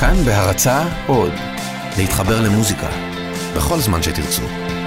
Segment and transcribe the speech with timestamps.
[0.00, 1.32] כאן בהרצה עוד,
[1.96, 2.88] להתחבר למוזיקה,
[3.56, 4.77] בכל זמן שתרצו.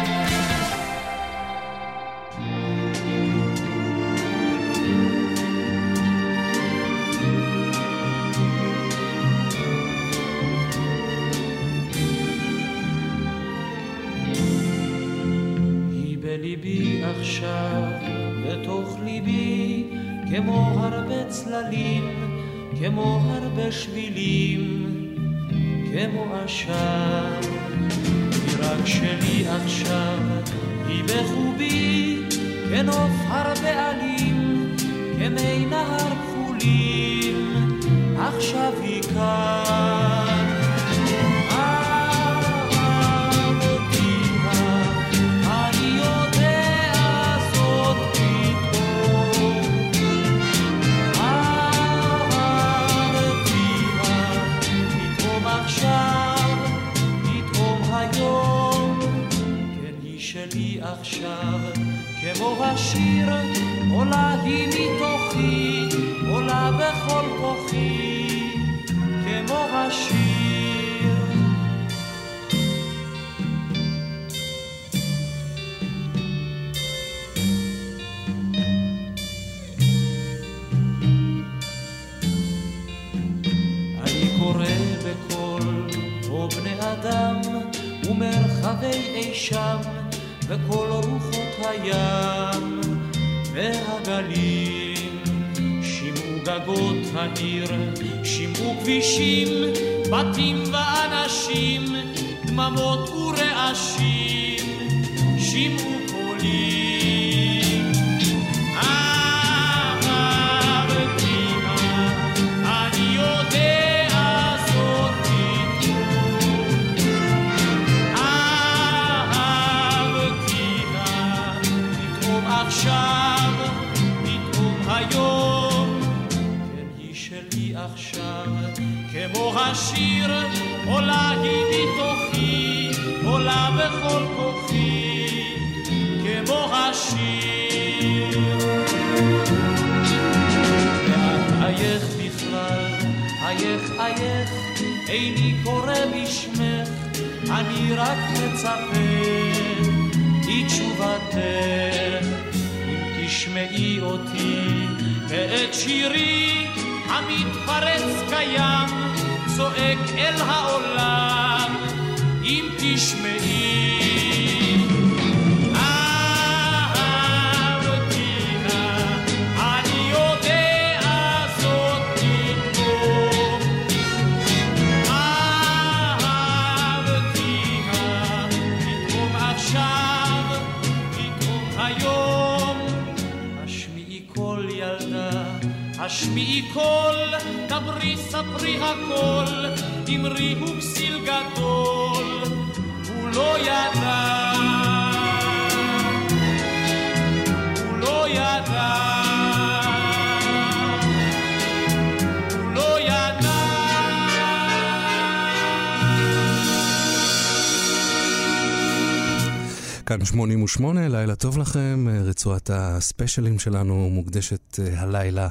[210.72, 212.08] 88, לילה טוב לכם.
[212.24, 215.50] רצועת הספיישלים שלנו מוקדשת אה, הלילה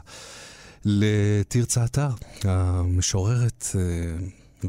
[0.84, 2.08] לתרצה אתר,
[2.44, 3.81] המשוררת אה,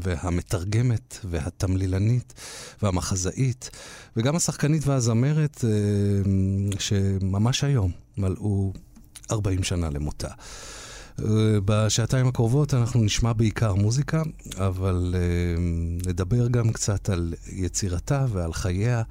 [0.02, 2.34] והמתרגמת והתמלילנית
[2.82, 3.70] והמחזאית,
[4.16, 5.70] וגם השחקנית והזמרת, אה,
[6.78, 8.72] שממש היום מלאו
[9.30, 10.28] 40 שנה למותה.
[11.64, 14.22] בשעתיים הקרובות אנחנו נשמע בעיקר מוזיקה,
[14.56, 15.14] אבל
[16.06, 19.02] נדבר גם קצת על יצירתה ועל חייה.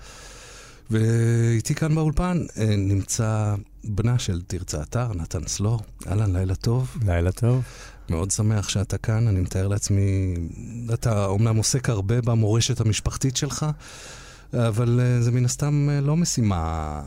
[0.91, 5.79] ואיתי כאן באולפן אה, נמצא בנה של תרצה אתר, נתן סלור.
[6.07, 6.97] אהלן, לילה טוב.
[7.05, 7.63] לילה טוב.
[8.09, 10.33] מאוד שמח שאתה כאן, אני מתאר לעצמי,
[10.93, 13.65] אתה אומנם עוסק הרבה במורשת המשפחתית שלך,
[14.53, 17.01] אבל אה, זה מן הסתם אה, לא משימה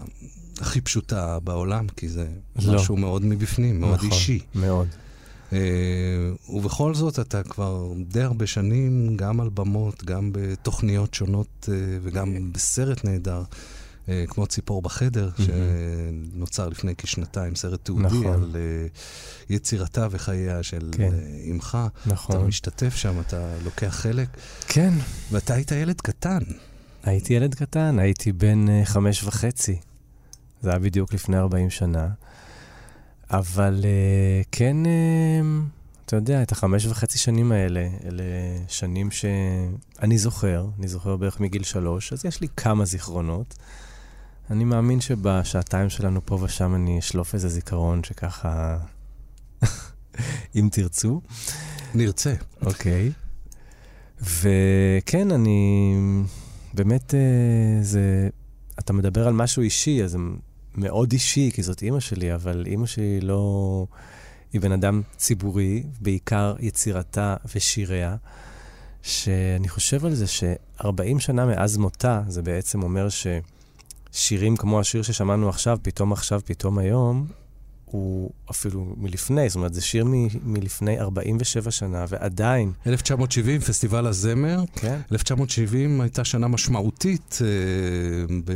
[0.60, 2.26] הכי פשוטה בעולם, כי זה
[2.62, 2.74] לא.
[2.74, 4.40] משהו מאוד מבפנים, מאוד נכון, אישי.
[4.54, 4.88] מאוד.
[5.52, 5.58] אה,
[6.48, 12.52] ובכל זאת, אתה כבר די הרבה שנים, גם על במות, גם בתוכניות שונות אה, וגם
[12.52, 13.42] בסרט נהדר,
[14.08, 18.26] אה, כמו ציפור בחדר, שנוצר לפני כשנתיים, סרט תיעודי נכון.
[18.26, 18.86] על אה,
[19.50, 21.02] יצירתה וחייה של כן.
[21.02, 21.78] אה, אמך.
[22.02, 22.46] אתה נכון.
[22.46, 24.28] משתתף שם, אתה לוקח חלק,
[24.68, 24.92] כן,
[25.30, 26.38] ואתה היית ילד קטן.
[27.04, 29.76] הייתי ילד קטן, הייתי בן אה, חמש וחצי.
[30.62, 32.08] זה היה בדיוק לפני 40 שנה.
[33.38, 35.40] אבל אה, כן, אה,
[36.06, 38.22] אתה יודע, את החמש וחצי שנים האלה, אלה
[38.68, 43.54] שנים שאני זוכר, אני זוכר בערך מגיל שלוש, אז יש לי כמה זיכרונות.
[44.50, 48.78] אני מאמין שבשעתיים שלנו פה ושם אני אשלוף איזה זיכרון שככה,
[50.56, 51.20] אם תרצו.
[51.94, 52.34] נרצה.
[52.62, 53.12] אוקיי.
[54.20, 55.94] וכן, אני...
[56.74, 58.28] באמת, אה, זה...
[58.78, 60.16] אתה מדבר על משהו אישי, אז
[60.74, 63.86] מאוד אישי, כי זאת אימא שלי, אבל אימא שלי לא...
[64.52, 68.16] היא בן אדם ציבורי, בעיקר יצירתה ושיריה,
[69.02, 73.08] שאני חושב על זה ש-40 שנה מאז מותה, זה בעצם אומר
[74.12, 77.26] ששירים כמו השיר ששמענו עכשיו, פתאום עכשיו, פתאום היום,
[77.84, 82.72] הוא אפילו מלפני, זאת אומרת, זה שיר מ- מלפני 47 שנה, ועדיין...
[82.86, 84.64] 1970, פסטיבל הזמר.
[84.74, 85.00] כן.
[85.12, 87.46] 1970 הייתה שנה משמעותית אה,
[88.44, 88.52] ב...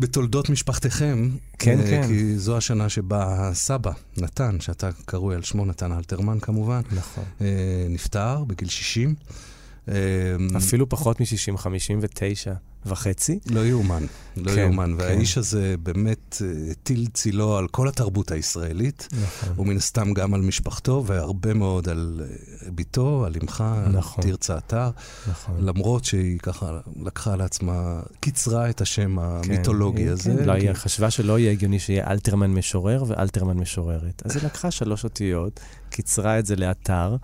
[0.00, 1.28] בתולדות משפחתכם.
[1.58, 2.06] כן, אה, כן.
[2.06, 7.24] כי זו השנה שבה הסבא, נתן, שאתה קרוי על שמו נתן אלתרמן כמובן, נכון.
[7.40, 9.14] אה, נפטר בגיל 60.
[9.88, 9.94] אה,
[10.56, 12.52] אפילו פחות מ-60, 59
[12.86, 13.38] וחצי.
[13.46, 14.04] לא יאומן,
[14.36, 14.90] לא כן, יאומן.
[14.90, 15.00] כן.
[15.00, 19.54] והאיש הזה באמת אה, הטיל צילו על כל התרבות הישראלית, נכון.
[19.58, 24.24] ומן הסתם גם על משפחתו, והרבה מאוד על אה, בתו, על אמך, נכון.
[24.24, 24.90] תרצה אתר.
[25.30, 25.54] נכון.
[25.60, 30.34] למרות שהיא ככה לקחה על עצמה, קיצרה את השם המיתולוגי כן, הזה.
[30.38, 34.22] כן, לא, היא חשבה שלא יהיה הגיוני שיהיה אלתרמן משורר ואלתרמן משוררת.
[34.24, 35.60] אז היא לקחה שלוש אותיות,
[35.90, 37.16] קיצרה את זה לאתר,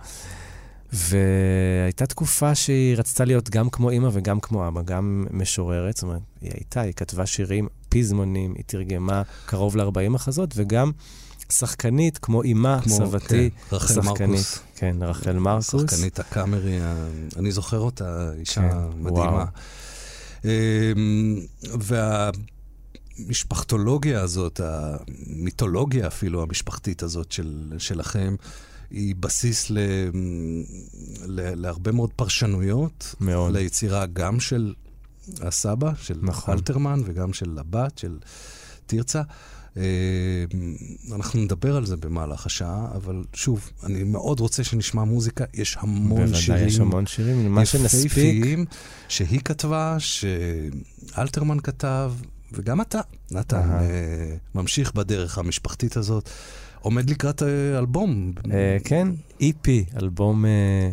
[0.93, 6.21] והייתה תקופה שהיא רצתה להיות גם כמו אימא וגם כמו אבא, גם משוררת, זאת אומרת,
[6.41, 10.91] היא הייתה, היא כתבה שירים, פזמונים, היא תרגמה קרוב ל-40 מחזות, וגם
[11.51, 14.29] שחקנית כמו אימה, כמו, סבתי, כן, רחל שחקנית.
[14.29, 14.59] מרקוס.
[14.75, 15.91] כן, רחל מרקוס.
[15.91, 17.07] שחקנית הקאמרי, ה-
[17.37, 19.45] אני זוכר אותה, אישה כן, מדהימה.
[20.45, 20.49] אמ,
[23.19, 28.35] והמשפחתולוגיה הזאת, המיתולוגיה אפילו המשפחתית הזאת של, שלכם,
[28.91, 29.77] היא בסיס ל,
[31.25, 33.15] ל, להרבה מאוד פרשנויות.
[33.19, 33.53] מאוד.
[33.53, 34.73] ליצירה גם של
[35.41, 36.53] הסבא, של נכון.
[36.53, 38.17] אלתרמן, וגם של הבת, של
[38.85, 39.21] תרצה.
[39.77, 39.83] אה,
[41.15, 45.45] אנחנו נדבר על זה במהלך השעה, אבל שוב, אני מאוד רוצה שנשמע מוזיקה.
[45.53, 48.11] יש המון בוודאי, שירים יש המון שירים, מה שנספיק.
[49.07, 52.13] שהיא כתבה, שאלתרמן כתב,
[52.51, 52.99] וגם אתה,
[53.31, 53.69] נתן.
[53.71, 56.29] אה, ממשיך בדרך המשפחתית הזאת.
[56.87, 58.31] עומד לקראת אה, אלבום.
[58.51, 59.07] אה, כן,
[59.39, 59.67] EP,
[60.01, 60.45] אלבום...
[60.45, 60.89] אה,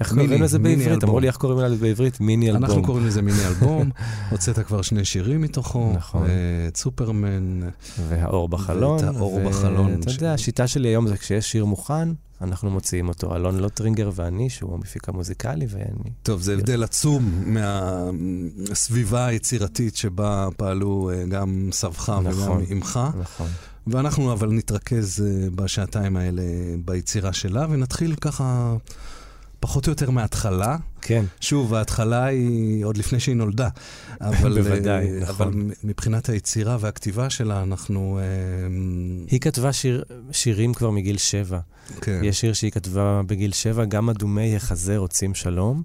[0.00, 1.04] איך קוראים לזה בעברית?
[1.04, 2.20] אמרו לי איך קוראים לזה בעברית?
[2.20, 2.64] מיני אלבום.
[2.64, 3.90] אנחנו קוראים לזה מיני אלבום,
[4.30, 6.26] הוצאת כבר שני שירים מתוכו, נכון.
[6.68, 7.60] את סופרמן,
[8.08, 9.04] והאור בחלון.
[9.04, 12.08] ואת האור בחלון אתה יודע, השיטה שלי היום זה כשיש שיר מוכן,
[12.40, 13.36] אנחנו מוציאים אותו.
[13.36, 16.10] אלון לוטרינגר ואני, שהוא המפיק המוזיקלי, ואני...
[16.22, 22.64] טוב, זה הבדל עצום מהסביבה היצירתית שבה פעלו גם סבא וגם נכון.
[22.72, 23.48] אמך, נכון.
[23.90, 26.42] ואנחנו אבל נתרכז אה, בשעתיים האלה
[26.84, 28.76] ביצירה שלה, ונתחיל ככה
[29.60, 30.76] פחות או יותר מההתחלה.
[31.02, 33.68] כן, שוב, ההתחלה היא עוד לפני שהיא נולדה.
[34.20, 35.48] אבל, בוודאי, אה, נכון.
[35.48, 38.18] אבל מבחינת היצירה והכתיבה שלה, אנחנו...
[38.22, 38.24] אה,
[39.30, 41.58] היא כתבה שיר, שירים כבר מגיל שבע.
[42.00, 42.20] כן.
[42.24, 45.82] יש שיר שהיא כתבה בגיל שבע, גם אדומי החזה רוצים שלום,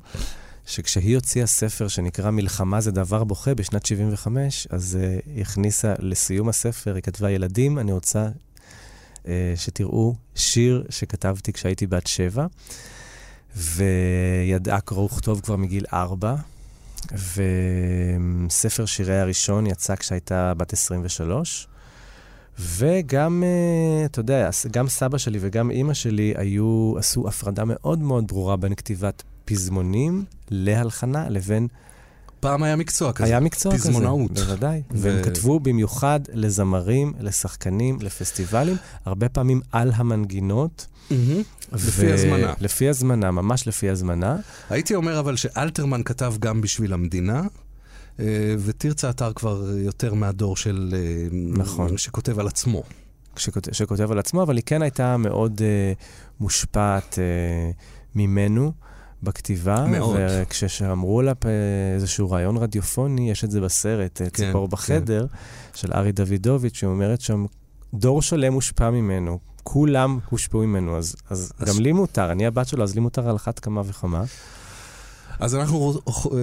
[0.65, 6.49] שכשהיא הוציאה ספר שנקרא מלחמה זה דבר בוכה בשנת 75, אז uh, היא הכניסה לסיום
[6.49, 8.29] הספר, היא כתבה, ילדים, אני רוצה
[9.23, 12.45] uh, שתראו שיר שכתבתי כשהייתי בת שבע,
[13.55, 16.35] וידעה קרוא וכתוב כבר מגיל ארבע,
[17.11, 21.67] וספר שירי הראשון יצא כשהייתה בת 23.
[22.59, 28.27] וגם, אה, אתה יודע, גם סבא שלי וגם אימא שלי היו, עשו הפרדה מאוד מאוד
[28.27, 31.67] ברורה בין כתיבת פזמונים להלחנה לבין...
[32.39, 33.25] פעם היה מקצוע כזה.
[33.25, 33.89] היה מקצוע כזה.
[33.89, 34.31] פזמונאות.
[34.31, 34.81] בוודאי.
[34.91, 40.87] ו- והם כתבו במיוחד לזמרים, לשחקנים, לפסטיבלים, הרבה פעמים על המנגינות.
[41.11, 41.41] מהמם.
[41.73, 42.53] לפי הזמנה.
[42.59, 44.37] לפי הזמנה, ממש לפי הזמנה.
[44.69, 47.41] הייתי אומר אבל שאלתרמן כתב גם בשביל המדינה,
[48.19, 48.25] אה,
[48.59, 50.93] ותרצה אתר כבר יותר מהדור של...
[50.93, 51.97] אה, נכון.
[51.97, 52.83] שכותב על עצמו.
[53.37, 56.03] שכותב, שכותב על עצמו, אבל היא כן הייתה מאוד uh,
[56.39, 57.75] מושפעת uh,
[58.15, 58.71] ממנו
[59.23, 59.85] בכתיבה.
[59.85, 60.17] מאוד.
[60.19, 61.33] וכשאמרו לה
[61.95, 65.25] איזשהו רעיון רדיופוני, יש את זה בסרט, כן, כן, ציפור בחדר,
[65.73, 67.45] של ארי דוידוביץ', היא אומרת שם,
[67.93, 69.39] דור שלם מושפע ממנו.
[69.63, 73.29] כולם הושפעו ממנו, אז, אז, אז- גם לי מותר, אני הבת שלו, אז לי מותר
[73.29, 74.23] על אחת כמה וכמה.
[75.39, 76.39] אז אנחנו אה,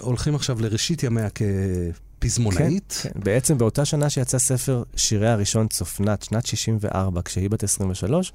[0.00, 2.98] הולכים עכשיו לראשית ימיה כפזמונאית.
[3.02, 8.32] כן, בעצם באותה שנה שיצא ספר שירי הראשון צופנת, שנת 64, כשהיא בת 23,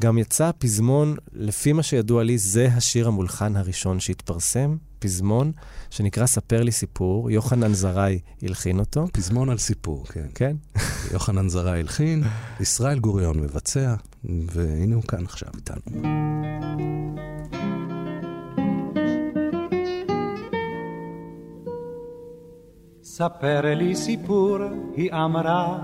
[0.00, 5.52] גם יצא פזמון, לפי מה שידוע לי, זה השיר המולחן הראשון שהתפרסם, פזמון
[5.90, 9.06] שנקרא ספר לי סיפור, יוחנן זרעי הלחין אותו.
[9.12, 10.26] פזמון על סיפור, כן.
[10.34, 10.56] כן?
[11.12, 12.22] יוחנן זרעי הלחין,
[12.60, 16.02] ישראל גוריון מבצע, והנה הוא כאן עכשיו איתנו.
[23.02, 24.58] ספר לי סיפור,
[24.96, 25.78] היא אמרה,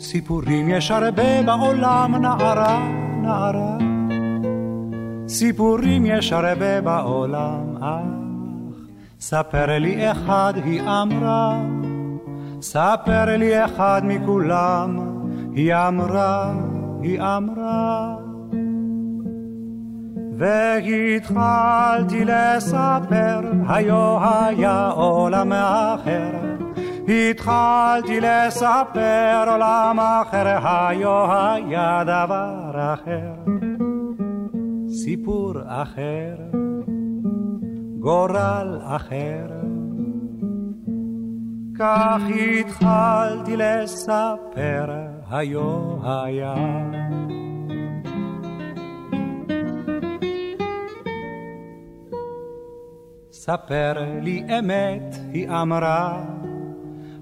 [0.00, 3.78] סיפורים יש הרבה בעולם, נערה, נערה.
[5.28, 8.16] סיפורים יש הרבה בעולם, אך
[9.20, 11.60] ספר לי אחד, היא אמרה,
[12.60, 14.98] ספר לי אחד מכולם,
[15.52, 16.54] היא אמרה,
[17.02, 18.16] היא אמרה.
[20.38, 26.65] והתחלתי לספר, היו היה עולם אחר.
[27.08, 33.34] התחלתי לספר עולם אחר, היו היה דבר אחר.
[34.88, 36.36] סיפור אחר,
[37.98, 39.46] גורל אחר.
[41.78, 42.22] כך
[42.58, 44.90] התחלתי לספר,
[45.30, 46.54] היו היה.
[53.32, 56.24] ספר לי אמת, היא אמרה,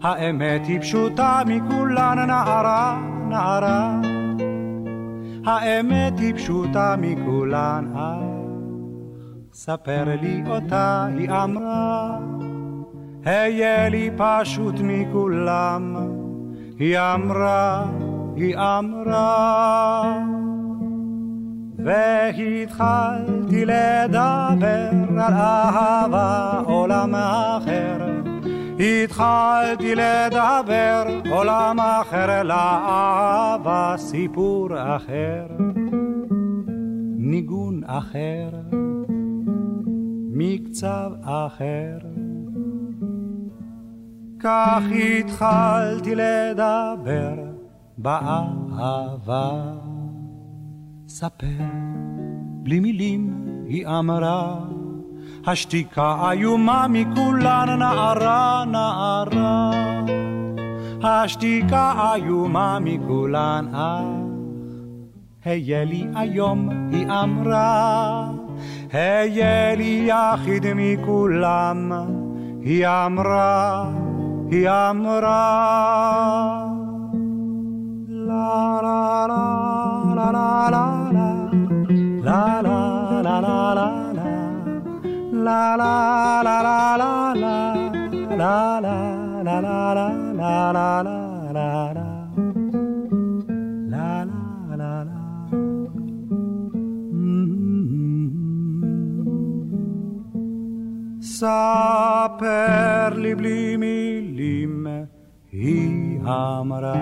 [0.05, 4.01] האמת היא פשוטה מכולן, נערה, נערה.
[5.47, 8.25] האמת היא פשוטה מכולן, אך
[9.53, 12.19] ספר לי אותה, היא אמרה,
[13.25, 15.97] היה לי פשוט מכולם,
[16.79, 17.85] היא אמרה,
[18.37, 20.19] היא אמרה.
[21.79, 28.04] והתחלתי לדבר על אהבה עולם אחר.
[28.79, 35.47] התחלתי לדבר עולם אחר, לאהבה סיפור אחר,
[37.17, 38.49] ניגון אחר,
[40.31, 41.99] מקצב אחר.
[44.41, 44.83] כך
[45.19, 47.35] התחלתי לדבר
[47.99, 49.73] באהבה.
[51.09, 51.65] ספר,
[52.63, 54.65] בלי מילים היא אמרה,
[55.47, 59.71] השתיקה איומה מכולן נערה נערה.
[61.03, 64.05] השתיקה איומה מכולן אך,
[65.45, 68.27] היה לי היום היא אמרה,
[68.93, 71.93] היה לי יחיד מכולם,
[72.61, 73.85] היא אמרה,
[74.51, 76.05] היא אמרה.
[78.27, 79.45] la la la
[80.19, 80.89] la la la
[82.27, 82.61] la
[83.23, 84.14] la la la
[85.45, 85.95] la la
[86.47, 87.65] la la la la
[88.41, 88.97] la la
[89.47, 89.83] la la
[90.41, 91.25] la la la
[91.57, 91.65] la
[94.81, 95.25] la la.
[101.41, 104.87] ספר לי בלי מילים,
[105.53, 106.95] היא אמרה.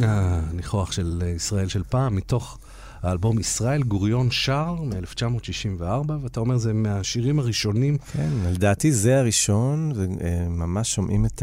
[0.00, 2.58] הניחוח של ישראל של פעם, מתוך
[3.04, 5.82] האלבום ישראל גוריון שר מ-1964,
[6.22, 7.98] ואתה אומר זה מהשירים הראשונים.
[8.12, 11.42] כן, לדעתי זה הראשון, וממש שומעים את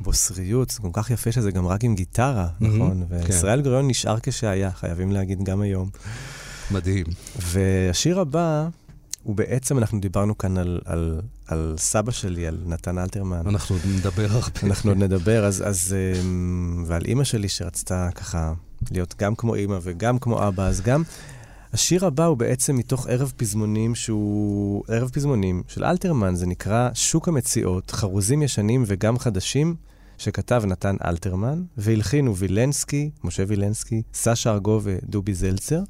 [0.00, 3.06] הבוסריות, זה כל כך יפה שזה גם רק עם גיטרה, נכון?
[3.08, 3.64] וישראל כן.
[3.64, 5.90] גוריון נשאר כשהיה, חייבים להגיד גם היום.
[6.70, 7.06] מדהים.
[7.38, 8.68] והשיר הבא...
[9.22, 13.46] הוא בעצם, אנחנו דיברנו כאן על, על, על סבא שלי, על נתן אלתרמן.
[13.46, 14.60] אנחנו עוד נדבר הרבה.
[14.62, 18.52] אנחנו עוד נדבר, אז, אז, אמ, ועל אימא שלי שרצתה ככה
[18.92, 21.02] להיות גם כמו אימא וגם כמו אבא, אז גם
[21.72, 27.28] השיר הבא הוא בעצם מתוך ערב פזמונים שהוא ערב פזמונים של אלתרמן, זה נקרא שוק
[27.28, 29.74] המציאות, חרוזים ישנים וגם חדשים.
[30.18, 35.80] שכתב נתן אלתרמן, והלחינו וילנסקי, משה וילנסקי, סשה ארגו ודובי זלצר,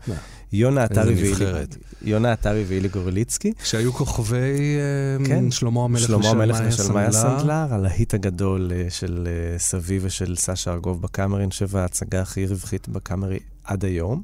[2.02, 3.52] יונה עטרי ואילי גורליצקי.
[3.64, 9.58] שהיו כוכבי אה, כן, שלמה המלך שלמה המלך ושלמיה סנדלר, הלהיט הגדול אה, של אה,
[9.58, 14.22] סבי ושל סשה ארגוב בקאמרי, אני חושב ההצגה הכי רווחית בקאמרי עד היום.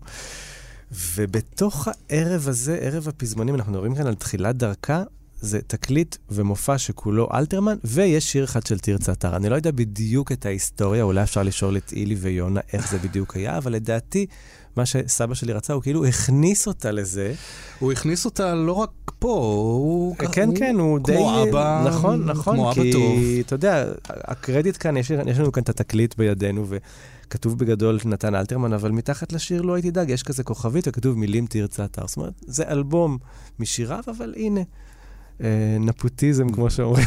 [0.92, 5.02] ובתוך הערב הזה, ערב הפזמונים, אנחנו מדברים כאן על תחילת דרכה,
[5.41, 9.37] זה תקליט ומופע שכולו אלתרמן, ויש שיר אחד של תרצה אתר.
[9.37, 13.37] אני לא יודע בדיוק את ההיסטוריה, אולי אפשר לשאול את אילי ויונה איך זה בדיוק
[13.37, 14.27] היה, אבל לדעתי,
[14.77, 17.35] מה שסבא שלי רצה, הוא כאילו הכניס אותה לזה.
[17.79, 20.17] הוא הכניס אותה לא רק פה, הוא...
[20.17, 21.17] כן, הוא, כן, הוא די...
[21.17, 23.13] כמו אבא, נכון, נכון, כמו כי, אבא טוב.
[23.41, 28.73] אתה יודע, הקרדיט כאן, יש, יש לנו כאן את התקליט בידינו, וכתוב בגדול נתן אלתרמן,
[28.73, 32.07] אבל מתחת לשיר לא הייתי דאג, יש כזה כוכבית וכתוב מילים תרצה אתר.
[32.07, 33.19] זאת אומרת, זה אלבום
[33.59, 34.61] משיריו, אבל הנה.
[35.81, 37.07] נפוטיזם, כמו שאומרים.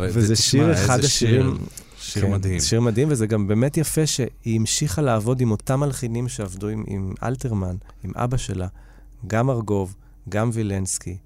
[0.00, 1.58] וזה שיר אחד השירים...
[2.00, 2.60] שיר כן, מדהים.
[2.60, 7.12] שיר מדהים, וזה גם באמת יפה שהיא המשיכה לעבוד עם אותם מלחינים שעבדו עם, עם
[7.22, 8.66] אלתרמן, עם אבא שלה,
[9.26, 9.94] גם ארגוב,
[10.28, 11.16] גם וילנסקי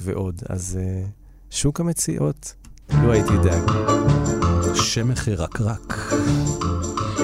[0.00, 0.42] ועוד.
[0.48, 1.08] אז uh,
[1.50, 2.54] שוק המציאות,
[3.02, 3.70] לו הייתי דאג.
[4.74, 6.12] שמך ירקרק.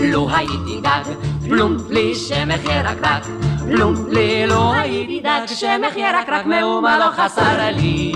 [0.01, 1.03] לו הייתי דג,
[1.41, 3.27] פלום לי שמך ירקרק,
[3.69, 8.13] פלום לי לא הייתי דג, שמך ירקרק מאומה לא חסר לי.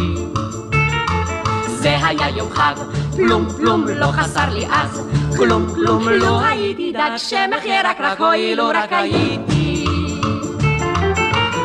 [1.67, 2.75] זה היה יום חג,
[3.17, 8.69] פלום פלום לא חסר לי אז, כלום כלום לא הייתי דג, שמך ירקרק, אוי לו
[8.69, 9.85] רק הייתי.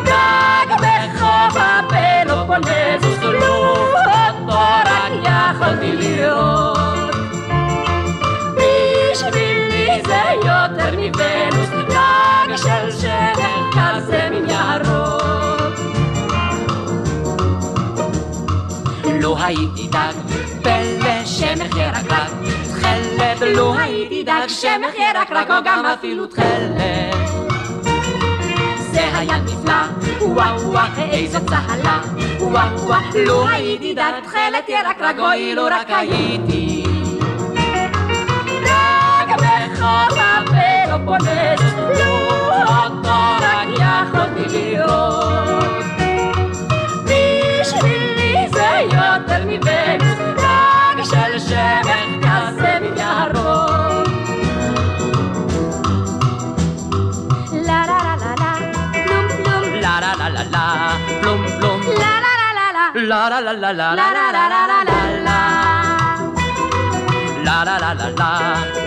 [0.05, 3.55] דג בחוף הפלופונזוס, לו
[4.47, 6.77] אותו רק יכולתי לראות.
[8.55, 13.46] בשבילי זה יותר מוונוס, דג של מן
[14.49, 15.27] ירוק.
[19.21, 20.13] לא הייתי דג,
[20.63, 22.29] פלא שמך ירקרק,
[22.63, 27.15] תכלת לא הייתי דג, שמך ירקרק, או גם אפילו תכלת.
[28.91, 29.73] זה היה נפלא,
[30.21, 31.99] וואו וואו, איזו צהלה,
[32.39, 36.83] וואו וואו, לא הייתי דג, תכלת ירקרק, אוי לו רק הייתי.
[38.65, 42.36] רק בחוף הפלופונזוס, לו אותו
[42.67, 45.67] רק יכולתי לראות.
[47.03, 54.07] בשבילי זה יותר מוונוס, רק של שמן כזה מן ירוק.
[57.51, 58.53] לה לה לה לה לה,
[59.03, 63.73] פלום פלום, לה לה לה לה לה, פלום פלום, לה לה לה לה לה לה
[63.73, 63.93] לה.
[63.97, 64.59] La la la la
[65.27, 65.89] la, lum
[66.47, 68.31] lum, la la la la la,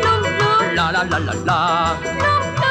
[0.05, 1.19] lum lum, la la la
[1.49, 2.50] la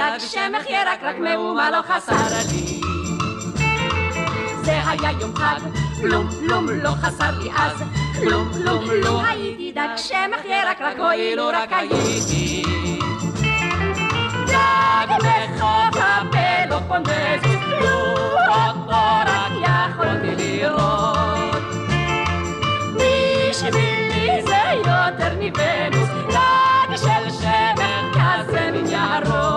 [0.00, 2.80] הייתי דג, שמך ירקרק, מאומה לא חסר לי.
[4.62, 5.60] זה היה יום חג,
[6.00, 7.82] פלום פלום לא חסר לי אז,
[8.18, 12.62] כלום כלום לא הייתי דג, שמך ירקרק, אוי לו רק הייתי.
[14.46, 18.96] דג בחוף הפלופונזוס, לו אותו
[19.26, 21.62] רק יכולתי לראות.
[22.94, 29.47] בשבילי זה יותר מוונוס, דג של שמן כזה מן ירוק.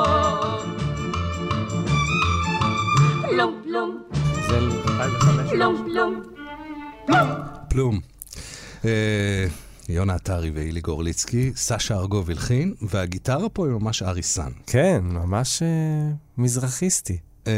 [3.71, 4.03] פלום
[4.49, 5.49] זה 2005.
[5.49, 6.21] פלום פלום.
[7.69, 7.99] פלום.
[9.89, 14.51] יונה עטרי ואילי גורליצקי, סשה ארגוב הלחין, והגיטרה פה היא ממש ארי סאן.
[14.67, 17.17] כן, ממש אה, מזרחיסטי.
[17.47, 17.53] אה,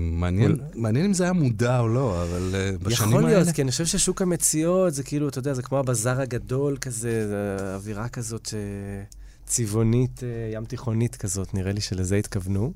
[0.00, 3.38] מעניין, מעניין אם זה היה מודע או לא, אבל אה, בשנים יכול האלה...
[3.38, 7.28] להיות, כי אני חושב ששוק המציאות זה כאילו, אתה יודע, זה כמו הבזאר הגדול כזה,
[7.28, 8.54] זה אווירה כזאת
[9.44, 10.22] צבעונית,
[10.54, 12.72] ים תיכונית כזאת, נראה לי שלזה התכוונו.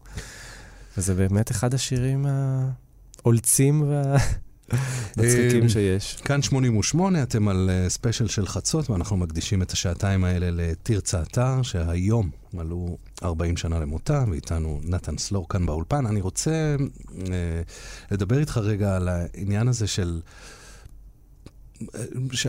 [0.97, 2.27] וזה באמת אחד השירים
[3.23, 6.17] העולצים והמצחיקים אה, שיש.
[6.25, 11.63] כאן 88, אתם על אה, ספיישל של חצות, ואנחנו מקדישים את השעתיים האלה לתרצה אתר,
[11.63, 16.07] שהיום מלאו 40 שנה למותה, ואיתנו נתן סלור כאן באולפן.
[16.07, 16.77] אני רוצה
[17.19, 17.63] אה,
[18.11, 20.21] לדבר איתך רגע על העניין הזה של...
[21.95, 22.47] אה, ש...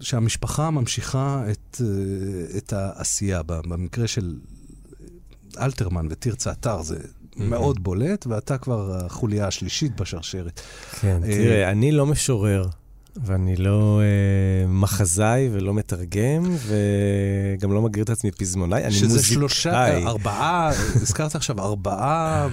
[0.00, 1.80] שהמשפחה ממשיכה את,
[2.56, 3.42] את העשייה.
[3.42, 4.38] במקרה של
[5.58, 6.98] אלתרמן ותרצה אתר זה
[7.36, 10.60] מאוד בולט, ואתה כבר החוליה השלישית בשרשרת.
[11.00, 12.68] כן, אה, תראה, אני לא משורר,
[13.16, 19.34] ואני לא אה, מחזאי ולא מתרגם, וגם לא מגדיר את עצמי פזמונאי, אני שזה מוזיקאי.
[19.34, 20.68] שלושה, ארבעה,
[21.02, 22.48] הזכרת עכשיו ארבעה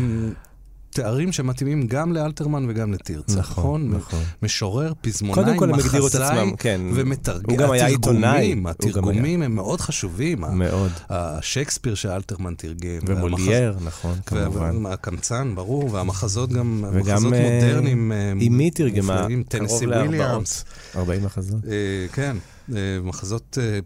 [0.89, 3.87] תארים שמתאימים גם לאלתרמן וגם לתרצה, נכון?
[3.87, 4.23] נכון, נכון.
[4.41, 6.81] משורר, פזמונאי, קודם כל הם הגדירו את עצמם, כן.
[6.93, 7.49] ומתרגם.
[7.49, 8.55] הוא גם היה עיתונאי.
[8.65, 10.41] התרגומים, הם מאוד חשובים.
[10.51, 10.91] מאוד.
[11.09, 12.99] השייקספיר שאלתרמן תרגם.
[13.07, 14.85] ומולייר, נכון, כמובן.
[14.85, 18.11] והקמצן, ברור, והמחזות גם, וגם מחזות אה, מודרניים.
[18.11, 20.09] אה, אמי תרגמה קרוב טנסי לארבעות.
[20.09, 20.65] וויליאמס.
[20.95, 21.59] 40 מחזות.
[21.65, 22.37] אה, כן,
[22.75, 23.79] אה, מחזות אה,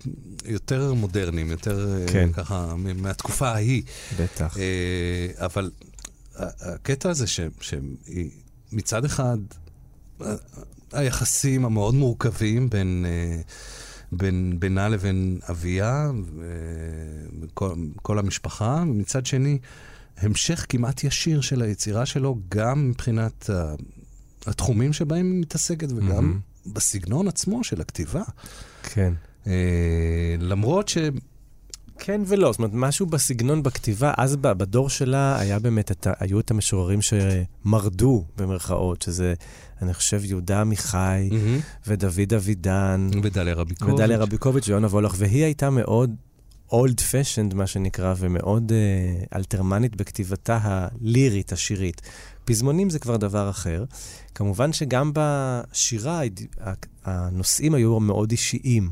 [0.46, 2.30] יותר מודרניים, יותר אה, כן.
[2.34, 3.84] ככה מהתקופה ההיא.
[4.20, 4.58] בטח.
[4.58, 5.72] אה, אבל
[6.36, 7.40] הקטע הזה ש-
[8.72, 9.38] שמצד אחד
[10.92, 13.06] היחסים המאוד מורכבים בין...
[13.08, 13.42] אה,
[14.18, 16.12] בין, בינה לבין אביה
[17.42, 19.58] וכל כל המשפחה, ומצד שני,
[20.18, 23.50] המשך כמעט ישיר של היצירה שלו, גם מבחינת
[24.46, 28.24] התחומים שבהם היא מתעסקת וגם בסגנון עצמו של הכתיבה.
[28.84, 29.14] כן.
[29.48, 30.98] אה, למרות ש...
[32.00, 36.52] כן ולא, זאת אומרת, משהו בסגנון, בכתיבה, אז בדור שלה היה באמת, את, היו את
[36.52, 39.34] המשוררים שמרדו, במרכאות, שזה,
[39.82, 41.30] אני חושב, יהודה עמיחי
[41.88, 43.94] ודוד אבידן, ודליה רביקוביץ'.
[43.94, 46.16] ודליה רביקוביץ' ויונה וולך, והיא הייתה מאוד
[46.72, 52.02] אולד פשנד, מה שנקרא, ומאוד uh, אלתרמנית בכתיבתה הלירית, השירית.
[52.46, 53.84] פזמונים זה כבר דבר אחר.
[54.36, 56.22] כמובן שגם בשירה
[57.06, 58.90] הנושאים היו מאוד אישיים.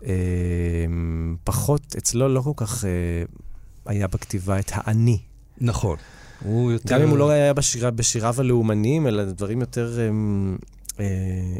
[0.00, 0.04] Uh,
[1.44, 2.86] פחות, אצלו לא כל כך uh,
[3.86, 5.18] היה בכתיבה את האני.
[5.60, 5.96] נכון.
[6.44, 6.94] הוא יותר...
[6.94, 10.64] גם אם הוא לא היה בשירה, בשיריו הלאומניים, אלא דברים יותר um,
[11.00, 11.04] אה,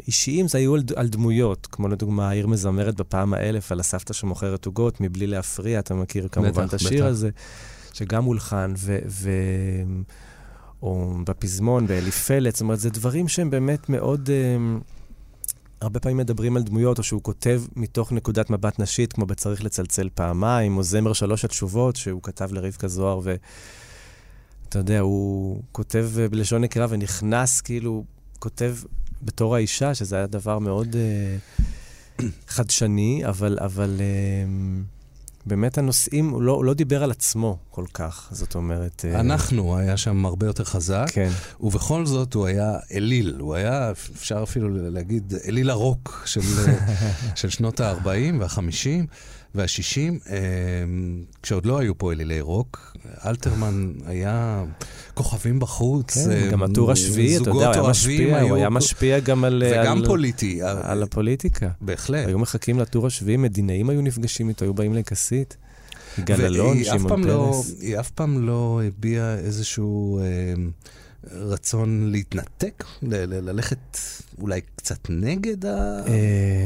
[0.07, 4.65] אישיים, זה היו על, על דמויות, כמו לדוגמה, העיר מזמרת בפעם האלף על הסבתא שמוכרת
[4.65, 7.05] עוגות, מבלי להפריע, אתה מכיר כמובן בטח, את השיר בטח.
[7.05, 7.29] הזה,
[7.93, 8.99] שגם הולחן, ו...
[9.07, 9.31] ו
[10.81, 14.29] או בפזמון, באליפלת, זאת אומרת, זה דברים שהם באמת מאוד...
[14.29, 14.77] אה,
[15.81, 20.09] הרבה פעמים מדברים על דמויות, או שהוא כותב מתוך נקודת מבט נשית, כמו בצריך לצלצל
[20.15, 23.35] פעמיים, או זמר שלוש התשובות, שהוא כתב לרבקה זוהר, ו...
[24.69, 28.03] אתה יודע, הוא כותב אה, בלשון נקרה ונכנס, כאילו,
[28.39, 28.75] כותב
[29.21, 35.00] בתור האישה, שזה היה דבר מאוד uh, חדשני, אבל, אבל uh,
[35.45, 39.05] באמת הנושאים, הוא לא, הוא לא דיבר על עצמו כל כך, זאת אומרת...
[39.13, 43.91] uh, אנחנו היה שם הרבה יותר חזק, כן, ובכל זאת הוא היה אליל, הוא היה,
[43.91, 46.41] אפשר אפילו להגיד, אליל הרוק של,
[47.35, 49.05] של שנות ה-40 וה-50
[49.55, 50.29] וה-60,
[51.43, 52.97] כשעוד לא היו פה אלילי רוק.
[53.25, 54.63] אלתרמן היה
[55.13, 59.19] כוכבים בחוץ, כן, אה, גם הטור השביעי, אתה יודע, הוא היה משפיע, הוא היה משפיע
[59.19, 59.63] גם על...
[59.71, 60.59] וגם על, פוליטי.
[60.63, 61.69] על הפוליטיקה.
[61.81, 62.27] בהחלט.
[62.27, 65.57] היו מחכים לטור השביעי, מדינאים היו נפגשים איתו, היו באים לכסית.
[66.17, 67.75] יגאל אלון, שמעון לא- פרס.
[67.81, 70.53] היא אף פעם לא הביעה איזשהו אה,
[71.31, 73.97] רצון להתנתק, ל- ל- ללכת
[74.41, 75.57] אולי קצת נגד.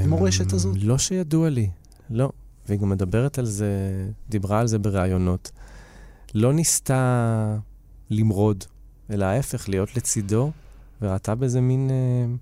[0.03, 0.77] המורשת אמ, הזאת?
[0.81, 1.69] לא שידוע לי,
[2.09, 2.29] לא.
[2.67, 3.69] והיא גם מדברת על זה,
[4.29, 5.51] דיברה על זה בראיונות.
[6.33, 7.57] לא ניסתה
[8.09, 8.63] למרוד,
[9.09, 10.51] אלא ההפך, להיות לצידו,
[11.01, 12.35] וראתה בזה מין אה,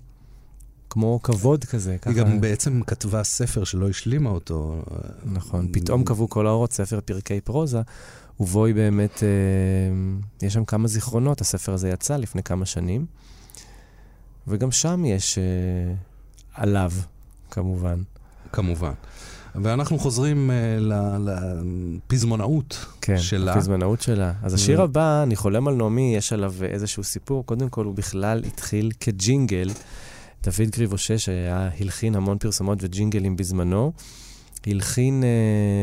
[0.90, 1.98] כמו כבוד כזה.
[1.98, 4.82] ככה, היא גם בעצם כתבה ספר שלא השלימה אותו.
[5.24, 7.80] נכון, פתאום קבעו כל האורות ספר פרקי פרוזה,
[8.40, 13.06] ובו היא באמת, אה, יש שם כמה זיכרונות, הספר הזה יצא לפני כמה שנים,
[14.46, 15.94] וגם שם יש אה,
[16.54, 16.92] עליו,
[17.50, 18.02] כמובן.
[18.52, 18.92] כמובן.
[19.62, 21.28] ואנחנו חוזרים אה, ל-
[22.06, 23.52] לפזמונאות כן, שלה.
[23.54, 24.32] הפזמנאות שלה.
[24.42, 27.46] אז השיר הבא, אני חולם על נעמי, יש עליו איזשהו סיפור.
[27.46, 29.70] קודם כל, הוא בכלל התחיל כג'ינגל.
[30.42, 33.92] דוד גריבושה, שהיה הלחין המון פרסומות וג'ינגלים בזמנו,
[34.66, 35.28] הלחין אה,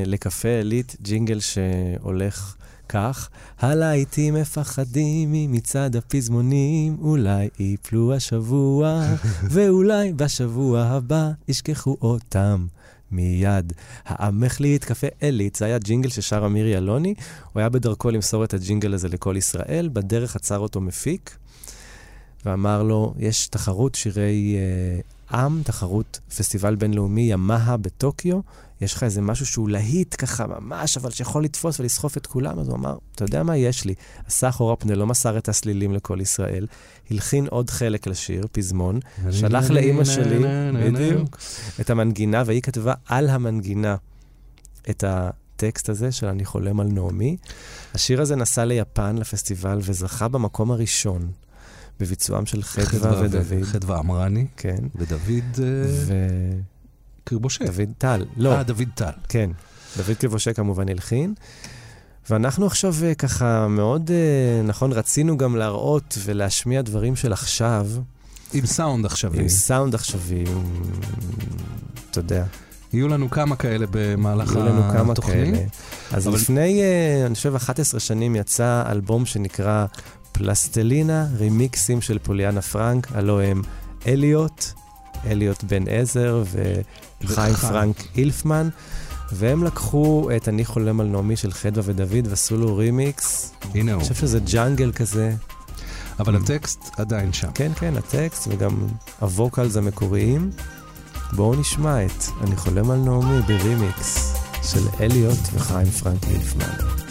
[0.06, 2.56] לקפה עילית ג'ינגל שהולך
[2.90, 3.30] כך:
[3.60, 9.04] הלהיטים מפחדים ממצעד הפזמונים, אולי ייפלו השבוע,
[9.52, 12.66] ואולי בשבוע הבא ישכחו אותם.
[13.12, 13.74] מיד.
[14.06, 17.14] העמך לי את קפה עילית, זה היה ג'ינגל ששר אמיר ילוני,
[17.54, 21.38] הוא היה בדרכו למסור את הג'ינגל הזה לכל ישראל, בדרך עצר אותו מפיק,
[22.46, 24.56] ואמר לו, יש תחרות שירי
[25.32, 28.40] אה, עם, תחרות פסטיבל בינלאומי ימאה בטוקיו,
[28.82, 32.68] יש לך איזה משהו שהוא להיט ככה ממש, אבל שיכול לתפוס ולסחוף את כולם, אז
[32.68, 33.94] הוא אמר, אתה יודע מה יש לי?
[34.26, 36.68] עשה אחורה פנה, לא מסר את הסלילים לכל ישראל,
[37.12, 39.00] הלחין עוד חלק לשיר, פזמון,
[39.32, 40.40] שלח לאימא שלי,
[40.86, 41.38] בדיוק,
[41.82, 43.96] את המנגינה, והיא כתבה על המנגינה
[44.90, 47.38] את הטקסט הזה של אני חולם על נעמי.
[47.94, 51.32] השיר הזה נסע ליפן, לפסטיבל, וזכה במקום הראשון
[52.00, 53.64] בביצועם של חדווה ודוד.
[53.64, 54.80] חדווה אמרני כן.
[54.96, 56.58] ודוד אה,
[57.24, 57.66] קרבושה.
[57.74, 58.26] ודוד טל.
[58.38, 59.10] לא, אה, דוד טל.
[59.30, 59.50] כן.
[59.98, 61.34] דוד כבושה כמובן הלחין.
[62.30, 67.88] ואנחנו עכשיו אה, ככה מאוד, אה, נכון, רצינו גם להראות ולהשמיע דברים של עכשיו,
[68.54, 69.40] עם סאונד עכשווי.
[69.40, 70.44] עם סאונד עכשווי,
[72.12, 72.44] אתה יודע.
[72.94, 75.56] יהיו לנו כמה כאלה במהלך היו לנו כמה התוכנית.
[75.56, 75.66] כאלה.
[76.12, 79.86] אז אבל- לפני, אה, אני חושב, 11 שנים יצא אלבום שנקרא
[80.32, 83.62] פלסטלינה, רימיקסים של פוליאנה פרנק, הלוא הם
[84.08, 84.66] אליוט,
[85.26, 86.44] אליוט בן עזר
[87.26, 87.56] וחיים.
[87.56, 88.70] פרנק אילפמן,
[89.32, 93.54] והם לקחו את אני חולם על נעמי של חדווה ודוד ועשו לו רימיקס.
[93.74, 94.02] הנה הוא.
[94.02, 95.34] אני חושב שזה ג'אנגל כזה.
[96.20, 97.52] אבל הטקסט עדיין שם.
[97.54, 98.88] כן, כן, הטקסט וגם
[99.20, 100.50] הווקלס המקוריים.
[101.32, 107.11] בואו נשמע את אני חולם על נעמי ברימיקס של אליוט וחיים פרנק אילפמן.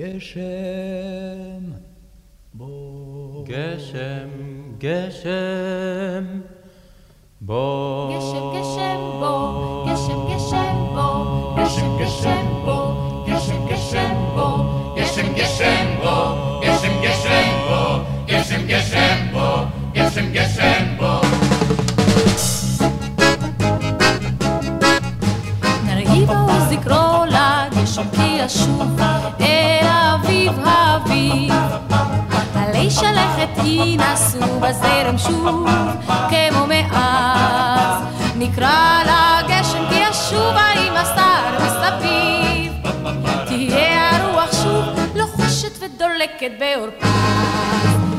[0.00, 1.64] גשם,
[2.54, 3.44] בוא.
[3.46, 4.28] גשם,
[4.78, 5.39] גשם,
[35.26, 35.66] שוב
[36.28, 38.02] כמו מאז.
[38.36, 42.72] נקרא לגשם כי ישובה עם הסתר מסביב.
[43.46, 47.06] תהיה הרוח שוב לוחשת ודולקת בעורפה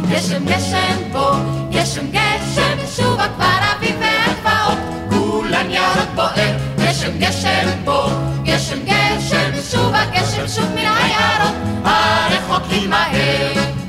[0.10, 1.32] גשם גשם פה
[1.72, 4.78] גשם גשם שובה כבר אביב והגבעות.
[5.10, 8.08] כולן ירוק בוער גשם גשם פה
[8.44, 11.56] גשם גשם שובה גשם שוב מן היערות.
[11.86, 13.81] הרחוקים מהר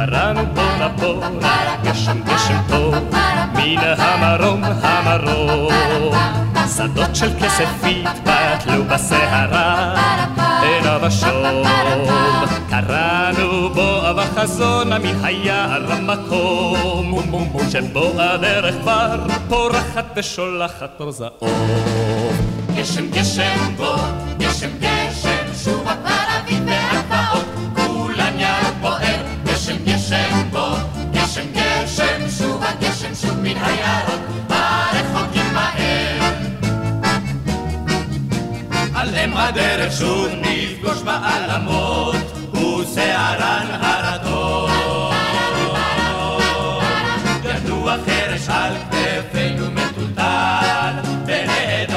[0.00, 2.92] הרנו בונה בונה, גשם גשם פה,
[3.54, 6.14] מן המרום המרום.
[6.76, 9.94] שדות של כסף התפתלו בסערה,
[10.62, 11.62] עינה ושום.
[12.70, 17.14] קראנו בו בחזונה מן היער המקום,
[17.70, 22.30] שבו הדרך כבר פורחת ושולחת אור זעום.
[22.74, 23.96] גשם גשם בוא,
[39.40, 42.16] הדרך שוב נפגוש בעלמות,
[42.54, 44.70] ושערן הרטון.
[47.44, 50.94] ינוע חרש על כתפינו מטולטל
[51.26, 51.96] ונהדר.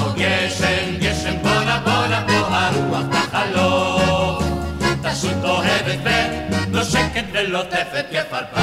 [0.00, 4.44] או גשם, גשם בונה בונה פה הרוח תחלוף.
[5.02, 8.60] תשוט אוהבת ונושקת ולוטפת כפרפר.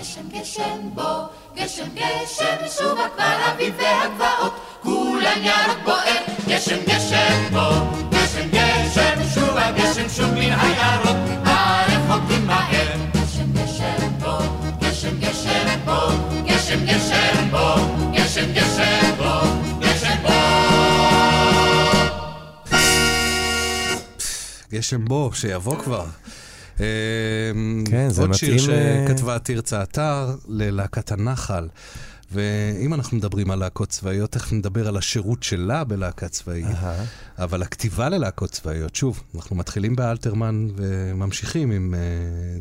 [0.00, 1.24] גשם גשם בוא,
[1.58, 7.72] גשם גשם שובה כבר אביב והגבעות כולן ירוק בוער גשם גשם בוא,
[8.10, 12.96] גשם גשם שובה גשם שוב מן היערות הרחוקים מהר.
[13.14, 14.40] גשם גשם בוא,
[14.80, 16.12] גשם גשם בוא,
[16.46, 17.76] גשם גשם בוא,
[18.12, 19.42] גשם גשם בוא,
[19.80, 20.32] גשם בוא.
[24.72, 26.04] גשם בו, שיבוא כבר.
[26.80, 26.86] אה,
[27.84, 31.68] כן, זה עוד שיר מתאים, אה, שכתבה תרצה אתר ללהקת הנחל.
[32.32, 36.66] ואם אנחנו מדברים על להקות צבאיות, תכף נדבר על השירות שלה בלהקה צבאית.
[37.38, 42.00] אבל הכתיבה ללהקות צבאיות, שוב, אנחנו מתחילים באלתרמן וממשיכים עם אה,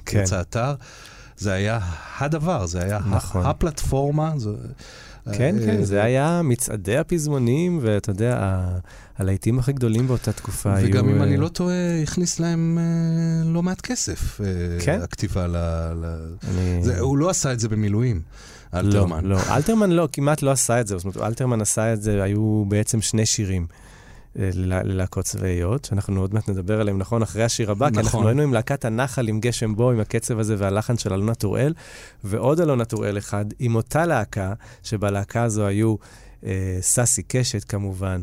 [0.05, 0.19] כן.
[0.19, 0.75] תרצה אתר.
[1.37, 1.79] זה היה
[2.17, 3.45] הדבר, זה היה נכון.
[3.45, 4.33] הפלטפורמה.
[4.37, 4.55] זו,
[5.33, 8.59] כן, אה, כן, זה היה מצעדי הפזמונים, ואתה יודע,
[9.17, 10.87] הלהיטים הכי גדולים באותה תקופה היו...
[10.87, 14.45] וגם אם אה, אני לא טועה, הכניס להם אה, לא מעט כסף, אה,
[14.85, 14.99] כן?
[15.03, 15.55] הכתיבה ל...
[16.01, 16.05] ל...
[16.49, 18.21] אני- זה, הוא לא עשה את זה במילואים,
[18.73, 19.23] אלתרמן.
[19.25, 20.97] לא, לא, אלתרמן לא, כמעט לא עשה את זה.
[20.97, 23.67] זאת אומרת, אלתרמן עשה את זה, היו בעצם שני שירים.
[24.37, 27.21] ללה- ללהקות צבאיות, שאנחנו עוד מעט נדבר עליהם, נכון?
[27.21, 28.27] אחרי השיר הבא, כי אנחנו נכון.
[28.27, 31.73] היינו עם להקת הנחל עם גשם בו, עם הקצב הזה והלחן של אלונה טוראל,
[32.23, 35.95] ועוד אלונה טוראל אחד, עם אותה להקה, שבלהקה הזו היו
[36.45, 38.21] אה, ססי קשת כמובן,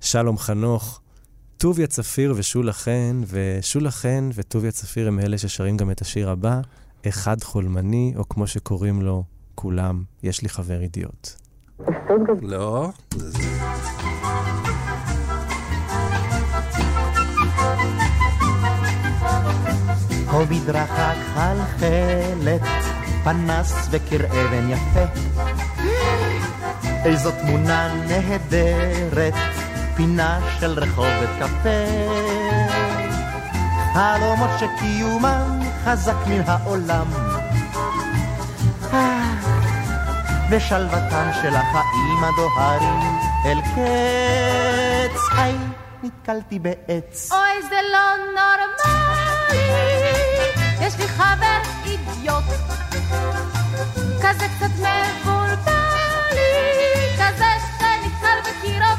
[0.00, 1.00] שלום חנוך,
[1.58, 6.60] טוביה צפיר ושולה חן, ושולה חן וטוביה צפיר הם אלה ששרים גם את השיר הבא,
[7.08, 11.28] אחד חולמני, או כמו שקוראים לו כולם, יש לי חבר אידיוט.
[12.42, 12.90] לא,
[20.34, 22.60] הו מדרכה כחלחלת,
[23.24, 25.04] פנס וקיר אבן יפה.
[27.04, 29.34] איזו תמונה נהדרת,
[29.96, 31.84] פינה של רחובת קפה.
[33.94, 37.06] חלומות שקיומם חזק מן העולם.
[38.92, 39.34] אה,
[40.50, 45.20] ושלוותם של החיים הדוהרים אל קץ.
[45.36, 45.56] היי,
[46.02, 47.30] נתקלתי בעץ.
[47.32, 50.13] אוי זה לא נורמלי
[50.86, 52.44] יש לי חבר אידיוט
[54.22, 56.44] כזה קצת מבולבלי
[57.18, 58.98] כזה שנתקל בקירות.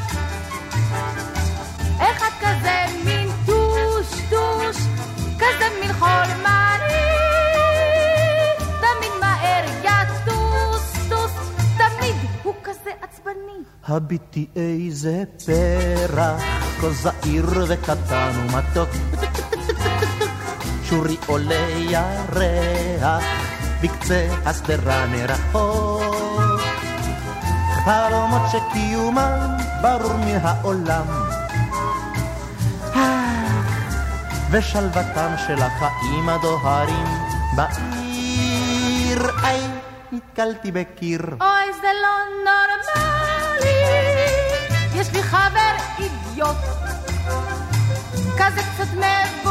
[1.98, 4.76] אחד כזה מין טוש טוש
[5.38, 7.06] כזה מין חולמני
[8.80, 11.32] תמיד מהר יטוס טוס.
[11.76, 13.62] תמיד הוא כזה עצבני.
[13.88, 16.42] הביטי איזה פרח,
[16.80, 18.88] כה זעיר וקטן ומתוק.
[20.88, 23.24] שורי עולה ירח,
[23.82, 26.60] בקצה השדרה מרחוק.
[27.84, 31.06] חלום שקיומם ברור מן העולם.
[34.50, 37.06] ושלוותם של החיים הדוהרים
[37.56, 39.30] בעיר.
[39.44, 39.60] איי,
[40.12, 41.20] נתקלתי בקיר.
[41.40, 43.76] אוי, זה לא נורמלי.
[44.94, 46.56] יש לי חבר אידיוט,
[48.38, 49.45] כזה קצת מבולבלי,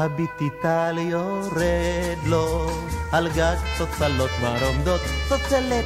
[0.00, 2.70] הביטי טל יורד לו
[3.12, 5.84] על גג צוצלות כבר עומדות צוצלת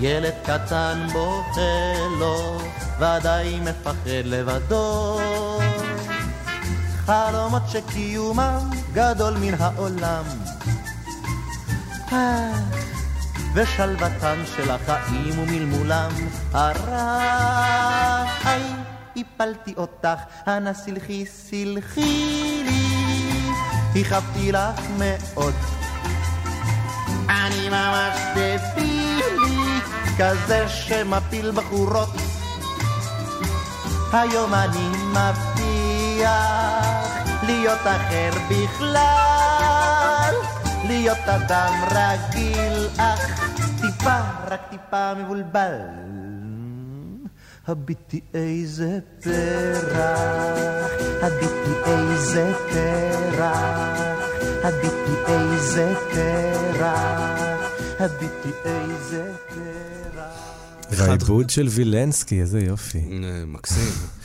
[0.00, 2.58] ילד קטן בוכה לו
[2.98, 5.20] ודאי מפחד לבדו.
[7.06, 10.24] חלומות שקיומם גדול מן העולם.
[13.54, 16.10] ושלוותם של החיים ומלמולם.
[16.52, 18.72] הרע היי
[19.16, 22.87] הפלתי אותך, אנא סלחי סלחי לי,
[24.00, 25.54] הכאבתי לך מאוד.
[27.28, 29.80] אני ממש דבילי,
[30.18, 32.08] כזה שמפיל בחורות.
[34.12, 36.28] היום אני מבטיח
[37.42, 40.34] להיות אחר בכלל,
[40.84, 44.20] להיות אדם רגיל, אך טיפה,
[44.50, 45.78] רק טיפה מבולבל.
[47.68, 50.90] הביטי איזה פרח,
[51.22, 54.28] הביטי איזה פרח,
[54.64, 60.48] הביטי איזה פרח, הביטי איזה פרח.
[60.90, 63.00] והעיבוד של וילנסקי, איזה יופי.
[63.46, 64.17] מקסים.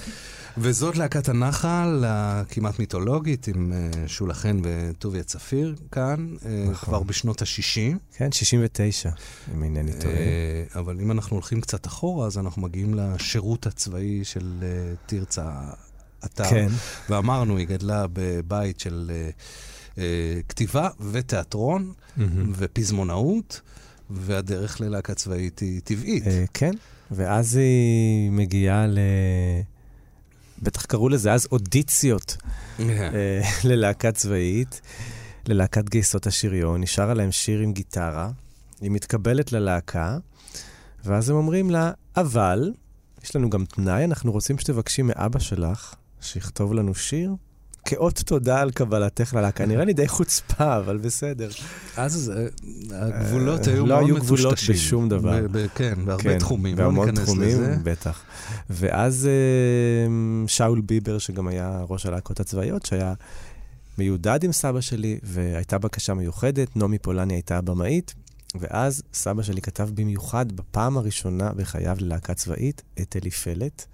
[0.58, 6.90] וזאת להקת הנחל, הכמעט מיתולוגית, עם אה, שולה חן וטוביה צפיר כאן, אה, נכון.
[6.90, 7.98] כבר בשנות ה-60.
[8.18, 9.10] כן, 69,
[9.54, 10.16] אם אינני טועה.
[10.76, 15.52] אבל אם אנחנו הולכים קצת אחורה, אז אנחנו מגיעים לשירות הצבאי של אה, תרצה
[16.26, 16.50] אתר.
[16.50, 16.68] כן.
[17.10, 19.30] ואמרנו, היא גדלה בבית של אה,
[19.98, 22.52] אה, כתיבה ותיאטרון מהמם.
[22.56, 23.62] ופזמונאות,
[24.10, 26.28] והדרך ללהקה צבאית היא טבעית.
[26.28, 26.72] אה, כן,
[27.12, 29.00] ואז היא מגיעה ל...
[30.64, 32.38] בטח קראו לזה אז אודיציות
[32.80, 34.82] אה, ללהקה צבאית,
[35.48, 38.32] ללהקת גייסות השריון, נשארה להם שיר עם גיטרה,
[38.82, 40.18] היא מתקבלת ללהקה,
[41.06, 42.74] ואז הם אומרים לה, אבל,
[43.24, 47.36] יש לנו גם תנאי, אנחנו רוצים שתבקשי מאבא שלך שיכתוב לנו שיר
[47.86, 49.66] כאות תודה על קבלתך ללהקה.
[49.66, 51.50] נראה לי די חוצפה, אבל בסדר.
[51.98, 52.48] אז אה,
[52.92, 54.76] הגבולות היו לא מאוד היו גבולות מטושטשים.
[54.76, 55.46] בשום דבר.
[55.76, 57.58] כן, בהרבה כן, תחומים, לא בהמון ניכנס תחומים.
[57.84, 58.22] בטח.
[58.70, 63.14] ואז אה, שאול ביבר, שגם היה ראש הלהקות הצבאיות, שהיה
[63.98, 68.14] מיודד עם סבא שלי, והייתה בקשה מיוחדת, נעמי פולני הייתה הבמאית,
[68.56, 73.86] ואז סבא שלי כתב במיוחד, בפעם הראשונה בחייו ללהקה צבאית, את אליפלת.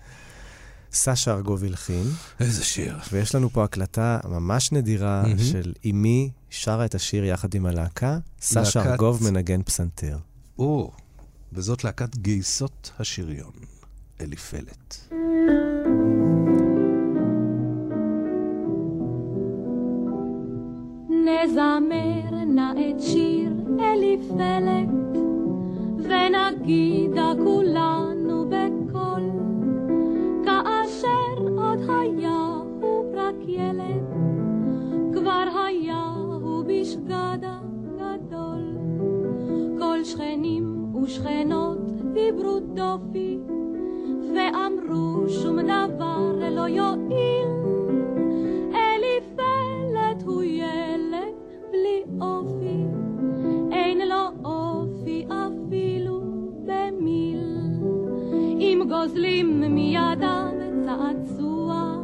[0.94, 2.04] סשה ארגוב הלחין.
[2.40, 2.96] איזה שיר.
[3.12, 5.38] ויש לנו פה הקלטה ממש נדירה מהמם.
[5.40, 10.18] של אמי שרה את השיר יחד עם הלהקה, סשה להקת- ארגוב מנגן פסנתר.
[10.60, 10.92] או,
[11.54, 13.52] וזאת להקת גייסות השריון,
[14.22, 15.10] אליפלת.
[21.10, 24.90] נזמר נא את שיר אליפלת,
[25.98, 27.99] ונגידה כולנו
[41.10, 43.40] ושכנות דיברו דופי,
[44.34, 47.48] ואמרו שום דבר לא יועיל.
[48.74, 51.34] אליפלת הוא ילד
[51.72, 52.84] בלי אופי,
[53.72, 56.22] אין לו אופי אפילו
[56.66, 57.58] במיל.
[58.60, 60.54] אם גוזלים מידם
[60.86, 61.96] צעצוע,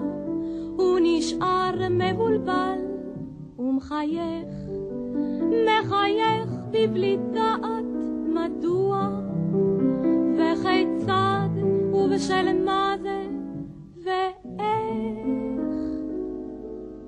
[0.78, 2.80] הוא נשאר מבולבל
[3.60, 4.56] ומחייך,
[5.66, 7.75] מחייך בבלי דעת
[12.16, 13.24] ובשל מה זה
[14.06, 15.66] ואיך.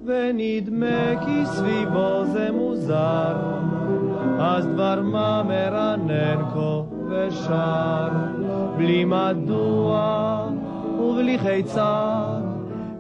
[0.06, 3.36] ונדמה כי סביבו זה מוזר,
[4.40, 8.08] אז דבר מה מרנן כה ושר,
[8.78, 10.48] בלי מדוע
[11.00, 12.42] ובלי כיצד,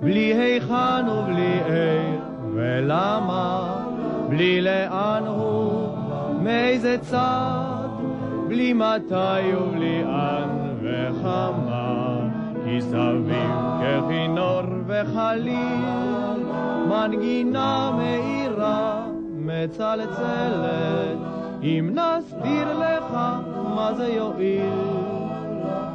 [0.02, 2.22] בלי היכן ובלי איך
[2.54, 3.84] ולמה,
[4.30, 5.90] בלי לאן הוא,
[6.42, 7.88] מאיזה צד,
[8.48, 11.77] בלי מתי ובלי אן וכמה,
[12.68, 13.34] כי סביב
[13.82, 16.44] ככינור וחליל,
[16.90, 21.18] מנגינה מאירה מצלצלת,
[21.64, 23.14] אם נסביר לך
[23.76, 24.74] מה זה יועיל,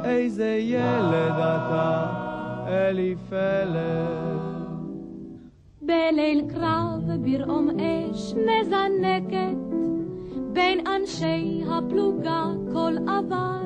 [0.03, 2.05] איזה ילד אתה,
[2.67, 3.77] אליפלד.
[5.81, 9.57] בליל קרב ברעום אש מזנקת,
[10.53, 13.63] בין אנשי הפלוגה כל עבר.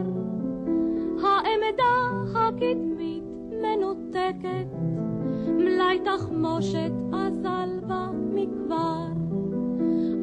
[1.24, 1.98] העמדה
[2.36, 2.97] הקדמית
[4.28, 4.68] מנותקת,
[5.48, 9.08] מלאי תחמושת אזל בה מכבר.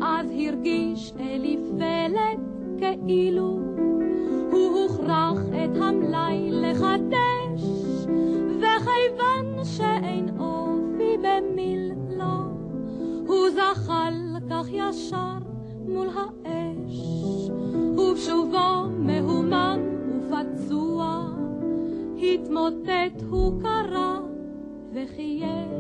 [0.03, 2.41] אז הרגיש אליפלד
[2.79, 3.59] כאילו
[4.51, 7.63] הוא הוכרח את המלאי לחדש,
[8.57, 12.35] וכיוון שאין אופי במילו,
[13.27, 14.15] הוא זחל
[14.51, 15.39] כך ישר
[15.89, 17.01] מול האש,
[17.99, 19.79] ובשובו מהומם
[20.31, 21.34] ופצוע,
[22.33, 24.19] התמוטט הוא קרא
[24.93, 25.71] וחייך,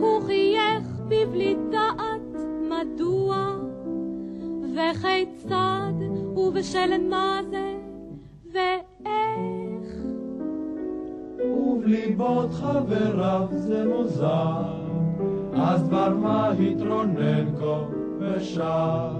[0.00, 3.56] הוא חייך בבלי דעת מדוע,
[4.74, 5.92] וכיצד?
[6.36, 7.76] ובשל מה זה,
[8.52, 9.94] ואיך.
[11.50, 14.62] ובליבות חבריו זה מוזר,
[15.52, 17.80] אז דבר מה התרונן כה
[18.18, 19.10] ושר,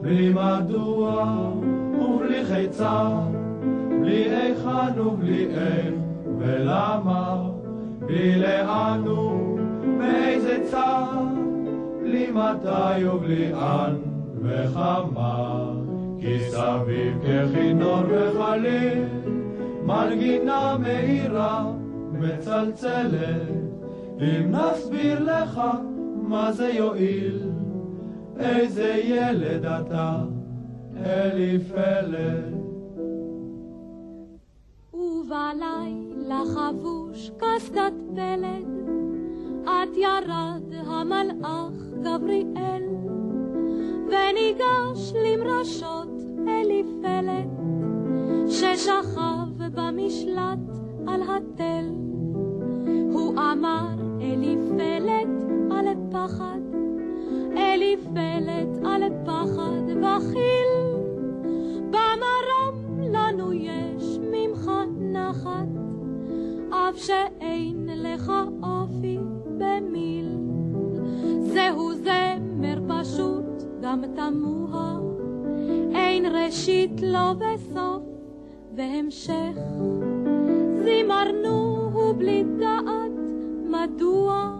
[0.00, 1.24] בלי מדוע?
[2.00, 3.12] ובלי חיצר,
[4.00, 5.94] בלי היכן ובלי איך
[6.38, 7.50] ולמה,
[8.00, 11.34] בלי לאן ומאיזה צד,
[12.02, 13.94] בלי מתי ובלי אן
[14.42, 15.72] וכמה,
[16.20, 19.04] כי סביב ככינור וחליל,
[19.86, 21.72] מנגינה מהירה
[22.12, 23.48] מצלצלת,
[24.20, 25.60] אם נסביר לך
[26.22, 27.38] מה זה יועיל,
[28.38, 30.18] איזה ילד אתה,
[31.06, 32.59] אליפלד.
[35.30, 38.66] ובלילה חבוש קסדת פלד,
[39.64, 41.72] את ירד המלאך
[42.02, 42.82] גבריאל,
[44.06, 46.08] וניגש למרשות
[46.48, 47.50] אליפלד,
[48.48, 50.58] ששכב במשלט
[51.06, 51.84] על התל.
[53.12, 53.88] הוא אמר
[54.20, 55.28] אליפלד
[55.70, 56.60] על פחד,
[57.56, 60.79] אליפלד על פחד וחיל,
[67.06, 68.32] שאין לך
[68.62, 69.18] אופי
[69.58, 70.36] במיל.
[71.40, 74.98] זהו זמר פשוט, גם תמוה,
[75.94, 78.02] אין ראשית לו וסוף,
[78.76, 79.58] והמשך.
[80.84, 83.12] זימרנו הוא בלי דעת
[83.64, 84.56] מדוע,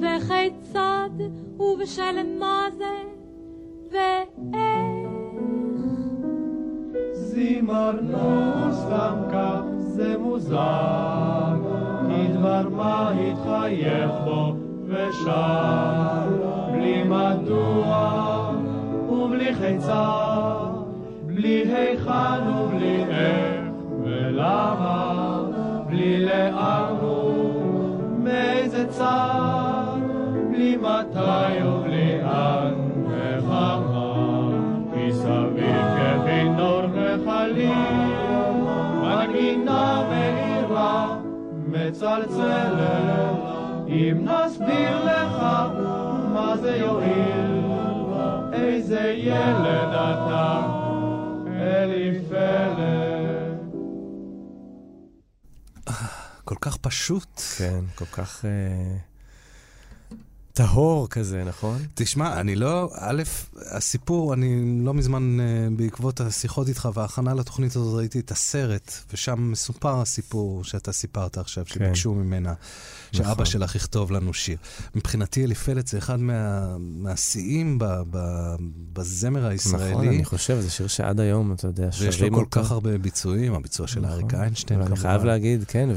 [0.00, 1.10] וכיצד
[1.58, 3.02] ובשל מה זה,
[3.90, 5.12] ואיך.
[7.12, 11.54] זימרנו סתם כך זה מוזר,
[12.08, 14.54] כי דבר מה התחייך בו
[14.86, 16.28] ושר,
[16.72, 18.50] בלי מדוע
[19.08, 20.70] ובלי חיצר,
[21.26, 23.72] בלי היכן ובלי איך
[24.04, 25.40] ולמה,
[25.86, 29.98] בלי לאן ומאיזה צד,
[30.50, 32.81] בלי מתי ובלי אן
[41.88, 43.38] מצלצלת,
[43.88, 45.42] אם נסביר לך
[46.32, 47.64] מה זה יועיל,
[48.52, 50.60] איזה ילד אתה,
[51.46, 52.92] אליפלד.
[56.44, 57.40] כל כך פשוט.
[57.58, 58.44] כן, כל כך...
[58.44, 59.11] אה,
[60.54, 61.78] טהור כזה, נכון?
[61.94, 63.22] תשמע, אני לא, א',
[63.70, 65.44] הסיפור, אני לא מזמן, אה,
[65.76, 71.64] בעקבות השיחות איתך וההכנה לתוכנית הזאת, ראיתי את הסרט, ושם מסופר הסיפור שאתה סיפרת עכשיו,
[71.64, 71.70] כן.
[71.74, 72.54] שביקשו ממנה,
[73.12, 73.44] שאבא נכון.
[73.46, 74.56] שלך יכתוב לנו שיר.
[74.94, 78.54] מבחינתי, אליפלת זה אחד מה- מהשיאים ב- ב-
[78.92, 79.90] בזמר הישראלי.
[79.92, 82.62] נכון, אני חושב, זה שיר שעד היום, אתה יודע, שרים ויש לו כל אותו.
[82.62, 85.10] כך הרבה ביצועים, הביצוע של אריק איינשטיין, אבל אני כמובן.
[85.10, 85.88] חייב להגיד, כן,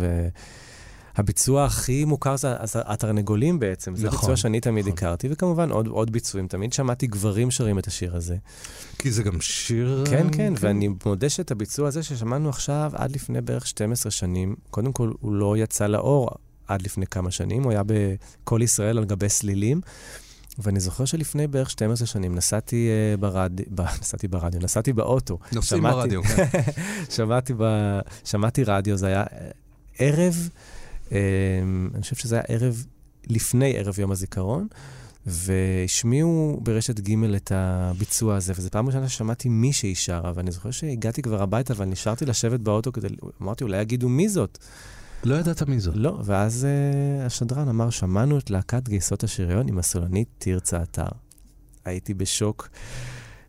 [1.18, 3.96] והביצוע הכי מוכר זה התרנגולים בעצם.
[3.96, 6.48] זה נכון, ביצוע שאני תמיד הכרתי, וכמובן עוד, עוד ביצועים.
[6.48, 8.36] תמיד שמעתי גברים שרים את השיר הזה.
[8.98, 10.04] כי זה גם שיר...
[10.10, 14.56] כן, אה, כן, ואני מודה שאת הביצוע הזה ששמענו עכשיו עד לפני בערך 12 שנים,
[14.70, 16.30] קודם כל הוא לא יצא לאור
[16.68, 19.82] עד לפני כמה שנים, הוא היה ב"קול ישראל על גבי סלילים.
[20.60, 23.66] ואני זוכר שלפני בערך 12 שנים נסעתי uh, ברדיו,
[24.02, 25.40] נסעתי ברדיו, נסעתי באוטו.
[25.52, 26.46] נוסעים ברדיו, כן.
[27.16, 27.64] שמעתי, ב,
[28.24, 29.50] שמעתי רדיו, זה היה אה,
[30.00, 30.75] ערב, אה,
[31.12, 32.86] אני חושב שזה היה ערב
[33.28, 34.68] לפני ערב יום הזיכרון,
[35.26, 41.22] והשמיעו ברשת ג' את הביצוע הזה, וזו פעם ראשונה ששמעתי מישהי שרה, ואני זוכר שהגעתי
[41.22, 43.08] כבר הביתה, אבל נשארתי לשבת באוטו כדי,
[43.42, 44.58] אמרתי, אולי יגידו מי זאת.
[45.24, 45.96] לא ידעת מי זאת.
[45.98, 46.68] לא, ואז
[47.22, 51.08] uh, השדרן אמר, שמענו את להקת גייסות השריון עם הסולנית תרצה אתר.
[51.86, 52.70] הייתי בשוק.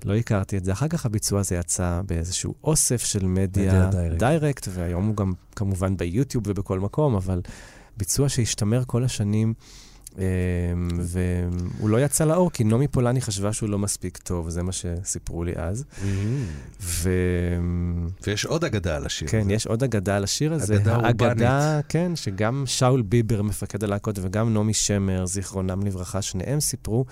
[0.07, 0.73] לא הכרתי את זה.
[0.73, 4.69] אחר כך הביצוע הזה יצא באיזשהו אוסף של מדיה מדיה דיירקט.
[4.71, 7.41] והיום הוא גם כמובן ביוטיוב ובכל מקום, אבל
[7.97, 9.55] ביצוע שהשתמר כל השנים.
[10.19, 10.23] אמ,
[11.01, 15.45] והוא לא יצא לאור, כי נעמי פולני חשבה שהוא לא מספיק טוב, זה מה שסיפרו
[15.45, 15.85] לי אז.
[16.81, 17.11] ו...
[18.27, 19.53] ויש עוד אגדה על השיר כן, הזה.
[19.53, 20.77] יש עוד אגדה על השיר הזה.
[20.77, 27.05] אגדה האגדה, כן, שגם שאול ביבר, מפקד הלהקות, וגם נעמי שמר, זיכרונם לברכה, שניהם סיפרו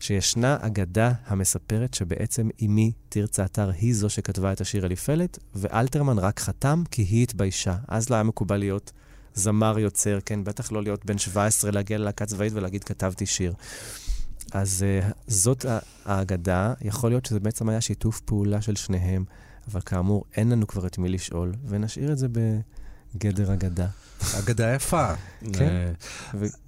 [0.00, 6.40] שישנה אגדה המספרת שבעצם אמי, תרצה אתר, היא זו שכתבה את השיר אליפלת, ואלתרמן רק
[6.40, 7.76] חתם כי היא התביישה.
[7.88, 8.92] אז לא היה מקובל להיות
[9.34, 13.54] זמר יוצר, כן, בטח לא להיות בן 17, להגיע ללהקה צבאית ולהגיד, כתבתי שיר.
[14.52, 15.66] אז uh, זאת
[16.04, 19.24] האגדה, יכול להיות שזה בעצם היה שיתוף פעולה של שניהם,
[19.70, 22.28] אבל כאמור, אין לנו כבר את מי לשאול, ונשאיר את זה
[23.16, 23.86] בגדר אגדה.
[24.38, 25.12] אגדה יפה.
[25.52, 25.92] כן.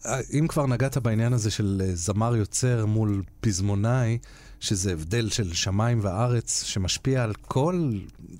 [0.06, 4.18] אה, אם כבר נגעת בעניין הזה של אה, זמר יוצר מול פזמונאי,
[4.60, 7.92] שזה הבדל של שמיים וארץ שמשפיע על כל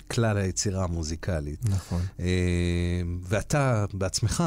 [0.07, 1.69] כלל היצירה המוזיקלית.
[1.69, 2.01] נכון.
[2.19, 2.25] אה,
[3.23, 4.43] ואתה בעצמך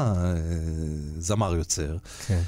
[1.17, 1.97] זמר יוצר.
[2.27, 2.41] כן.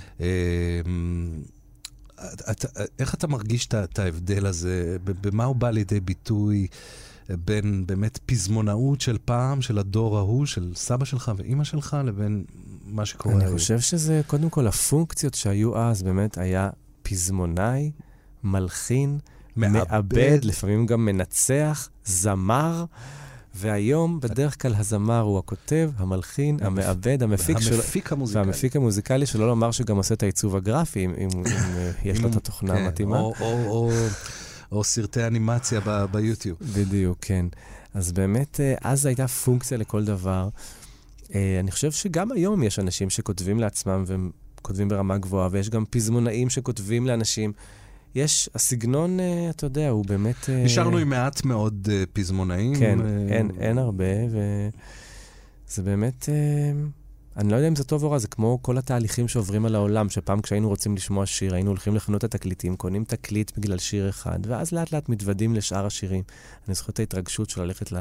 [2.51, 2.65] את,
[2.99, 4.97] איך אתה מרגיש את ההבדל הזה?
[5.03, 6.67] במה הוא בא לידי ביטוי
[7.29, 12.43] בין באמת פזמונאות של פעם, של הדור ההוא, של סבא שלך ואימא שלך, לבין
[12.85, 13.51] מה שקורה אני?
[13.51, 16.69] חושב שזה, קודם כל, הפונקציות שהיו אז, באמת היה
[17.03, 17.91] פזמונאי,
[18.43, 19.19] מלחין,
[19.55, 19.89] מעבד.
[19.91, 22.85] מעבד, לפעמים גם מנצח, זמר.
[23.57, 27.75] והיום, בדרך כלל, הזמר הוא הכותב, המלחין, המעבד, המפיק שלו.
[27.75, 28.43] המפיק המוזיקלי.
[28.43, 32.75] והמפיק המוזיקלי, שלא לומר שגם עושה את העיצוב הגרפי, אם, אה, יש לו את התוכנה
[32.75, 33.21] כן, המתאימה.
[34.71, 36.57] או, סרטי אנימציה ב- ביוטיוב.
[36.75, 37.45] בדיוק, כן.
[37.93, 40.49] אז באמת, אה, אז הייתה פונקציה לכל דבר.
[41.35, 45.83] אה, אני חושב שגם היום יש אנשים שכותבים לעצמם והם כותבים ברמה גבוהה, ויש גם
[45.89, 47.53] פזמונאים שכותבים לאנשים.
[48.15, 50.49] יש, הסגנון, אה, אתה יודע, הוא באמת...
[50.49, 52.75] נשארנו עם מעט מאוד פזמונאים.
[52.75, 52.99] כן,
[53.29, 54.13] אין, אין הרבה,
[55.67, 56.29] וזה באמת...
[57.37, 60.09] אני לא יודע אם זה טוב או רע, זה כמו כל התהליכים שעוברים על העולם,
[60.09, 64.71] שפעם כשהיינו רוצים לשמוע שיר, היינו הולכים לחנות התקליטים, קונים תקליט בגלל שיר אחד, ואז
[64.71, 66.23] לאט לאט מתוודים לשאר השירים.
[66.67, 67.91] אני זוכר את ההתרגשות של ללכת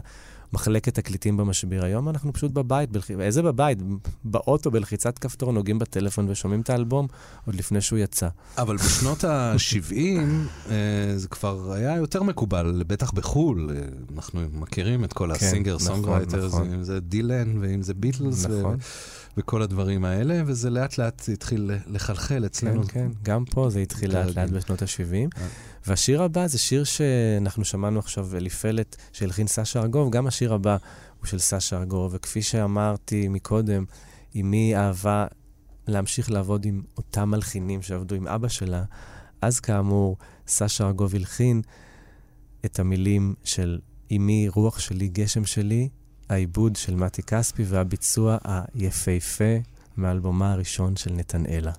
[0.55, 1.85] למחלקת תקליטים במשביר.
[1.85, 3.11] היום אנחנו פשוט בבית, בלח...
[3.11, 3.79] איזה בבית?
[4.25, 7.07] באוטו, בלחיצת כפתור, נוגעים בטלפון ושומעים את האלבום
[7.47, 8.29] עוד לפני שהוא יצא.
[8.59, 10.71] אבל בשנות ה-70
[11.17, 13.71] זה כבר היה יותר מקובל, בטח בחו"ל.
[13.71, 13.83] אה,
[14.17, 16.73] אנחנו מכירים את כל כן, ה singer, נכון, songwriters, נכון.
[16.73, 18.45] אם זה דילן ואם זה ביטלס.
[18.45, 18.77] ו- נכון.
[19.37, 22.83] וכל הדברים האלה, וזה לאט לאט התחיל לחלחל אצלנו.
[22.83, 24.51] כן, כן, גם פה זה התחיל לאט לאט.
[24.51, 25.39] בשנות ה-70.
[25.87, 30.77] והשיר הבא זה שיר שאנחנו שמענו עכשיו, אליפלת, שהלחין סשה ארגוב, גם השיר הבא
[31.19, 33.85] הוא של סשה ארגוב, וכפי שאמרתי מקודם,
[34.37, 35.27] אמי אהבה
[35.87, 38.85] להמשיך לעבוד עם אותם מלחינים שעבדו עם אבא שלה,
[39.43, 40.17] אז כאמור,
[40.47, 41.63] סשה ארגוב הלחין
[42.65, 43.79] את המילים של
[44.13, 45.89] אמי, רוח שלי, גשם שלי,
[46.29, 48.39] העיבוד של מתי כספי והביצוע
[48.75, 49.55] היפהפה
[49.97, 51.73] מאלבומה הראשון של נתנאלה.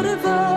[0.00, 0.49] ארץ חרבה כל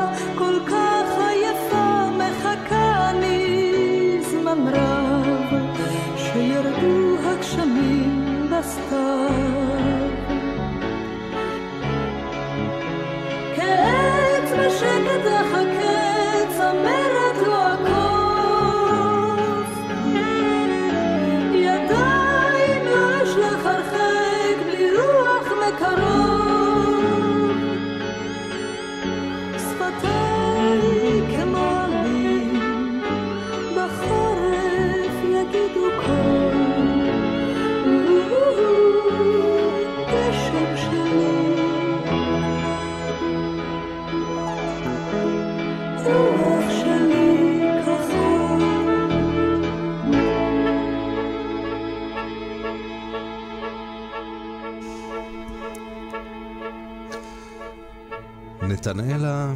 [58.87, 59.53] נתנאלה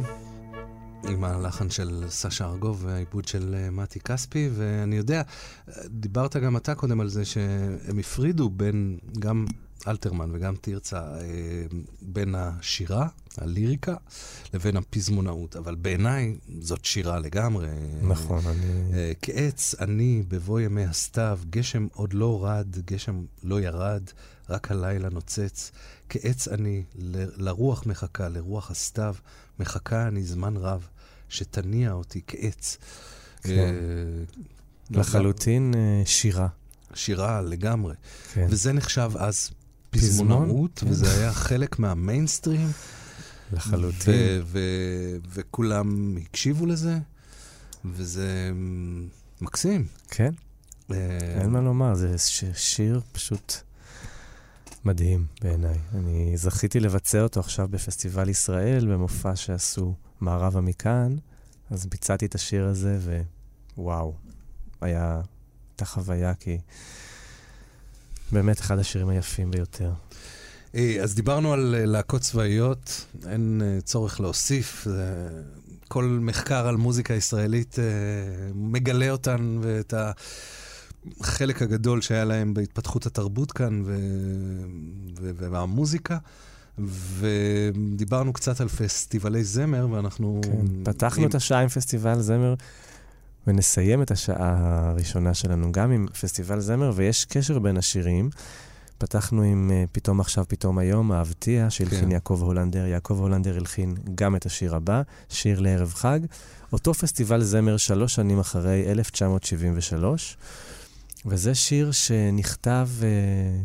[1.08, 5.22] עם הלחן של סשה ארגוב והעיבוד של אה, מתי כספי, ואני יודע,
[5.86, 9.46] דיברת גם אתה קודם על זה שהם הפרידו בין, גם
[9.88, 11.22] אלתרמן וגם תרצה, אה,
[12.02, 13.08] בין השירה,
[13.38, 13.94] הליריקה,
[14.54, 17.68] לבין הפזמונאות, אבל בעיניי זאת שירה לגמרי.
[18.02, 18.94] נכון, אני...
[18.94, 24.02] אה, כעץ אני בבוא ימי הסתיו, גשם עוד לא רד, גשם לא ירד,
[24.48, 25.70] רק הלילה נוצץ.
[26.08, 29.14] כעץ אני, ל- לרוח מחכה, לרוח הסתיו,
[29.60, 30.88] מחכה אני זמן רב,
[31.28, 32.78] שתניע אותי כעץ.
[33.42, 33.50] כן.
[33.50, 33.68] אה,
[34.90, 36.48] לחלוטין אה, שירה.
[36.94, 37.94] שירה לגמרי.
[38.32, 38.46] כן.
[38.50, 39.50] וזה נחשב אז
[39.90, 40.86] פזמון, פזמונאות, כן.
[40.90, 42.68] וזה היה חלק מהמיינסטרים.
[43.52, 44.42] לחלוטין.
[45.32, 46.98] וכולם הקשיבו לזה,
[47.84, 48.50] וזה
[49.40, 49.86] מקסים.
[50.08, 50.32] כן,
[50.92, 50.96] אה,
[51.40, 52.14] אין מה לומר, זה
[52.54, 53.52] שיר פשוט
[54.84, 55.78] מדהים בעיניי.
[55.94, 61.16] אני זכיתי לבצע אותו עכשיו בפסטיבל ישראל, במופע שעשו מערבה מכאן,
[61.70, 63.22] אז ביצעתי את השיר הזה,
[63.78, 64.14] ווואו,
[64.80, 65.20] היה,
[65.70, 66.58] הייתה חוויה, כי
[68.32, 69.92] באמת אחד השירים היפים ביותר.
[70.74, 74.86] אה, אז דיברנו על אה, להקות צבאיות, אין אה, צורך להוסיף.
[75.88, 77.76] כל מחקר על מוזיקה ישראלית
[78.54, 79.94] מגלה אותן ואת
[81.20, 83.98] החלק הגדול שהיה להם בהתפתחות התרבות כאן ו...
[85.20, 85.30] ו...
[85.34, 86.18] והמוזיקה.
[87.18, 90.40] ודיברנו קצת על פסטיבלי זמר, ואנחנו...
[90.44, 92.54] כן, פתחנו את השעה עם פסטיבל זמר,
[93.46, 98.30] ונסיים את השעה הראשונה שלנו גם עם פסטיבל זמר, ויש קשר בין השירים.
[98.98, 102.10] פתחנו עם אה, פתאום עכשיו, פתאום היום, אהבתיה, שהלחין כן.
[102.10, 102.86] יעקב הולנדר.
[102.86, 106.20] יעקב הולנדר הלחין גם את השיר הבא, שיר לערב חג.
[106.72, 110.36] אותו פסטיבל זמר שלוש שנים אחרי, 1973.
[111.26, 113.08] וזה שיר שנכתב, אה,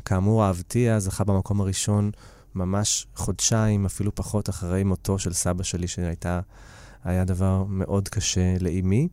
[0.06, 2.12] כאמור, אהבתיה, זכה במקום הראשון
[2.56, 6.40] ממש חודשיים, אפילו פחות, אחרי מותו של סבא שלי, שהייתה,
[7.04, 9.08] היה דבר מאוד קשה לאימי.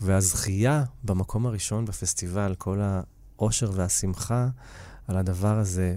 [0.00, 4.48] והזכייה במקום הראשון בפסטיבל, כל האושר והשמחה
[5.08, 5.96] על הדבר הזה,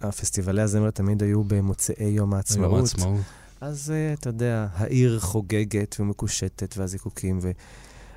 [0.00, 2.70] והפסטיבלי הזמר תמיד היו במוצאי יום העצמאות.
[2.70, 3.20] יום העצמאות.
[3.60, 7.38] אז אה, אתה יודע, העיר חוגגת ומקושטת, והזיקוקים,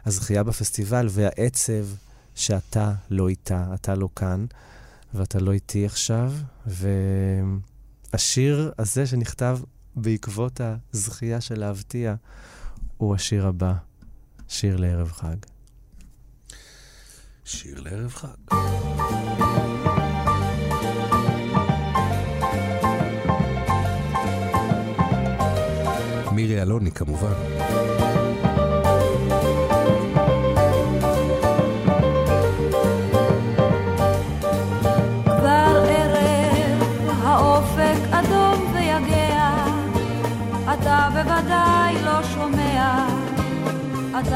[0.05, 1.85] והזכייה בפסטיבל, והעצב
[2.36, 4.45] שאתה לא איתה, אתה לא כאן,
[5.13, 6.33] ואתה לא איתי עכשיו.
[8.13, 9.59] והשיר הזה שנכתב
[9.95, 10.61] בעקבות
[10.93, 12.15] הזכייה של אהבתיה,
[12.97, 13.73] הוא השיר הבא,
[14.47, 15.36] שיר לערב חג.
[17.45, 18.55] שיר לערב חג.
[26.31, 27.54] מירי אלוני כמובן.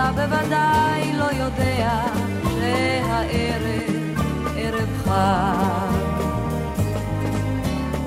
[0.10, 2.02] אתה בוודאי לא יודע
[2.44, 4.08] שהערב
[4.56, 5.90] ערב חג.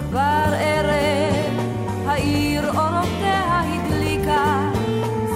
[0.08, 1.60] כבר ערב,
[2.06, 4.70] העיר אורותיה הדליקה,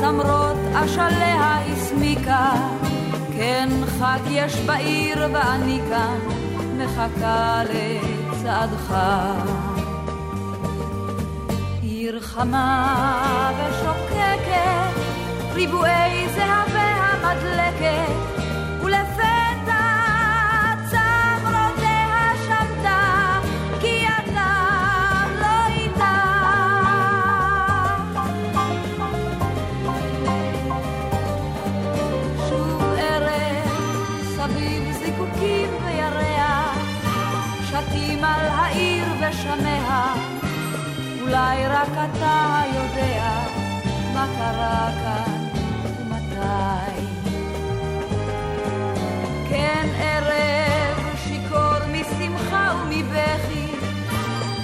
[0.01, 2.53] זמרות אשליה הסמיקה,
[3.37, 6.19] כן חג יש בעיר ואני כאן
[6.77, 8.95] מחכה לצעדך.
[11.83, 15.07] עיר חמה ושוקקת,
[15.55, 18.13] ריבועי זהבי המדלקת,
[18.83, 19.87] ולפתע
[20.91, 23.39] צמרותיה שמתה,
[23.81, 24.53] כי אתה
[25.41, 26.17] לא איתה.
[32.49, 33.71] שוב ערב,
[34.37, 36.79] סביב זיקוקים וירח,
[37.71, 40.15] שתים על העיר ושמיה,
[41.23, 43.31] אולי רק אתה יודע
[44.15, 45.36] מה קרה כאן
[49.99, 53.67] ערב שיכור משמחה ומבכי,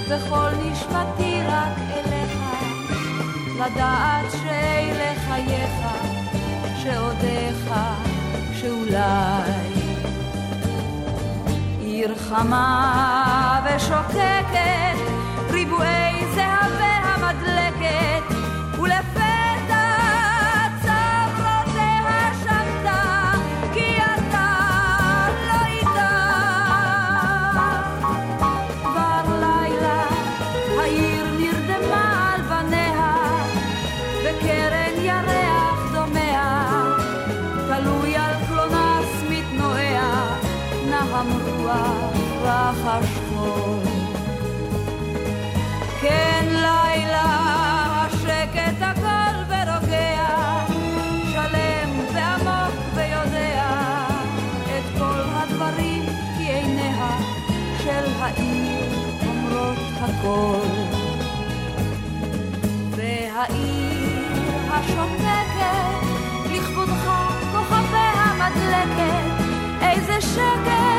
[0.09, 2.39] וכל נשמתי רק אליך,
[3.55, 5.75] לדעת שאלה חייך,
[6.83, 7.75] שעודיך,
[8.61, 9.73] שאולי.
[11.81, 14.99] עיר חמה ושוקקת,
[15.51, 18.22] ריבועי זהב והמדלקת,
[42.73, 43.79] רחש חול.
[46.01, 47.25] כן לילה
[48.07, 50.65] השקט הכל ורוגע,
[51.33, 54.07] שלם ועמוק ויודע
[54.65, 56.03] את כל הדברים
[56.39, 57.19] כי עיניה
[57.79, 58.87] של העיר
[59.29, 60.67] אומרות הכל.
[62.91, 64.23] והעיר
[64.71, 66.07] השוקקת
[66.53, 67.11] לכבודך
[67.53, 69.45] כוכביה מדלקת
[69.83, 70.92] איזה שקט,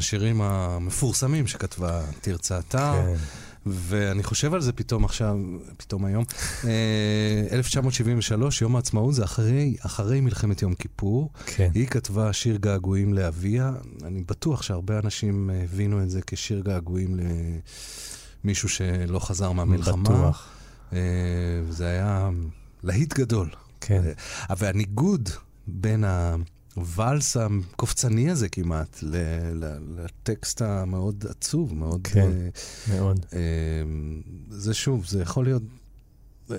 [0.00, 2.92] השירים המפורסמים שכתבה תרצה אתר.
[2.92, 3.14] כן.
[3.66, 5.36] ואני חושב על זה פתאום עכשיו,
[5.76, 6.24] פתאום היום.
[6.64, 11.30] אה, 1973, יום העצמאות, זה אחרי, אחרי מלחמת יום כיפור.
[11.46, 11.70] כן.
[11.74, 13.72] היא כתבה שיר געגועים לאביה.
[14.04, 17.16] אני בטוח שהרבה אנשים אה, הבינו את זה כשיר געגועים
[18.44, 20.02] למישהו שלא חזר מהמלחמה.
[20.02, 20.48] בטוח.
[20.92, 20.98] אה,
[21.70, 22.30] זה היה
[22.82, 23.48] להיט גדול.
[23.80, 24.02] כן.
[24.50, 25.28] אה, והניגוד
[25.66, 26.04] בין
[26.74, 29.16] הוואלס הקופצני הזה כמעט ל-
[29.64, 32.00] ל- לטקסט המאוד עצוב, מאוד...
[32.04, 32.48] כן, אה,
[32.98, 33.26] מאוד.
[33.32, 33.40] אה,
[34.50, 35.62] זה שוב, זה יכול להיות...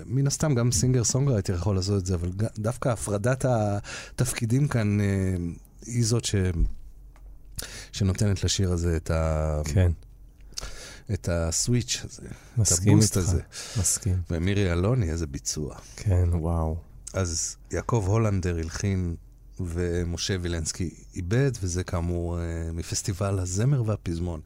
[0.05, 5.35] מן הסתם גם singer songwriter יכול לעשות את זה, אבל דווקא הפרדת התפקידים כאן אה,
[5.85, 6.35] היא זאת ש...
[7.91, 9.61] שנותנת לשיר הזה את ה...
[9.65, 9.91] כן.
[11.13, 12.27] את ה switch הזה,
[12.61, 13.41] את ה bittersweet, הזה.
[13.79, 14.21] מסכים.
[14.31, 15.75] ומירי אלוני, איזה ביצוע.
[15.95, 16.77] כן, וואו.
[17.13, 19.15] אז יעקב הולנדר הלחין
[19.67, 22.43] ומשה וילנסקי איבד, וזה כאמור אה,
[22.73, 24.41] מפסטיבל הזמר והפזמון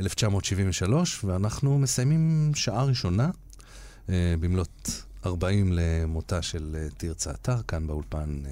[0.00, 3.30] 1973, ואנחנו מסיימים שעה ראשונה
[4.08, 4.90] אה, במלאת
[5.26, 8.42] 40 למותה של אה, תרצה אתר, כאן באולפן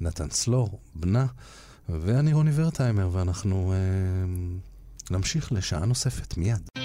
[0.00, 1.26] נתן סלור, בנה,
[1.88, 3.74] ואני רוני ורטהיימר, ואנחנו
[5.10, 6.81] נמשיך לשעה נוספת מיד.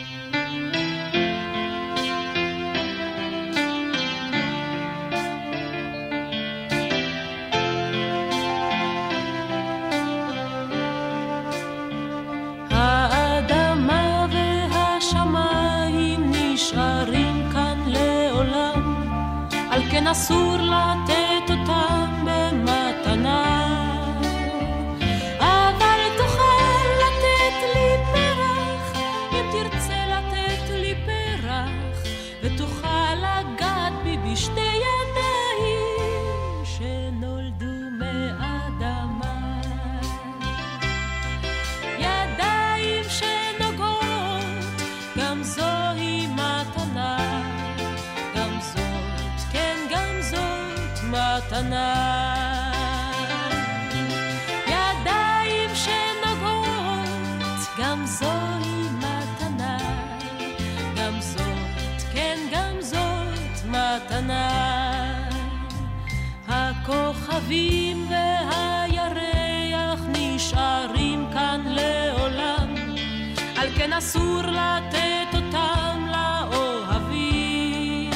[74.17, 78.11] אסור לתת אותם לאוהבים.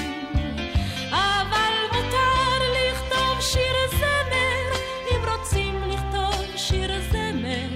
[1.11, 4.71] אבל מותר לכתוב שיר זמר,
[5.11, 7.67] אם רוצים לכתוב שיר זמר,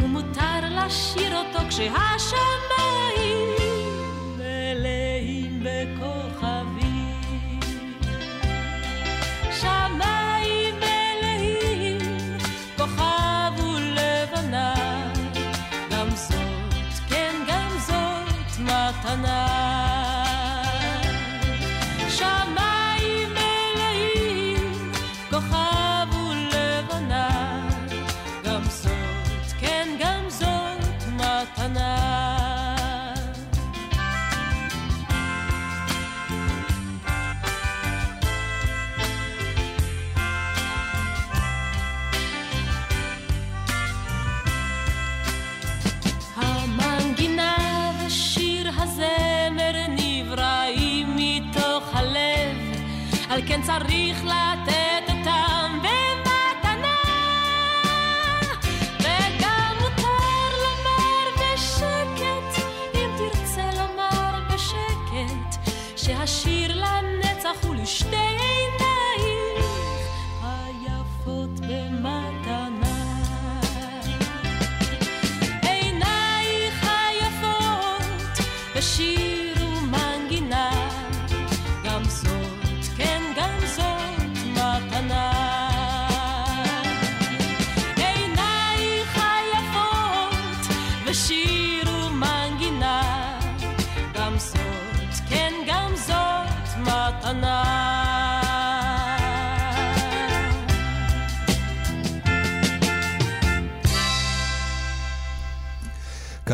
[0.00, 2.79] ומותר לשיר אותו כשהשמיים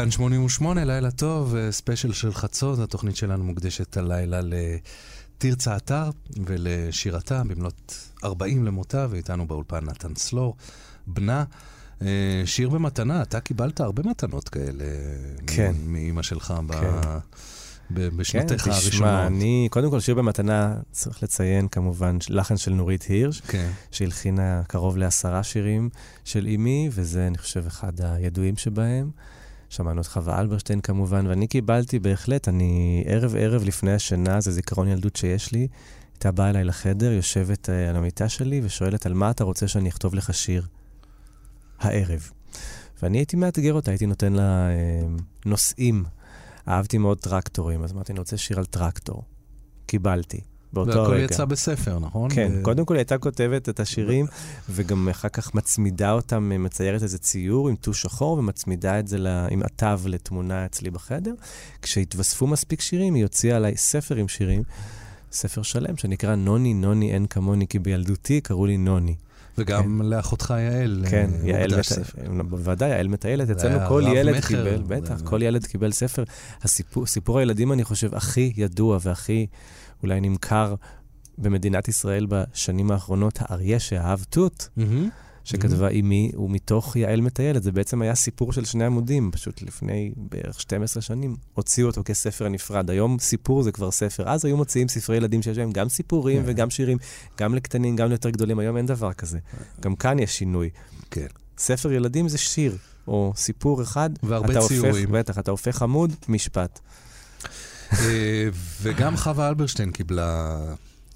[0.07, 6.11] כאן 88, לילה טוב, אה, ספיישל של חצות, התוכנית שלנו מוקדשת הלילה לתרצה עטר
[6.47, 7.93] ולשירתה במלאת
[8.25, 10.57] 40 למותה, ואיתנו באולפן נתן סלור,
[11.07, 11.45] בנה.
[12.03, 14.85] אה, שיר במתנה, אתה קיבלת הרבה מתנות כאלה
[15.47, 15.75] כן.
[15.87, 16.87] מאימא שלך כן.
[17.91, 18.93] ב- בשנותיך כן, הראשונות.
[18.93, 23.71] תשמע, אני, קודם כל, שיר במתנה, צריך לציין כמובן, לחן של נורית הירש, כן.
[23.91, 25.89] שהלחינה קרוב לעשרה שירים
[26.25, 29.11] של אימי, וזה, אני חושב, אחד הידועים שבהם.
[29.69, 35.17] שמענו את חווה אלברשטיין כמובן, ואני קיבלתי בהחלט, אני ערב-ערב לפני השינה, זה זיכרון ילדות
[35.17, 35.69] שיש לי,
[36.13, 39.89] הייתה באה אליי לחדר, יושבת אה, על המיטה שלי ושואלת על מה אתה רוצה שאני
[39.89, 40.67] אכתוב לך שיר
[41.79, 42.31] הערב.
[43.03, 45.07] ואני הייתי מאתגר אותה, הייתי נותן לה אה,
[45.47, 46.05] נושאים.
[46.69, 49.23] אהבתי מאוד טרקטורים, אז אמרתי, אני רוצה שיר על טרקטור.
[49.87, 50.41] קיבלתי,
[50.77, 51.25] באותו והכל רגע.
[51.25, 52.31] יצא בספר, נכון?
[52.35, 54.27] כן, ו- קודם כל היא הייתה כותבת את השירים,
[54.71, 59.47] וגם אחר כך מצמידה אותם, מציירת איזה ציור עם טוש שחור, ומצמידה את זה לה,
[59.51, 61.35] עם עטב לתמונה אצלי בחדר.
[61.83, 64.63] כשהתווספו מספיק שירים, היא הוציאה עליי ספר עם שירים,
[65.33, 69.15] ספר שלם שנקרא נוני, נוני אין כמוני, כי בילדותי קראו לי נוני.
[69.59, 71.05] וגם לאחותך יעל.
[71.11, 71.85] כן, אה, יעל, מת...
[71.85, 72.23] ספר.
[72.43, 73.51] בוודאי, יעל מטיילת.
[73.51, 76.25] אצלנו כל ילד מכר, קיבל, בטח, כל ילד קיבל ספר.
[76.63, 79.47] הסיפור, סיפור הילדים, אני חושב, הכי ידוע והכי
[80.03, 80.75] אולי נמכר
[81.39, 85.09] במדינת ישראל בשנים האחרונות, האריה שאהב תות, מהמם.
[85.47, 87.63] שכתבה אימי, הוא מתוך יעל מטיילת.
[87.63, 91.37] זה בעצם היה סיפור של שני עמודים, פשוט לפני בערך 12 שנים.
[91.55, 92.91] הוציאו אותו כספר נפרד.
[92.91, 94.29] היום סיפור זה כבר ספר.
[94.29, 96.49] אז היו מוציאים ספרי ילדים שיש בהם גם סיפורים כן.
[96.49, 96.99] וגם שירים,
[97.39, 98.59] גם לקטנים, גם ליותר גדולים.
[98.59, 99.39] היום אין דבר כזה.
[99.81, 100.71] גם כאן יש שינוי.
[101.11, 101.27] כן.
[101.59, 102.77] ספר ילדים זה שיר,
[103.09, 104.11] או סיפור אחד.
[104.23, 104.95] והרבה אתה ציורים.
[104.95, 106.81] הופך, בטח, אתה הופך עמוד, משפט.
[107.93, 108.49] אה,
[108.83, 110.59] וגם חווה אלברשטיין קיבלה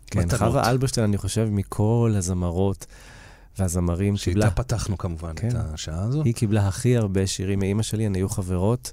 [0.06, 0.40] כן, מתנות.
[0.40, 2.86] חווה אלברשטיין, אני חושב, מכל הזמרות
[3.58, 4.46] והזמרים, קיבלה...
[4.46, 5.48] שאיתה פתחנו כמובן כן.
[5.48, 6.22] את השעה הזו.
[6.24, 8.92] היא קיבלה הכי הרבה שירים מאימא שלי, הן היו חברות,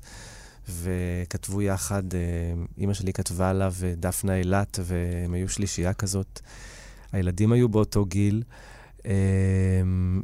[0.70, 2.20] וכתבו יחד, אה,
[2.78, 6.40] אימא שלי כתבה לה ודפנה אילת, והם היו שלישייה כזאת.
[7.12, 8.44] הילדים היו באותו גיל,
[9.06, 9.12] אה,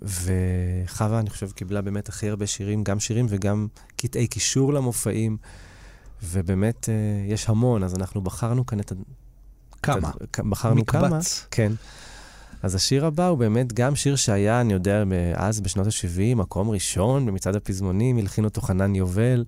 [0.04, 5.38] וחווה, אני חושב, קיבלה באמת הכי הרבה שירים, גם שירים וגם קטעי קישור למופעים,
[6.24, 6.94] ובאמת אה,
[7.34, 8.96] יש המון, אז אנחנו בחרנו כאן את ה...
[9.82, 10.12] כמה?
[10.50, 11.02] בחרנו מקבץ.
[11.02, 11.20] כמה.
[11.52, 11.72] כן.
[12.64, 15.04] אז השיר הבא הוא באמת גם שיר שהיה, אני יודע,
[15.36, 19.44] אז בשנות ה-70, מקום ראשון במצעד הפזמונים, הלחין אותו חנן יובל.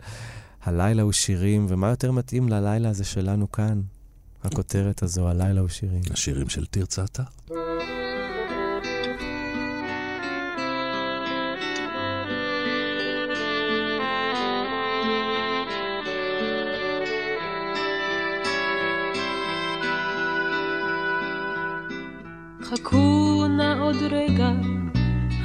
[0.63, 3.82] הלילה הוא שירים, ומה יותר מתאים ללילה הזה שלנו כאן?
[4.43, 6.01] הכותרת הזו, הלילה הוא שירים.
[6.11, 7.23] השירים של תרצה עטר.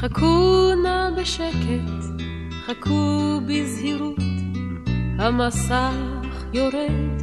[0.01, 2.21] חכו נא בשקט,
[2.67, 4.19] חכו בזהירות,
[5.19, 5.95] המסך
[6.53, 7.23] יורד.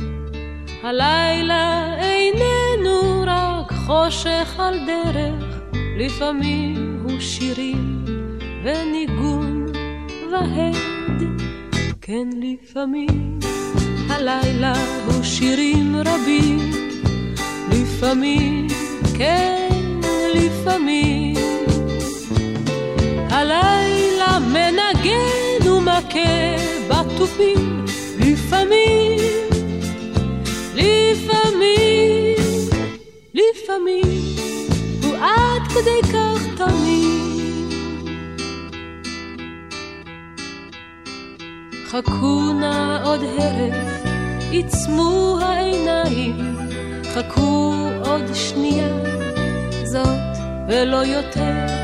[0.84, 5.60] הלילה איננו רק חושך על דרך,
[5.98, 8.06] לפעמים הוא שירים
[8.64, 9.66] וניגון
[10.32, 11.24] והד.
[12.02, 13.40] כן, לפעמים
[14.10, 14.74] הלילה
[15.06, 16.72] הוא שירים רבים,
[17.72, 18.68] לפעמים,
[19.18, 19.70] כן,
[20.36, 21.67] לפעמים.
[23.38, 26.56] הלילה מנגן ומכה
[26.88, 27.86] בתופים,
[28.20, 29.18] לפעמים,
[30.76, 32.36] לפעמים,
[33.34, 34.36] לפעמים,
[35.04, 37.72] הוא עד כדי כך תמיד.
[41.88, 44.04] חכו נא עוד הרף,
[44.52, 46.36] עיצמו העיניים,
[47.14, 47.74] חכו
[48.06, 48.90] עוד שנייה,
[49.84, 50.38] זאת
[50.70, 51.77] ולא יותר.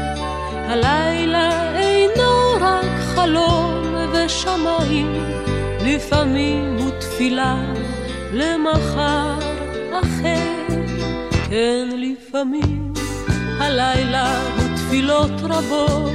[0.65, 5.13] הלילה אינו רק חלום ושמיים,
[5.85, 7.55] לפעמים הוא תפילה
[8.33, 9.39] למחר
[9.91, 10.63] אחר.
[11.49, 12.93] כן, לפעמים
[13.59, 16.11] הלילה הוא תפילות רבות,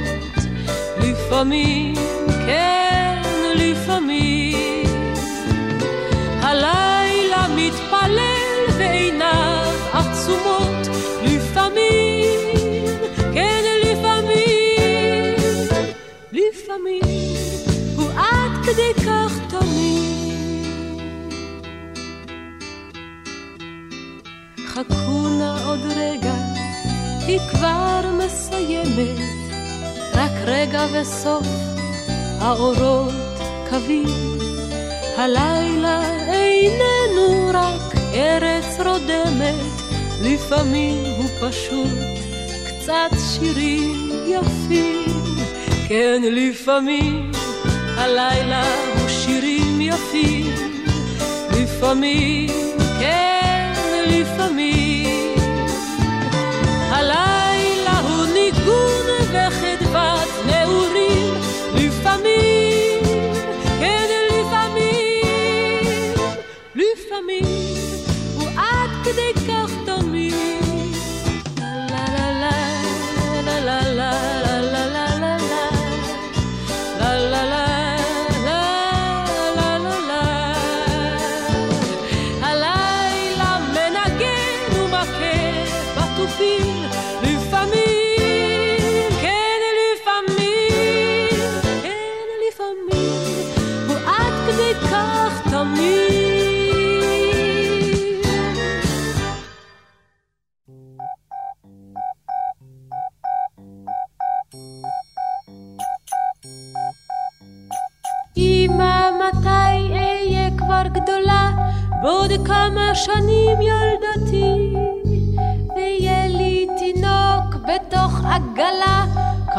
[1.01, 1.93] לפעמים,
[2.45, 3.21] כן,
[3.55, 4.85] לפעמים.
[6.41, 10.78] הלילה מתפלל ועיניו עצומות,
[18.73, 21.01] כדי כך תמיד.
[24.67, 26.33] חכו נא עוד רגע,
[27.27, 29.19] היא כבר מסיימת,
[30.13, 31.47] רק רגע וסוף,
[32.39, 33.13] האורות
[33.69, 34.07] קווים.
[35.17, 36.01] הלילה
[36.33, 39.65] איננו רק ארץ רודמת,
[40.21, 41.97] לפעמים הוא פשוט
[42.67, 45.09] קצת שירים יפים.
[45.87, 47.31] כן, לפעמים
[47.99, 48.63] הלילה
[48.99, 50.53] הוא שירים יפים,
[51.51, 52.49] לפעמים,
[52.99, 53.73] כן,
[54.07, 55.35] לפעמים.
[56.89, 59.68] הלילה הוא ניגון וחדוות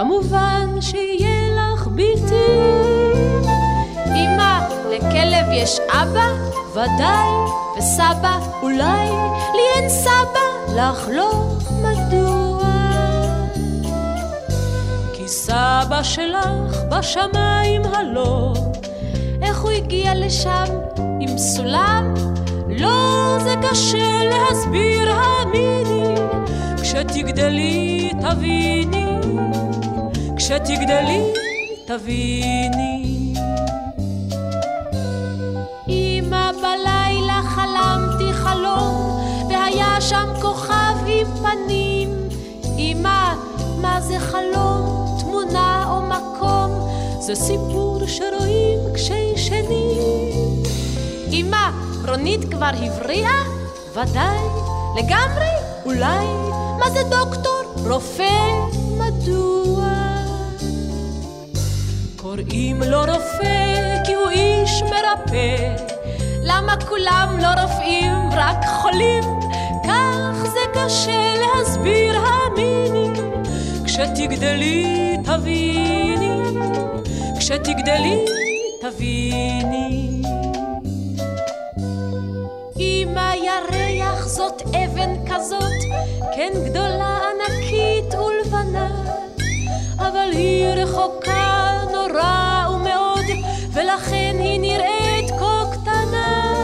[0.01, 2.61] כמובן שיהיה לך ביתי.
[4.07, 6.27] אמא, לכלב יש אבא?
[6.73, 7.29] ודאי,
[7.79, 9.11] וסבא אולי,
[9.55, 11.45] לי אין סבא, לך לא,
[11.83, 12.65] מדוע?
[15.15, 18.55] כי סבא שלך בשמיים הלא,
[19.43, 20.65] איך הוא הגיע לשם
[21.21, 22.15] עם סולם?
[22.69, 26.15] לא, זה קשה להסביר, האמיני,
[26.83, 29.07] כשתגדלי תביני,
[30.51, 31.33] כשתגדלי
[31.87, 33.35] תביני.
[35.89, 42.29] אמא, בלילה חלמתי חלום, והיה שם כוכב עם פנים.
[42.79, 43.35] אמא,
[43.81, 46.91] מה זה חלום, תמונה או מקום?
[47.21, 50.63] זה סיפור שרואים כשישנים.
[51.33, 51.71] אמא,
[52.09, 53.43] רונית כבר הבריאה?
[53.93, 54.39] ודאי,
[54.97, 55.53] לגמרי,
[55.85, 56.27] אולי.
[56.79, 57.89] מה זה דוקטור?
[57.89, 58.31] רופא?
[58.99, 59.80] מדוע?
[62.31, 65.77] קוראים לו רופא כי הוא איש מרפא.
[66.43, 69.23] למה כולם לא רופאים, רק חולים?
[69.85, 73.09] כך זה קשה להסביר, האמיני.
[73.85, 76.41] כשתגדלי תביני,
[77.39, 78.25] כשתגדלי
[78.81, 80.23] תביני.
[82.79, 85.81] אמא ירח זאת אבן כזאת,
[86.37, 88.89] כן גדולה ענקית ולבנה,
[89.99, 91.60] אבל היא רחוקה
[92.13, 93.25] נורא ומאוד,
[93.73, 96.55] ולכן היא נראית כה קטנה.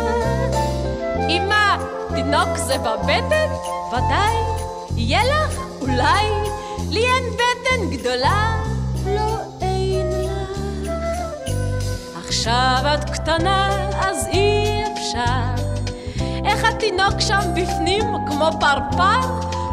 [1.28, 1.76] אמא,
[2.14, 3.48] תינוק זה בבטן?
[3.92, 4.36] ודאי.
[4.96, 5.60] יהיה לך?
[5.80, 6.26] אולי.
[6.90, 8.56] לי אין בטן גדולה?
[9.06, 10.88] לא, אין לך.
[12.26, 15.64] עכשיו את קטנה, אז אי אפשר.
[16.44, 19.20] איך התינוק שם בפנים כמו פרפר?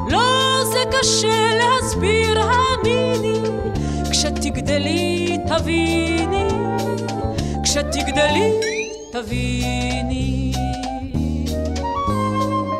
[0.09, 3.41] לא, זה קשה להסביר, האמיני.
[4.13, 6.47] כשתגדלי תביני,
[7.63, 8.51] כשתגדלי
[9.11, 10.53] תביני.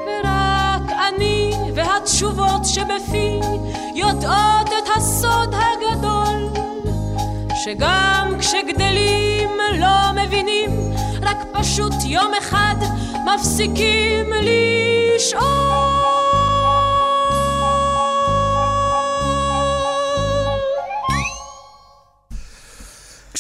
[0.06, 3.40] ורק אני והתשובות שבפי
[3.96, 6.50] יודעות את הסוד הגדול,
[7.64, 9.50] שגם כשגדלים
[9.80, 10.70] לא מבינים,
[11.22, 12.76] רק פשוט יום אחד
[13.26, 16.23] מפסיקים לשאול.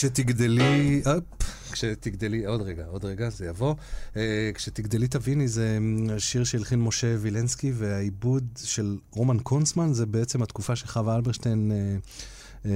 [0.04, 1.24] כשתגדלי, אפ,
[1.72, 3.76] כשתגדלי, עוד רגע, עוד רגע, זה יבוא.
[4.14, 4.18] Uh,
[4.54, 10.76] כשתגדלי תביני, זה um, שיר שהלחין משה וילנסקי, והעיבוד של רומן קונסמן, זה בעצם התקופה
[10.76, 12.68] שחווה אלברשטיין, uh, uh,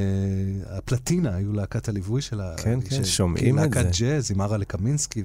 [0.65, 2.53] הפלטינה היו להקת הליווי שלה.
[2.57, 3.79] כן, כן, שומעים את זה.
[3.79, 5.23] להקת ג'אז עם ארה לקמינסקי,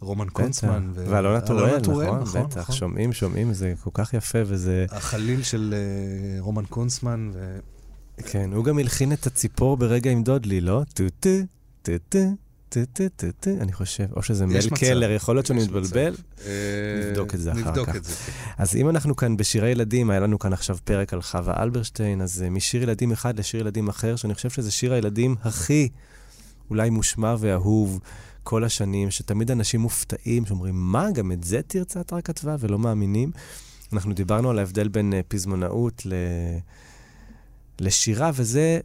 [0.00, 0.90] רומן קונצמן.
[0.94, 2.58] ו- ואלונה טוראל, נכון, נכון, בטח.
[2.58, 2.74] נכון.
[2.76, 4.86] שומעים, שומעים, זה כל כך יפה, וזה...
[4.90, 7.58] החליל של אה, רומן קונצמן, ו...
[8.16, 10.82] כן, הוא גם הלחין את הציפור ברגע עם דודלי, לא?
[10.94, 11.28] טו-טו,
[11.82, 12.18] טו-טו,
[12.68, 14.06] טו-טו, טו-טו, אני חושב.
[14.16, 16.14] או שזה מל קלר, יכול להיות שאני מתבלבל.
[16.46, 16.52] אה,
[17.08, 17.96] נבדוק את זה אחר נבדוק כך.
[17.96, 18.32] את זה, כן.
[18.58, 22.42] אז אם אנחנו כאן בשירי ילדים, היה לנו כאן עכשיו פרק על חווה אלברשטיין, אז
[22.42, 25.88] אה, משיר ילדים אחד לשיר ילדים אחר, שאני חושב שזה שיר הילדים הכי
[26.70, 28.00] אולי מושמע ואהוב
[28.42, 33.30] כל השנים, שתמיד אנשים מופתעים, שאומרים, מה, גם את זה תרצה אתר כתבה, ולא מאמינים.
[33.92, 36.12] אנחנו דיברנו על ההבדל בין אה, פזמונאות ל...
[37.80, 38.80] לשירה, וזה,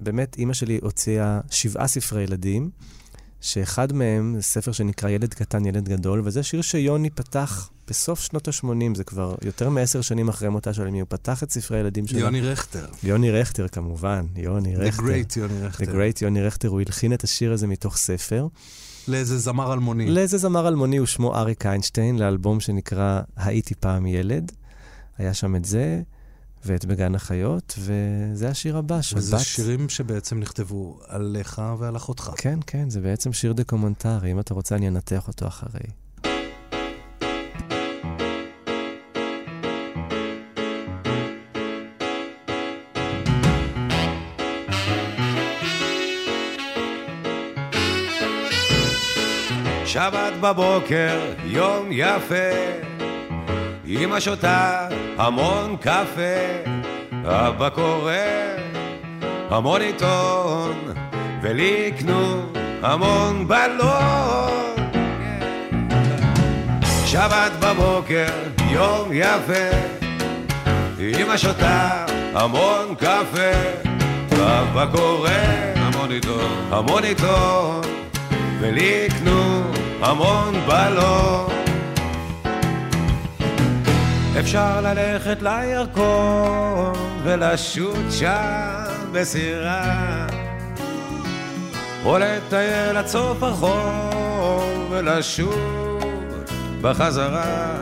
[0.00, 2.70] באמת, אימא שלי הוציאה שבעה ספרי ילדים,
[3.40, 8.48] שאחד מהם זה ספר שנקרא ילד קטן, ילד גדול, וזה שיר שיוני פתח בסוף שנות
[8.48, 12.06] ה-80, זה כבר יותר מעשר שנים אחרי מותה של אמי, הוא פתח את ספרי הילדים
[12.06, 12.18] שלו.
[12.18, 12.86] יוני רכטר.
[13.02, 15.02] יוני רכטר, כמובן, יוני The רכטר.
[15.02, 15.84] Great יוני רכטר.
[15.84, 18.48] The Great יוני רכטר, הוא הלחין את השיר הזה מתוך ספר.
[19.08, 20.10] לאיזה זמר אלמוני.
[20.10, 24.52] לאיזה זמר אלמוני הוא שמו אריק איינשטיין, לאלבום שנקרא הייתי פעם ילד.
[25.18, 26.02] היה שם את זה,
[26.66, 29.18] ואת בגן החיות, וזה השיר הבא, שבת.
[29.18, 32.30] וזה שירים שבעצם נכתבו עליך ועל אחותך.
[32.36, 34.32] כן, כן, זה בעצם שיר דוקומנטרי.
[34.32, 35.80] אם אתה רוצה, אני אנתח אותו אחרי.
[49.86, 52.93] שבת בבוקר, יום יפה,
[53.86, 54.88] אמא שותה
[55.18, 56.36] המון קפה,
[57.24, 58.12] אבא קורא
[59.50, 60.74] המון עיתון,
[61.42, 62.42] ולי יקנו
[62.82, 64.74] המון בלון.
[67.06, 68.26] שבת בבוקר,
[68.70, 69.76] יום יפה,
[70.98, 73.52] אמא שותה המון קפה,
[74.32, 75.30] אבא קורא
[75.76, 77.80] המון עיתון, המון עיתון,
[78.60, 79.62] ולי יקנו
[80.00, 81.63] המון בלון.
[84.40, 86.92] אפשר ללכת לירקון
[87.24, 90.26] ולשוט שם בסירה,
[92.04, 93.38] או לטייל עד סוף
[94.90, 96.04] ולשוט
[96.80, 97.74] בחזרה.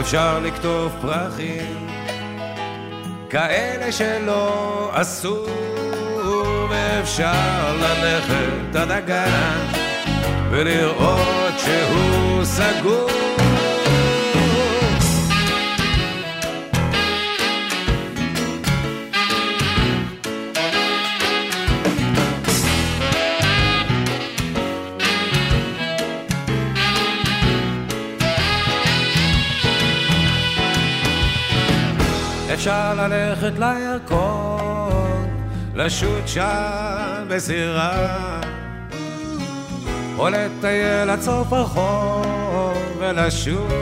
[0.00, 1.88] אפשר לקטוף פרחים
[3.30, 5.46] כאלה שלא עשו,
[6.70, 9.66] ואפשר ללכת עד הגן
[10.50, 13.25] ולראות שהוא סגור.
[32.56, 35.26] אפשר ללכת לירקון,
[35.74, 38.40] לשוט שם בסירה,
[40.18, 43.72] או לטייל עד סוף החור ולשוב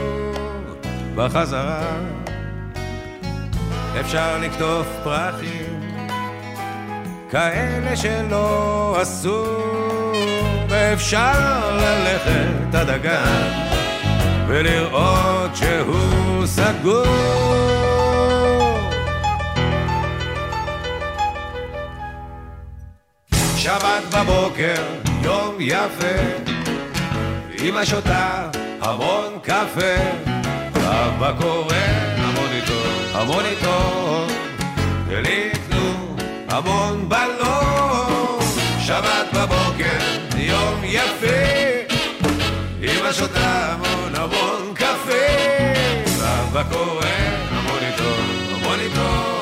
[1.15, 1.97] בחזרה.
[3.99, 5.81] אפשר לקטוף פרחים
[7.31, 9.45] כאלה שלא עשו,
[10.69, 13.51] ואפשר ללכת עד הגן
[14.47, 17.84] ולראות שהוא סגור.
[23.65, 24.83] שבת בבוקר,
[25.21, 26.15] יום יפה,
[27.61, 28.49] אמא שותה
[28.81, 29.95] המון קפה,
[30.75, 31.75] אבא קורא
[33.13, 34.27] המון עיתון,
[35.07, 36.15] ולי יקנו
[36.49, 38.39] המון בלון.
[38.79, 39.99] שבת בבוקר,
[40.37, 41.95] יום יפה,
[42.83, 45.25] אמא שותה המון המון קפה,
[46.19, 47.05] ואבא קורא
[47.51, 49.34] המון עיתון,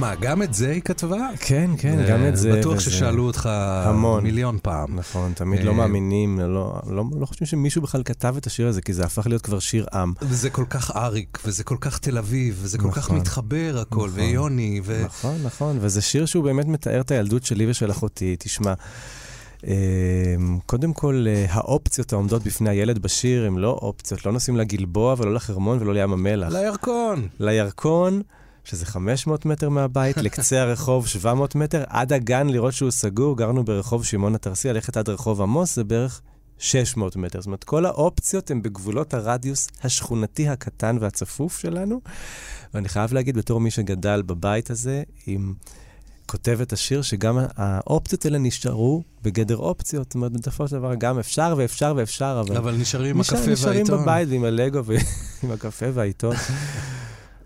[0.00, 1.28] מה, גם את זה היא כתבה?
[1.40, 2.58] כן, כן, גם את זה.
[2.58, 3.46] בטוח ששאלו אותך
[3.84, 4.22] המון.
[4.22, 4.96] מיליון פעם.
[4.96, 8.82] נכון, תמיד אה, לא מאמינים, לא, לא, לא חושבים שמישהו בכלל כתב את השיר הזה,
[8.82, 10.12] כי זה הפך להיות כבר שיר עם.
[10.22, 13.16] וזה כל כך אריק, וזה כל כך תל אביב, וזה כל כך נכון.
[13.16, 14.10] מתחבר הכל, נכון.
[14.14, 15.02] ויוני, ו...
[15.04, 18.36] נכון, נכון, וזה שיר שהוא באמת מתאר את הילדות שלי ושל אחותי.
[18.38, 18.74] תשמע,
[19.66, 19.74] אה,
[20.66, 25.34] קודם כל, אה, האופציות העומדות בפני הילד בשיר הן לא אופציות, לא נוסעים לגלבוע ולא
[25.34, 26.52] לחרמון ולא לים המלח.
[26.52, 27.28] לירקון.
[27.40, 28.22] לירקון,
[28.64, 34.04] שזה 500 מטר מהבית, לקצה הרחוב 700 מטר, עד הגן לראות שהוא סגור, גרנו ברחוב
[34.04, 36.20] שמעון התרסי, ללכת עד רחוב עמוס זה בערך
[36.58, 37.40] 600 מטר.
[37.40, 42.00] זאת אומרת, כל האופציות הן בגבולות הרדיוס השכונתי הקטן והצפוף שלנו.
[42.74, 45.54] ואני חייב להגיד, בתור מי שגדל בבית הזה, עם
[46.26, 50.04] כותב את השיר, שגם האופציות האלה נשארו בגדר אופציות.
[50.06, 52.56] זאת אומרת, בסופו של דבר גם אפשר ואפשר ואפשר, אבל...
[52.56, 53.72] אבל נשארים עם נשאר- הקפה והעיתון.
[53.82, 55.00] נשארים בבית ועם הלגו ועם
[55.54, 56.36] הקפה והעיתון.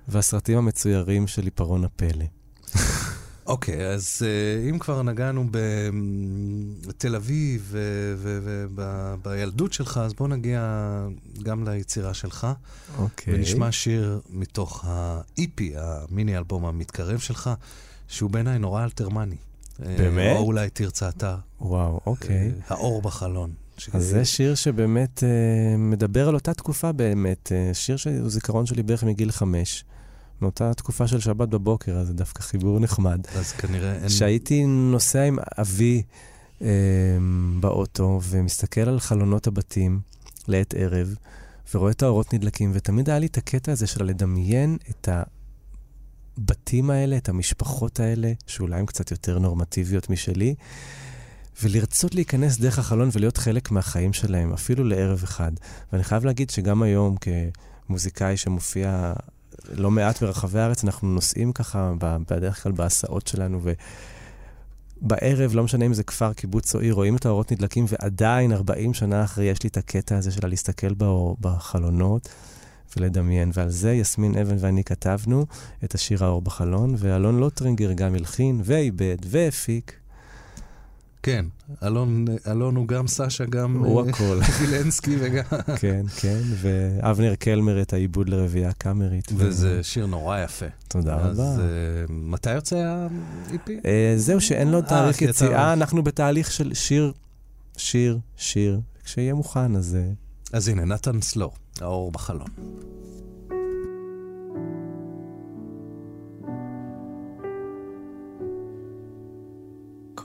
[0.09, 2.25] והסרטים המצוירים של עיפרון הפלא.
[3.47, 5.47] אוקיי, אז אה, אם כבר נגענו
[6.87, 7.75] בתל אביב
[8.19, 10.63] ובילדות שלך, אז בוא נגיע
[11.43, 12.47] גם ליצירה שלך.
[12.99, 13.35] אוקיי.
[13.35, 17.51] ונשמע שיר מתוך ה-EP, המיני אלבום המתקרב שלך,
[18.09, 19.37] שהוא בעיניי נורא אלתרמני.
[19.83, 20.37] אה, באמת?
[20.37, 21.37] או אולי תרצה אתה.
[21.61, 22.53] וואו, אוקיי.
[22.69, 23.53] האור בחלון.
[23.93, 28.83] אז זה שיר שבאמת אה, מדבר על אותה תקופה באמת, אה, שיר שהוא זיכרון שלי
[28.83, 29.85] בערך מגיל חמש.
[30.43, 33.21] מאותה תקופה של שבת בבוקר, אז זה דווקא חיבור נחמד.
[33.37, 34.09] אז כנראה אין...
[34.09, 36.03] שהייתי נוסע עם אבי
[36.63, 36.69] אה,
[37.61, 40.01] באוטו ומסתכל על חלונות הבתים
[40.49, 41.15] לעת ערב,
[41.75, 45.09] ורואה את האורות נדלקים, ותמיד היה לי את הקטע הזה של לדמיין את
[46.39, 50.55] הבתים האלה, את המשפחות האלה, שאולי הן קצת יותר נורמטיביות משלי,
[51.63, 55.53] ולרצות להיכנס דרך החלון ולהיות חלק מהחיים שלהם, אפילו לערב אחד.
[55.93, 57.17] ואני חייב להגיד שגם היום,
[57.87, 59.13] כמוזיקאי שמופיע
[59.73, 63.61] לא מעט ברחבי הארץ, אנחנו נוסעים ככה בדרך כלל בהסעות שלנו,
[65.03, 68.95] ובערב, לא משנה אם זה כפר, קיבוץ או עיר, רואים את האורות נדלקים, ועדיין 40
[68.95, 70.95] שנה אחרי יש לי את הקטע הזה של להסתכל
[71.41, 72.29] בחלונות
[72.97, 73.51] ולדמיין.
[73.55, 75.47] ועל זה יסמין אבן ואני כתבנו
[75.85, 80.04] את השיר האור בחלון, ואלון לוטרינגר גם הלחין ועיבד והפיק.
[81.25, 81.45] כן,
[81.83, 84.41] אלון, אלון הוא גם סשה, גם הוא אה, הכל.
[84.61, 85.45] וילנסקי וגם...
[85.81, 89.33] כן, כן, ואבנר קלמר את העיבוד לרביעייה קאמרית.
[89.37, 90.67] וזה שיר נורא יפה.
[90.89, 91.63] תודה אז רבה.
[91.63, 91.65] אה,
[92.09, 93.71] מתי יוצא ה-EP?
[93.85, 97.13] אה, זהו, שאין לו תאריך יציאה, אנחנו בתהליך של שיר,
[97.77, 98.81] שיר, שיר.
[99.05, 99.99] כשיהיה מוכן, אז...
[100.53, 102.49] אז הנה, נתן סלו, האור בחלון.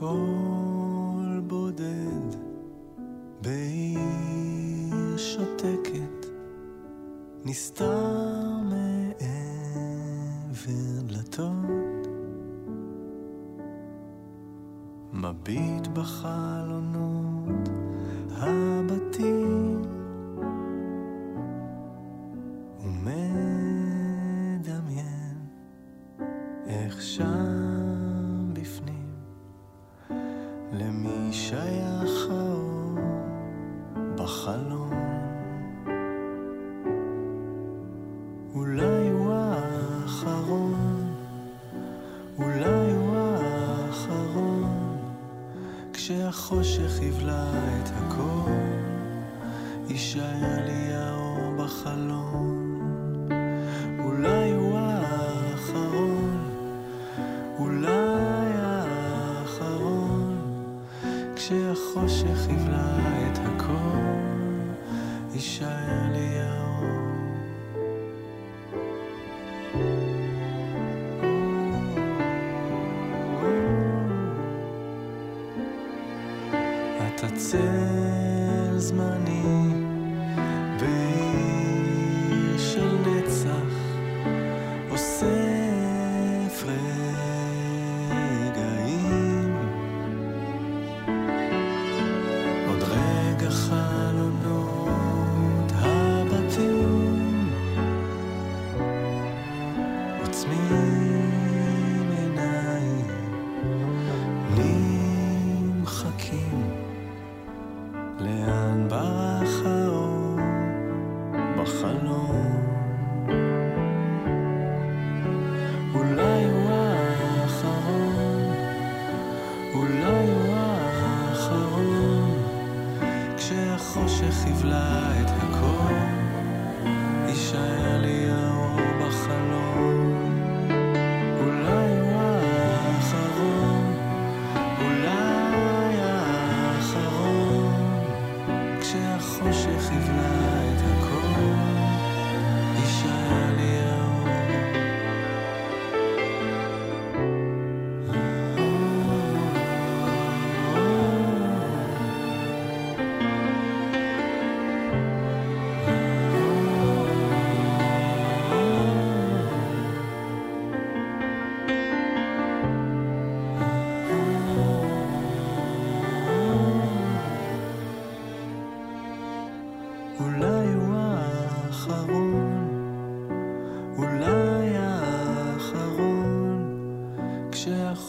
[0.00, 0.49] בודד
[3.42, 6.26] בעיר שותקת
[7.44, 9.30] נסתר מעבר
[11.06, 12.08] דלתות
[15.12, 17.68] מביט בחלונות
[18.30, 19.82] הבתים
[22.84, 24.26] ומדמיין
[26.66, 29.14] איך שם בפנים
[30.72, 32.69] למי שייך האור
[34.30, 34.90] בחלום?
[38.54, 41.14] אולי הוא האחרון,
[42.38, 44.98] אולי הוא האחרון,
[45.92, 47.50] כשהחושך יבלע
[47.82, 48.50] את הכל,
[49.88, 52.59] יישאר לי האור בחלום.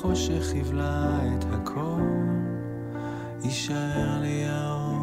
[0.02, 2.02] כשהחושך יבלע את הכל,
[3.44, 5.01] יישאר לי האור.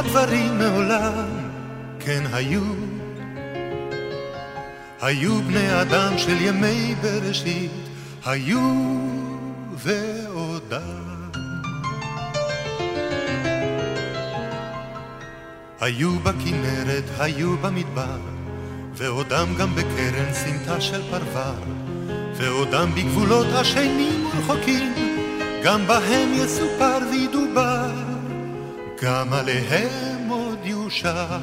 [0.00, 1.28] הדברים מעולם,
[2.00, 2.62] כן היו.
[5.00, 7.70] היו בני אדם של ימי בראשית,
[8.26, 8.60] היו
[9.76, 11.30] ועודם.
[15.80, 18.18] היו בכנרת, היו במדבר,
[18.94, 21.54] ועודם גם בקרן סמטה של פרבר,
[22.36, 24.94] ועודם בגבולות השנים ורחוקים,
[25.64, 27.69] גם בהם יסופר וידובר,
[29.02, 31.38] גם עליהם עוד יושר.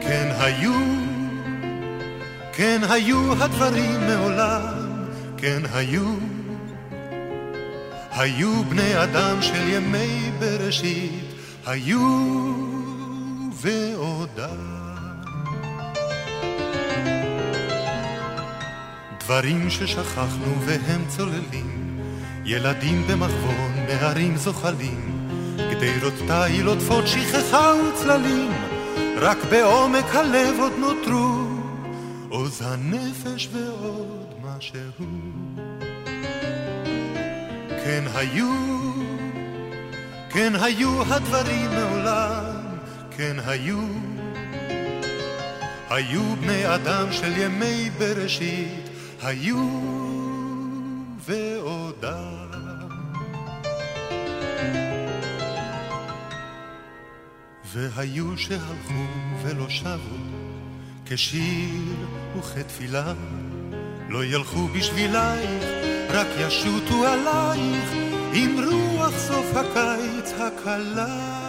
[0.00, 0.74] כן היו,
[2.52, 5.06] כן היו הדברים מעולם,
[5.36, 6.14] כן היו.
[8.10, 11.24] היו בני אדם של ימי בראשית,
[11.66, 12.30] היו
[13.52, 14.74] ועודם.
[19.20, 22.00] דברים ששכחנו והם צוללים,
[22.44, 25.13] ילדים במחבון, נערים זוחלים,
[25.74, 28.52] גדרות תיל עוטפות שכחה וצללים,
[29.16, 31.44] רק בעומק הלב עוד נותרו
[32.28, 34.80] עוז הנפש ועוד משהו.
[37.68, 38.52] כן היו,
[40.30, 42.54] כן היו הדברים מעולם,
[43.16, 43.78] כן היו.
[45.90, 48.88] היו בני אדם של ימי בראשית,
[49.22, 49.68] היו
[51.26, 52.43] ועודם.
[57.74, 59.04] והיו שהלכו
[59.42, 60.16] ולא שבו,
[61.06, 61.96] כשיר
[62.38, 63.12] וכתפילה,
[64.08, 65.64] לא ילכו בשבילייך,
[66.08, 67.90] רק ישוטו עלייך,
[68.34, 71.44] עם רוח סוף הקיץ הקלה.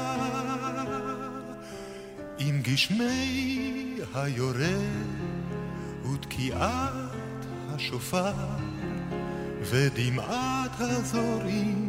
[2.40, 5.06] עם גשמי היורד
[6.14, 8.34] ותקיעת השופר
[9.62, 11.85] ודמעת הזורים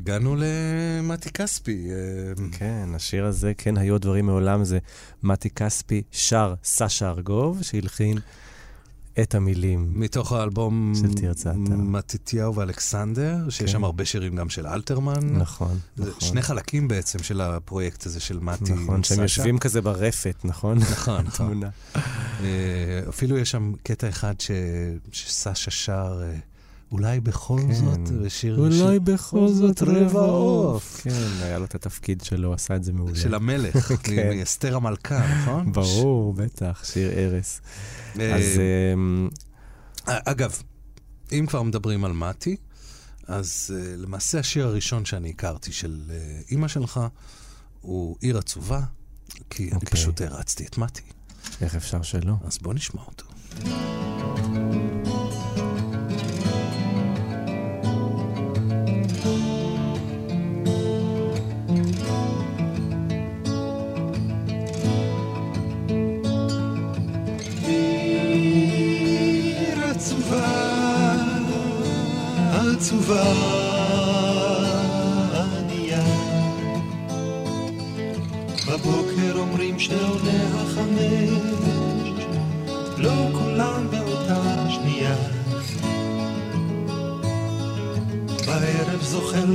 [0.00, 1.86] הגענו למתי כספי.
[1.90, 4.78] אה, כן, השיר הזה, כן, היו דברים מעולם, זה
[5.22, 8.18] מתי כספי שר סשה ארגוב, שהלחין
[9.22, 9.92] את המילים.
[9.94, 11.58] מתוך האלבום של תרצה אתה.
[11.76, 13.66] מתתיהו ואלכסנדר, שיש כן.
[13.68, 15.36] שם הרבה שירים גם של אלתרמן.
[15.38, 16.20] נכון, נכון.
[16.20, 19.22] שני חלקים בעצם של הפרויקט הזה של מתי נכון, שהם.
[19.22, 20.78] יושבים כזה ברפת, נכון?
[20.78, 21.60] נכון, נכון.
[22.40, 24.50] אה, אפילו יש שם קטע אחד ש-
[25.12, 26.36] שסשה שר, אה,
[26.92, 27.74] אולי בכל כן.
[27.74, 28.58] זאת, ושיר...
[28.58, 31.00] אולי שיר- בכל זאת רבע עוף.
[31.02, 31.10] כן,
[31.42, 33.16] היה לו את התפקיד שלו, עשה את זה מעולה.
[33.16, 34.36] של המלך, כן.
[34.38, 35.72] מאסתר המלכה, נכון?
[35.72, 37.60] ברור, בטח, שיר ארס.
[38.20, 38.42] אה, אז
[38.94, 39.28] אמ,
[40.06, 40.62] אגב,
[41.32, 42.56] אם כבר מדברים על מתי,
[43.26, 47.00] אז uh, למעשה השיר הראשון שאני הכרתי של uh, אימא שלך
[47.80, 48.80] הוא עיר עצובה,
[49.50, 49.90] כי אני אוקיי.
[49.90, 51.02] פשוט הרצתי את מתי.
[51.60, 52.34] איך אפשר שלא?
[52.44, 53.24] אז בוא נשמע אותו.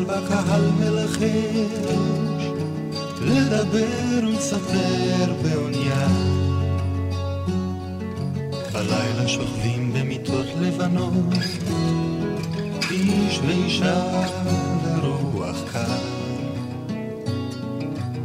[0.04, 2.46] בקהל מלחש,
[3.22, 6.08] לדבר ולספר באונייה.
[8.74, 11.14] בלילה שוכבים במיטות לבנות,
[12.92, 14.28] איש ואישה
[14.84, 15.98] ורוח קר.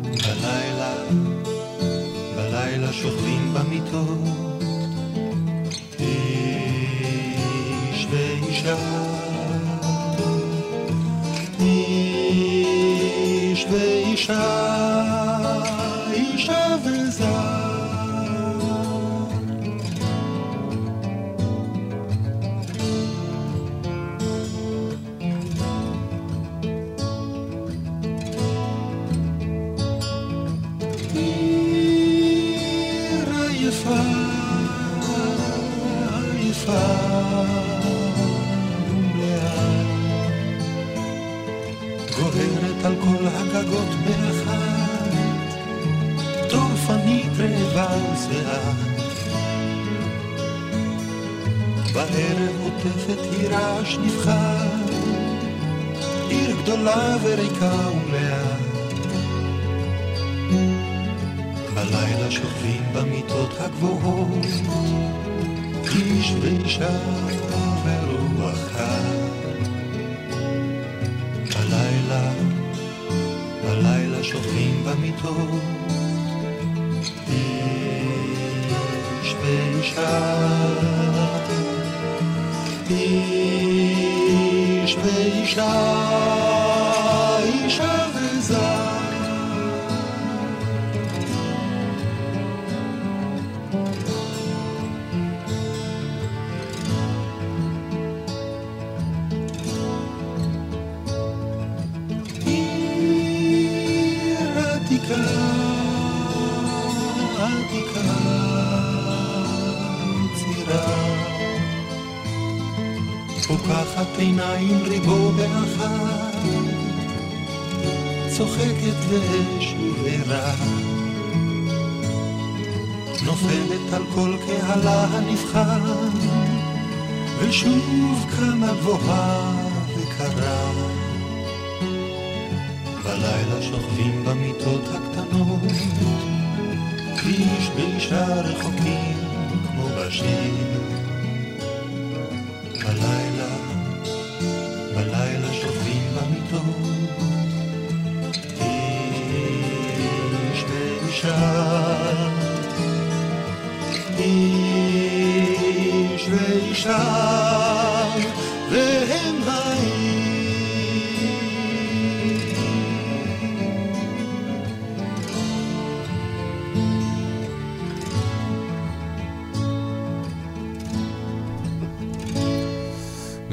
[0.03, 0.95] בלילה,
[2.37, 4.40] בלילה שוכבים במיטות,
[14.21, 14.60] ואישה,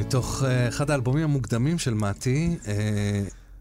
[0.07, 2.73] מתוך אה, אחד האלבומים המוקדמים של מתי, אה,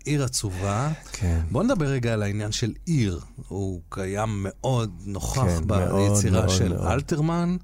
[0.04, 0.92] עיר עצובה.
[1.12, 1.40] כן.
[1.50, 3.20] בוא נדבר רגע על העניין של עיר.
[3.48, 6.86] הוא קיים מאוד נוכח כן, ביצירה מאוד, של מאוד.
[6.86, 7.56] אלתרמן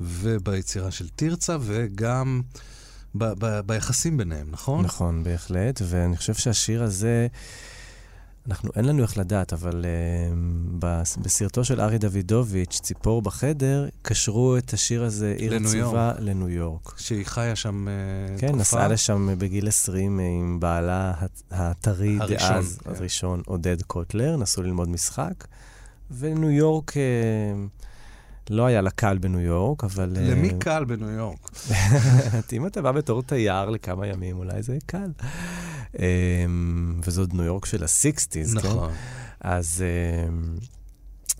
[0.00, 2.40] וביצירה של תרצה, וגם
[3.14, 4.84] ב- ב- ביחסים ביניהם, נכון?
[4.84, 7.26] נכון, בהחלט, ואני חושב שהשיר הזה,
[8.48, 10.34] אנחנו, אין לנו איך לדעת, אבל uh,
[10.78, 15.92] בס- בסרטו של ארי דוידוביץ', ציפור בחדר, קשרו את השיר הזה, עיר לניו.
[16.18, 16.94] לניו יורק.
[16.98, 17.86] שהיא חיה שם
[18.38, 18.60] כן, תקופה.
[18.60, 22.90] נסעה לשם בגיל 20 עם בעלה הט- הטרי דאז, כן.
[22.90, 25.44] הראשון, עודד קוטלר, נסעו ללמוד משחק,
[26.18, 27.02] וניו יורק, אה,
[28.50, 30.16] לא היה לה קל בניו יורק, אבל...
[30.16, 31.50] אה, למי קל בניו יורק?
[32.52, 35.10] אם אתה בא בתור תייר לכמה ימים, אולי זה קל.
[35.98, 38.44] אמ, וזאת ניו יורק של ה-60's, כן?
[38.54, 38.90] נכון.
[39.40, 39.84] אז
[40.28, 40.56] אמ,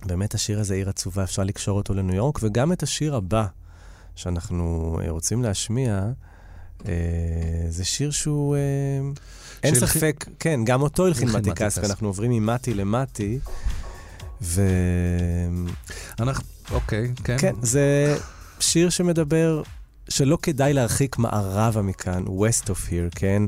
[0.06, 3.46] באמת השיר הזה, עיר עצובה, אפשר לקשור אותו לניו יורק, וגם את השיר הבא
[4.16, 6.08] שאנחנו אה, רוצים להשמיע,
[6.88, 6.92] אה,
[7.68, 8.56] זה שיר שהוא...
[8.56, 8.60] אה,
[9.62, 11.86] אין ספק, כן, גם אותו הלחין מתי כספי.
[11.86, 13.38] אנחנו עוברים ממתי למתי,
[14.42, 14.62] ו...
[16.20, 17.36] אנחנו, אוקיי, כן.
[17.38, 18.16] כן, זה
[18.60, 19.62] שיר שמדבר
[20.08, 23.42] שלא כדאי להרחיק מערבה מכאן, west of here, כן?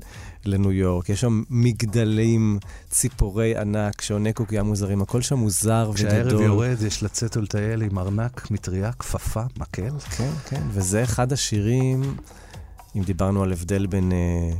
[0.45, 1.09] לניו יורק.
[1.09, 2.59] יש שם מגדלים,
[2.91, 6.09] ציפורי ענק, שעוני קוקייה מוזרים, הכל שם מוזר וגדול.
[6.11, 9.91] כשהערב יורד יש לצאת ולטייל עם ארנק, מטריה, כפפה, מקל.
[10.17, 12.17] כן, כן, וזה אחד השירים,
[12.97, 14.57] אם דיברנו על הבדל בין אה,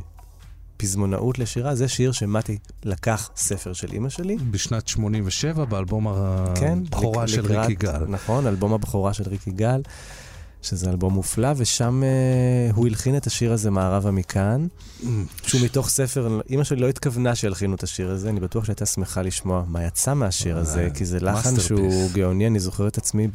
[0.77, 4.37] פזמונאות לשירה, זה שיר שמתי לקח ספר של אימא שלי.
[4.51, 6.07] בשנת 87, באלבום
[6.55, 8.05] כן, הבכורה לק- של לקראת- ריקי גל.
[8.07, 9.81] נכון, אלבום הבכורה של ריקי גל,
[10.67, 14.67] שזה אלבום מופלא, ושם אה, הוא הלחין את השיר הזה, מערבה מכאן,
[15.43, 19.21] שהוא מתוך ספר, אימא שלי לא התכוונה שילחינו את השיר הזה, אני בטוח שהייתה שמחה
[19.21, 21.59] לשמוע מה יצא מהשיר הזה, כי זה לחן.
[21.59, 23.27] שהוא גאוני, אני זוכר את עצמי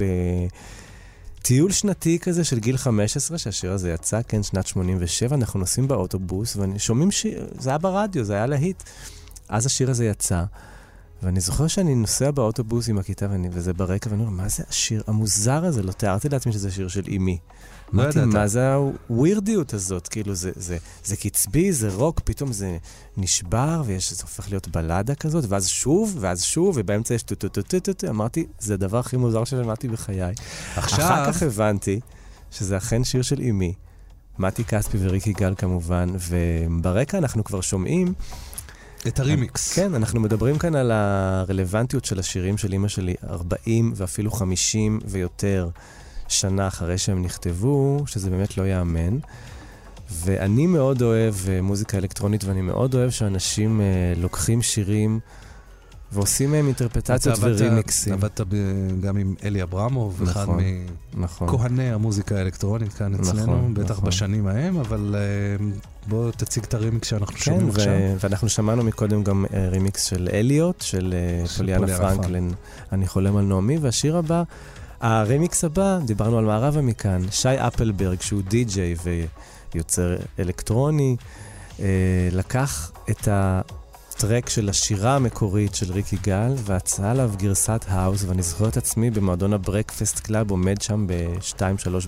[1.40, 6.56] בטיול שנתי כזה של גיל 15, שהשיר הזה יצא, כן, שנת 87, אנחנו נוסעים באוטובוס,
[6.56, 8.82] ושומעים שיר, זה היה ברדיו, זה היה להיט.
[9.48, 10.44] אז השיר הזה יצא.
[11.22, 15.02] ואני זוכר שאני נוסע באוטובוס עם הכיתה ואני, וזה ברקע, ואני אומר, מה זה השיר
[15.06, 15.82] המוזר הזה?
[15.82, 17.38] לא תיארתי לעצמי שזה שיר של אימי.
[17.92, 18.24] לא ידעת.
[18.24, 18.74] מה זה
[19.08, 20.08] ה weirdיות הזאת?
[20.08, 22.76] כאילו, זה, זה, זה קצבי, זה רוק, פתאום זה
[23.16, 28.46] נשבר, ויש, זה הופך להיות בלדה כזאת, ואז שוב, ואז שוב, ובאמצע יש טו-טו-טו-טו-טו, אמרתי,
[28.58, 30.34] זה הדבר הכי מוזר ששמעתי בחיי.
[30.76, 32.00] עכשיו- אחר כך הבנתי
[32.50, 33.74] שזה אכן שיר של אימי,
[34.38, 38.14] מתי כספי וריקי גל כמובן, וברקע אנחנו כבר שומעים
[39.08, 39.72] את הרימיקס.
[39.72, 45.68] כן, אנחנו מדברים כאן על הרלוונטיות של השירים של אימא שלי, 40 ואפילו 50 ויותר
[46.28, 49.18] שנה אחרי שהם נכתבו, שזה באמת לא ייאמן.
[50.10, 55.20] ואני מאוד אוהב אה, מוזיקה אלקטרונית, ואני מאוד אוהב שאנשים אה, לוקחים שירים
[56.12, 58.12] ועושים מהם אינטרפטציות ורימיקסים.
[58.12, 58.40] עבדת
[59.00, 60.60] גם עם אלי אברמוב, אחד נכון,
[61.14, 61.48] נכון.
[61.48, 64.04] מכהני המוזיקה האלקטרונית כאן נכון, אצלנו, בטח נכון.
[64.04, 65.66] בשנים ההם, אבל אה,
[66.06, 67.92] בוא תציג את הרימיק שאנחנו כן, שומעים ו- עכשיו.
[68.20, 72.50] ואנחנו שמענו מקודם גם אה, רימיקס של אליוט, של אה, של פוליאנה פרנק,
[72.92, 74.42] אני חולם על נעמי, והשיר הבא,
[75.00, 78.94] הרימיקס הבא, דיברנו על מערבה מכאן, שי אפלברג, שהוא די-ג'יי
[79.74, 81.16] ויוצר אלקטרוני,
[81.80, 81.86] אה,
[82.32, 88.42] לקח את ה track של השירה המקורית של ריקי גל, ועשה עליו גרסת house, ואני
[88.42, 91.60] זוכר את עצמי במועדון הברקפסט קלאב, עומד שם ב-2-3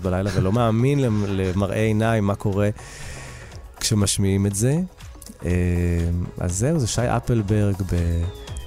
[0.03, 2.69] בלילה, ולא מאמין למ- למראה עיניי מה קורה
[3.85, 4.79] כשמשמיעים את זה.
[5.45, 5.51] אה,
[6.39, 7.75] אז זהו, זה שי אפלברג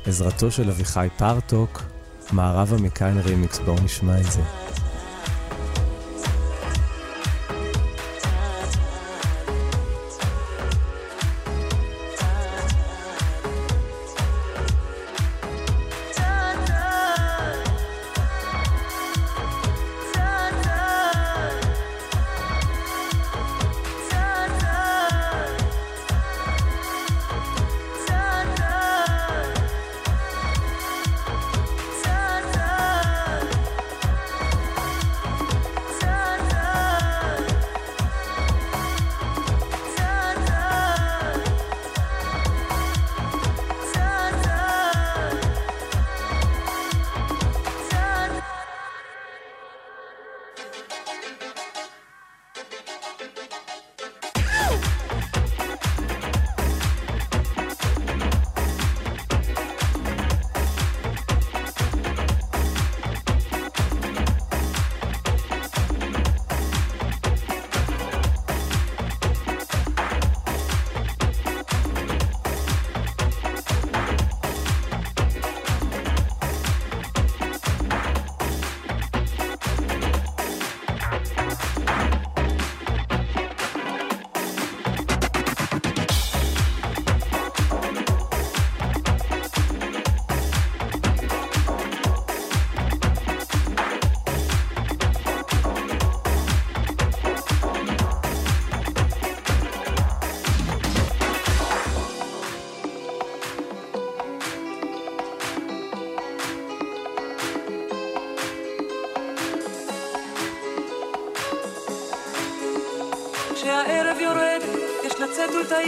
[0.04, 1.82] בעזרתו של אביחי פרטוק,
[2.32, 4.40] מערבה מכאן רימיקס, בואו נשמע את זה.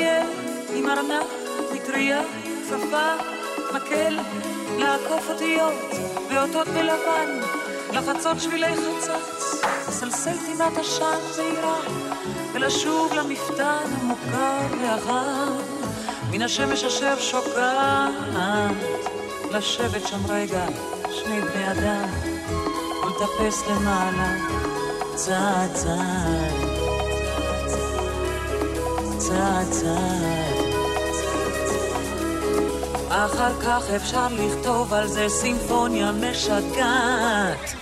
[0.00, 0.26] לצאת ולטייל
[0.74, 1.26] עם ארנק,
[1.74, 2.22] מטריה,
[2.68, 3.14] שפה,
[3.74, 4.18] מקל,
[4.78, 5.74] לעקוף אותיות
[6.30, 7.40] ואותות בלבן,
[7.92, 11.80] לחצות שבילי חצץ, לסלסל טינת עשן זעירה,
[12.52, 15.52] ולשוב למפתן המוכר והחם,
[16.30, 18.12] מן השמש אשר שוקעת,
[19.50, 20.66] לשבת שם רגע,
[21.10, 22.08] שני בני אדם,
[23.02, 24.36] ולטפס למעלה,
[25.14, 26.89] צעד צעד.
[29.70, 30.50] צעד.
[33.08, 37.79] אחר כך אפשר לכתוב על זה סימפוניה משגעת.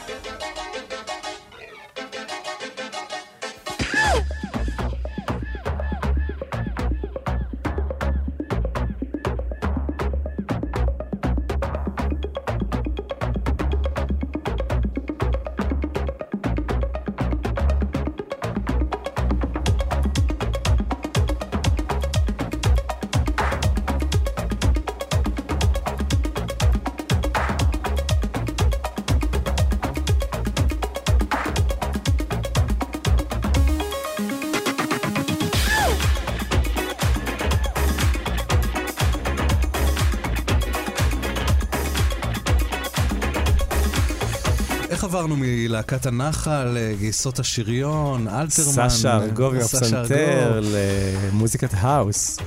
[45.28, 50.60] עברנו מלהקת הנחל לגייסות השריון, אלתרמן, סשה ארגוב עם סשה הפסנתר.
[50.62, 52.38] למוזיקת האוס.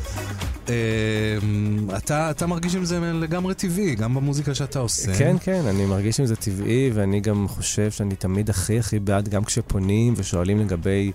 [0.70, 0.76] אה,
[1.98, 5.14] אתה, אתה מרגיש עם זה לגמרי טבעי, גם במוזיקה שאתה עושה.
[5.18, 9.30] כן, כן, אני מרגיש עם זה טבעי, ואני גם חושב שאני תמיד הכי הכי בעד,
[9.30, 11.12] גם כשפונים ושואלים לגבי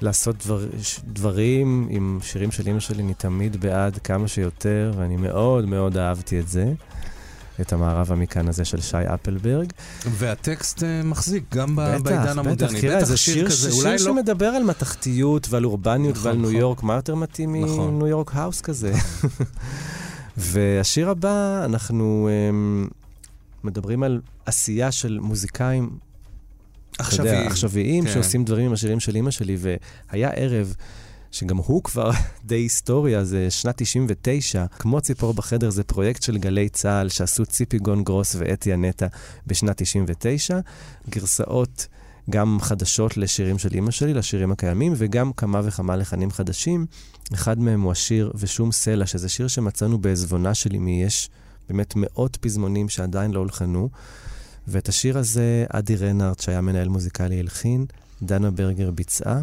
[0.00, 0.66] לעשות דבר,
[1.04, 6.40] דברים עם שירים של אמא שלי, אני תמיד בעד כמה שיותר, ואני מאוד מאוד אהבתי
[6.40, 6.72] את זה,
[7.60, 9.72] את המערבה מכאן הזה של שי אפלברג.
[10.06, 12.72] והטקסט אה, מחזיק גם בטח, בעידן המודרני.
[12.72, 13.98] בטח, תראה, זה שיר, כזה, שיר לא...
[13.98, 16.60] שמדבר על מתכתיות ועל אורבניות נכון, ועל ניו נכון.
[16.60, 17.94] יורק, מה יותר מתאים נכון.
[17.94, 18.92] מניו יורק house כזה?
[20.36, 22.28] והשיר הבא, אנחנו
[22.88, 22.94] um,
[23.64, 25.90] מדברים על עשייה של מוזיקאים
[26.98, 27.46] עכשוויים.
[27.46, 28.12] עכשוויים כן.
[28.12, 30.74] שעושים דברים עם השירים של אימא שלי, והיה ערב
[31.36, 32.10] שגם הוא כבר
[32.44, 34.66] די היסטוריה, זה שנת 99.
[34.78, 39.06] כמו ציפור בחדר זה פרויקט של גלי צה"ל שעשו ציפי גון גרוס ואתי אנקרי
[39.46, 40.60] בשנת 99.
[41.10, 41.86] גרסאות
[42.30, 46.86] גם חדשות לשירים של אימא שלי, לשירים הקיימים, וגם כמה וכמה לחנים חדשים.
[47.34, 51.02] אחד מהם הוא השיר ושום סלע, שזה שיר שמצאנו בעזבונה של אמי.
[51.02, 51.30] יש
[51.68, 53.88] באמת מאות פזמונים שעדיין לא הולחנו.
[54.68, 57.86] ואת השיר הזה אדי רנארט, שהיה מנהל מוזיקלי, הלחין,
[58.22, 59.42] דנה ברגר ביצעה,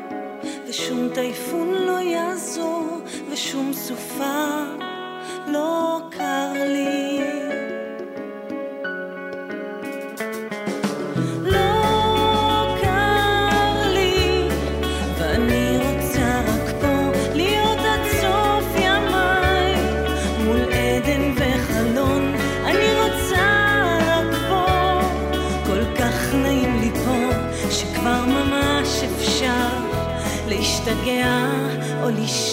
[0.71, 4.63] ושום טייפון לא יעזור, ושום סופה
[5.47, 7.50] לא קר לי.
[31.05, 31.49] גאה
[32.03, 32.50] או לשמוע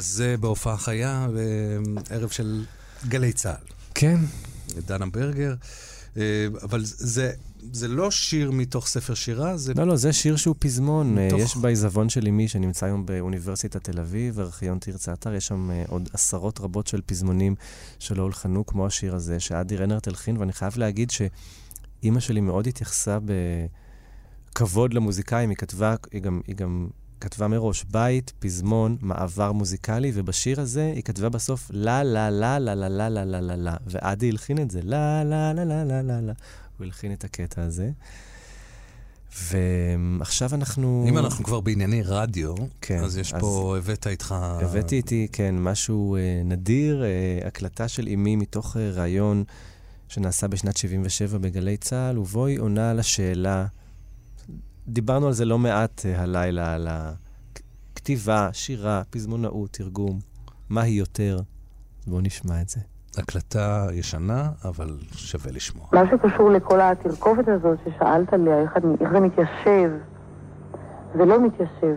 [0.00, 1.28] אז זה בהופעה חיה,
[2.10, 2.64] ערב של
[3.08, 3.72] גלי צה"ל.
[3.94, 4.16] כן.
[4.86, 5.54] דנה ברגר.
[6.16, 6.22] אה,
[6.62, 7.32] אבל זה,
[7.72, 9.72] זה לא שיר מתוך ספר שירה, זה...
[9.74, 11.14] לא, לא, זה שיר שהוא פזמון.
[11.14, 11.40] מתוך- מתוך...
[11.50, 15.84] יש בעיזבון של אמי, שנמצא היום באוניברסיטת תל אביב, ארכיון תרצה אתר, יש שם אה,
[15.88, 17.54] עוד עשרות רבות של פזמונים
[17.98, 23.18] שלא הולחנו, כמו השיר הזה, שאדי רנרט הלחין, ואני חייב להגיד שאימא שלי מאוד התייחסה
[24.54, 26.88] בכבוד למוזיקאים, היא כתבה, היא גם, היא גם
[27.20, 32.74] כתבה מראש בית, פזמון, מעבר מוזיקלי, ובשיר הזה היא כתבה בסוף לה לה לה לה
[32.74, 36.02] לה לה לה לה לה לה, ואדי הלחין את זה, לה לה לה לה לה
[36.02, 36.32] לה לה.
[36.78, 37.90] הוא הלחין את הקטע הזה.
[39.52, 41.06] ועכשיו אנחנו...
[41.08, 44.34] אם אנחנו כבר בענייני רדיו, כן, אז יש אז- פה, הבאת איתך...
[44.38, 49.44] הבאתי איתי, כן, משהו אה, נדיר, אה, הקלטה של אמי מתוך אה, ראיון
[50.08, 53.66] שנעשה בשנת 77 בגלי צה"ל, ובו היא עונה על השאלה,
[54.90, 56.88] דיברנו על זה לא מעט אה, הלילה, על
[57.94, 60.18] הכתיבה, שירה, פזמונאות, תרגום,
[60.70, 61.40] מה היא יותר.
[62.06, 62.80] בואו נשמע את זה.
[63.18, 65.86] הקלטה ישנה, אבל שווה לשמוע.
[65.92, 69.90] מה שקשור לכל התרכובת הזאת ששאלת עליה, איך, איך זה מתיישב,
[71.16, 71.96] זה לא מתיישב.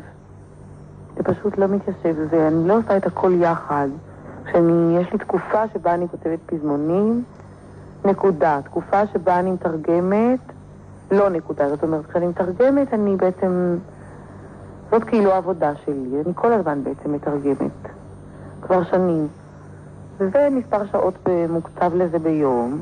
[1.17, 3.87] זה פשוט לא מתיישב, זה, אני לא עושה את הכל יחד.
[4.45, 7.23] כשאני, יש לי תקופה שבה אני כותבת פזמונים,
[8.05, 8.59] נקודה.
[8.63, 10.39] תקופה שבה אני מתרגמת,
[11.11, 11.69] לא נקודה.
[11.69, 13.77] זאת אומרת, כשאני מתרגמת, אני בעצם...
[14.91, 16.21] זאת כאילו העבודה שלי.
[16.25, 17.71] אני כל הזמן בעצם מתרגמת.
[18.61, 19.27] כבר שנים.
[20.17, 22.81] וזה מספר שעות מוקצב לזה ביום.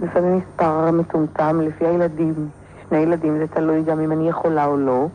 [0.00, 2.48] לפעמים מספר מצומצם לפי הילדים.
[2.88, 5.06] שני ילדים, זה תלוי גם אם אני יכולה או לא.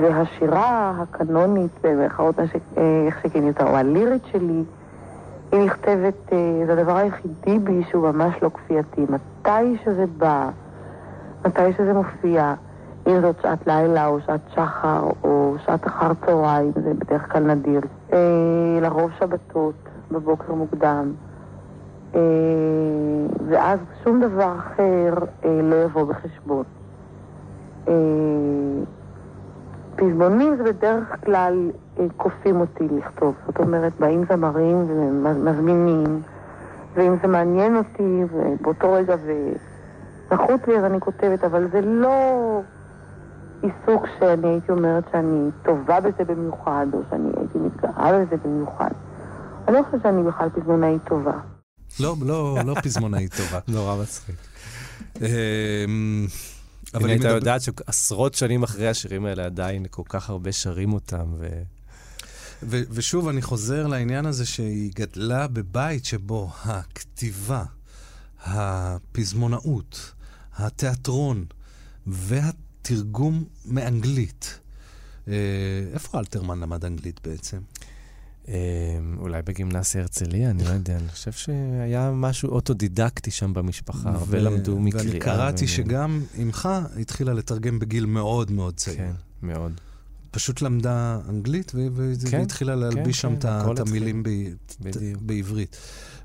[0.00, 2.44] והשירה הקנונית, במירכאות, אה,
[3.06, 4.62] איך שכן יותר, או הלירית שלי,
[5.52, 9.06] היא נכתבת, אה, זה הדבר היחידי בי שהוא ממש לא כפייתי.
[9.08, 10.50] מתי שזה בא,
[11.46, 12.54] מתי שזה מופיע,
[13.06, 17.80] אם זאת שעת לילה או שעת שחר או שעת אחר צהריים, זה בדרך כלל נדיר.
[18.12, 18.18] אה,
[18.80, 19.74] לרוב שבתות,
[20.10, 21.12] בבוקר מוקדם.
[22.14, 22.20] אה,
[23.48, 25.14] ואז שום דבר אחר
[25.44, 26.64] אה, לא יבוא בחשבון.
[27.88, 27.94] אה,
[29.96, 33.34] פזמונים זה בדרך כלל אה, כופים אותי לכתוב.
[33.46, 36.22] זאת אומרת, באים זמרים ומזמינים,
[36.94, 39.16] ואם זה מעניין אותי, ובאותו רגע
[40.40, 42.60] ונחות לי אז אני כותבת, אבל זה לא
[43.62, 48.90] עיסוק שאני הייתי אומרת שאני טובה בזה במיוחד, או שאני הייתי מתגאה בזה במיוחד.
[49.68, 51.38] אני לא חושבת שאני בכלל פזמונאית טובה.
[52.00, 53.58] לא, לא, לא פזמונאית טובה.
[53.76, 54.36] נורא מצחיק.
[55.20, 56.26] אמ,
[56.94, 60.52] אבל אבל אם הייתה מדבר- יודעת שעשרות שנים אחרי השירים האלה עדיין כל כך הרבה
[60.52, 61.46] שרים אותם, ו...
[62.62, 67.64] ו- ושוב, אני חוזר לעניין הזה שהיא גדלה בבית שבו הכתיבה,
[68.46, 70.12] הפזמונאות,
[70.56, 71.44] התיאטרון
[72.06, 74.58] והתרגום מאנגלית.
[75.28, 75.34] אה,
[75.92, 77.58] איפה אלתרמן למד אנגלית בעצם?
[78.48, 78.54] אה,
[79.18, 84.80] אולי בגימנסיה הרצליה, אני לא יודע, אני חושב שהיה משהו אוטודידקטי שם במשפחה, הרבה למדו
[84.80, 85.06] מקריאה.
[85.06, 86.68] ואני קראתי ו- שגם אמך
[87.00, 88.96] התחילה לתרגם בגיל מאוד מאוד צעיר.
[88.96, 89.12] כן,
[89.42, 89.72] מאוד.
[90.30, 93.88] פשוט למדה אנגלית ו- ו- כן, והתחילה להלביש כן, שם כן, את התחיל.
[93.88, 94.22] המילים.
[95.20, 95.76] בעברית.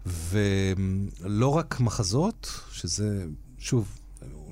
[0.06, 3.26] ולא רק מחזות, שזה,
[3.58, 3.99] שוב,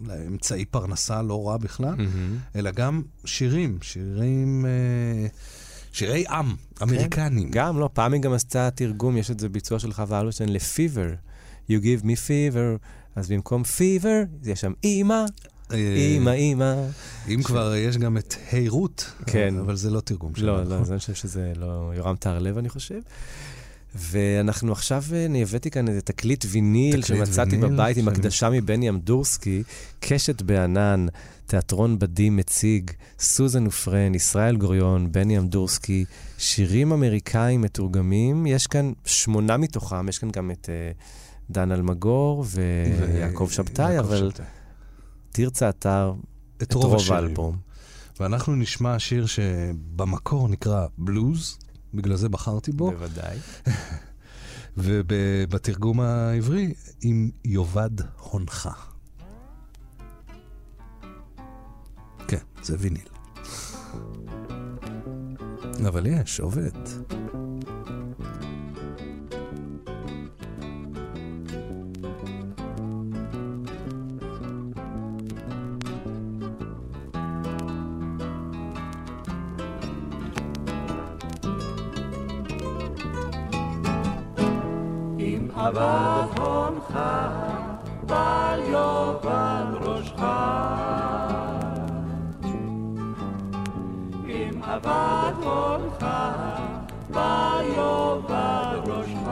[0.06, 2.38] אולי אמצעי פרנסה לא רע בכלל, מהמם.
[2.56, 5.28] אלא גם שירים, שירים, אה,
[5.92, 7.50] שירי עם, אמריקנים.
[7.52, 11.16] גם, לא, פעם היא גם עשתה תרגום, יש את זה ביצוע של חווה אלברשטיין ל-Fever.
[11.70, 15.26] You give me fever, אז במקום fever, יש שם אימא,
[15.72, 16.76] אה, אימא, אימא.
[17.28, 19.54] אם כבר, יש גם את היי רות, כן.
[19.60, 20.58] אבל זה לא תרגום שלנו.
[20.58, 23.00] לא, לא, אני חושב שזה לא יורם טהרלב, אני חושב.
[23.98, 28.16] ואנחנו עכשיו, אה, אני הבאתי כאן איזה תקליט ויניל תקליט שמצאתי ויניל, בבית עם שאני-
[28.18, 29.64] הקדשה מבני אמדורסקי,
[30.00, 31.06] קשת בענן,
[31.46, 36.06] תיאטרון בדים מציג, סוזן ופרן, ישראל גוריון, בני אמדורסקי,
[36.38, 40.92] שירים אמריקאים מתורגמים, יש כאן שמונה מתוכם, יש כאן גם את אה,
[41.50, 44.46] דן אלמגור ויעקב שבתאי, יעקב אבל שבתאי.
[45.32, 46.14] תרצה אתר
[46.62, 47.14] את רוב השירים.
[47.24, 47.58] האלבום.
[48.20, 51.58] ואנחנו נשמע שיר שבמקור נקרא בלוז,
[51.94, 52.92] בגלל זה בחרתי בו.
[52.92, 53.38] בוודאי.
[54.78, 57.90] ובתרגום העברי, עם יאבד
[58.20, 58.70] הונך.
[62.28, 63.08] כן, זה ויניל.
[65.88, 66.72] אבל יש, עובד.
[85.76, 87.00] הונך,
[88.04, 90.24] בל יאבד ראשך.
[94.28, 96.06] אם אבד הונך,
[97.10, 99.28] בל יאבד ראשך.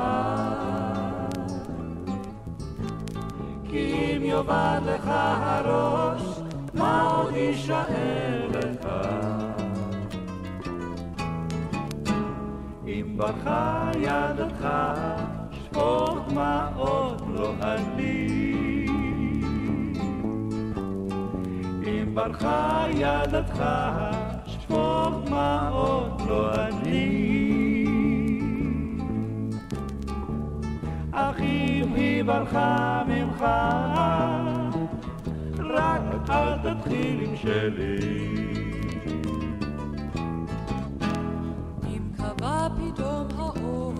[3.69, 6.39] כי אם יאבד לך הראש,
[6.73, 8.87] מה עוד יישאר לך?
[12.87, 14.67] אם ברכה ידך,
[15.51, 18.27] שפוך דמעות לא אני.
[21.87, 23.63] אם ברכה ידך,
[24.45, 27.85] שפוך דמעות לא אני.
[31.11, 33.45] אך אם היא ברכה ממך,
[35.59, 37.97] רק אל תתחיל עם שלי.
[41.87, 43.93] אם קבע פתאום האור,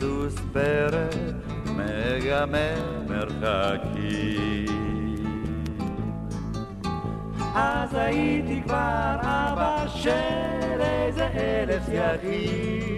[0.00, 1.08] סוס פרא,
[1.64, 4.68] מגמר מרחקים.
[7.54, 12.88] אז הייתי כבר אבא של איזה אלף יחיד.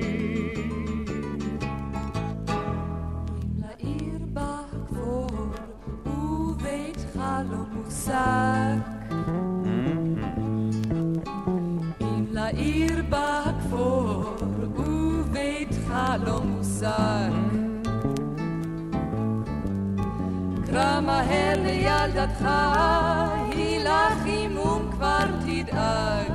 [3.58, 5.28] לעיר בכפור,
[6.06, 7.16] וביתך
[7.50, 8.76] לא מושג.
[12.00, 14.36] אם לעיר בכפור,
[14.76, 15.92] וביתך
[16.26, 16.59] לא מושג.
[20.66, 22.48] קרא מהר לילדתך,
[23.52, 26.32] היא לך חימום כבר תדאג.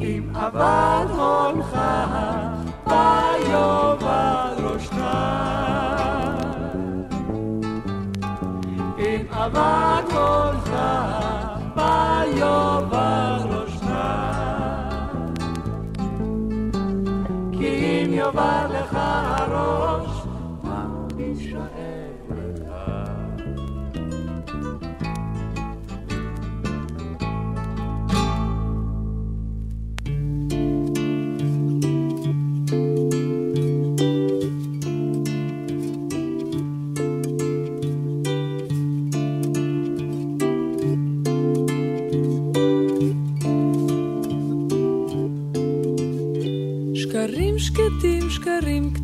[0.00, 1.78] אם עבד הונך,
[2.86, 4.96] ביובל ראשך.
[8.98, 10.70] אם עבד הונך,
[11.74, 13.55] ביובל ראשך.
[18.26, 18.75] your violin.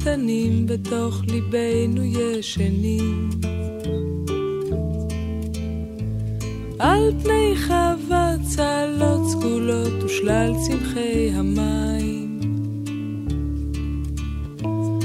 [0.02, 3.30] קטנים, בתוך ליבנו ישנים.
[6.78, 12.40] על פני חווה צלות סגולות ושלל צמחי המים.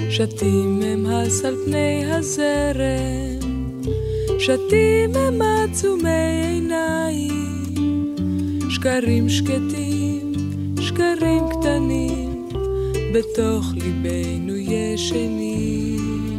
[0.10, 3.40] שתים הם הס על פני הזרם,
[4.40, 7.80] שתים הם עצומי עיניים.
[8.69, 10.34] שקרים שקטים,
[10.82, 12.49] שקרים קטנים,
[13.14, 14.56] בתוך ליבנו
[14.98, 16.38] ישנים.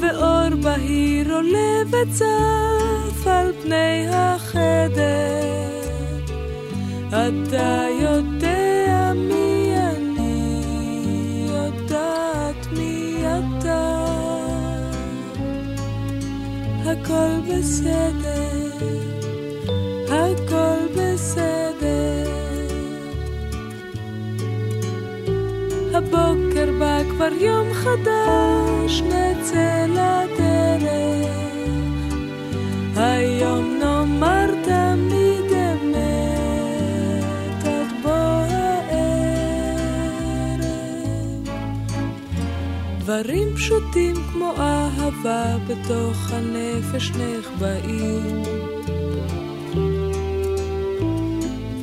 [0.00, 5.46] ואור בהיר עולה וצף על פני החדר.
[7.08, 10.62] אתה יודע מי אני,
[11.48, 14.04] יודעת מי אתה.
[16.84, 18.25] הכל בסדר,
[27.26, 31.26] כבר יום חדש, נצא לדרך.
[32.96, 35.94] היום נאמר תמיד אמת
[37.64, 39.06] עד בוא הערב.
[42.98, 48.42] דברים פשוטים כמו אהבה בתוך הנפש נחבאים.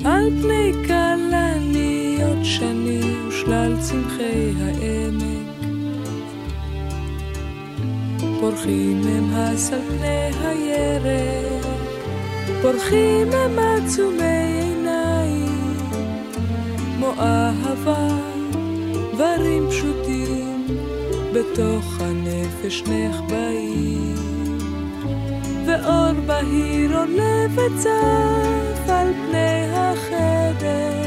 [0.06, 5.33] על פני כלניות שני ושלל צמחי העמק.
[8.44, 11.66] פורחים הם הס על פני הירק,
[12.62, 15.78] פורחים הם עצומי עיניים,
[16.96, 18.08] כמו אהבה,
[19.14, 20.68] דברים פשוטים,
[21.34, 24.16] בתוך הנפש נחבאים.
[25.66, 31.04] ואור בהיר עולה וצף על פני החדר.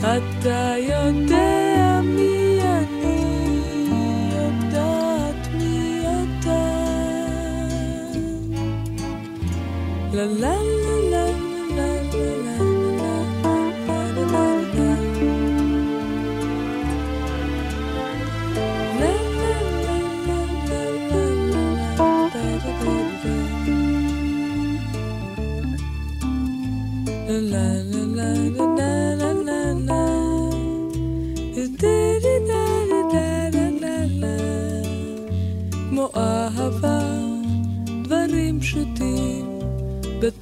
[0.00, 1.57] אתה יודע
[10.18, 10.67] la la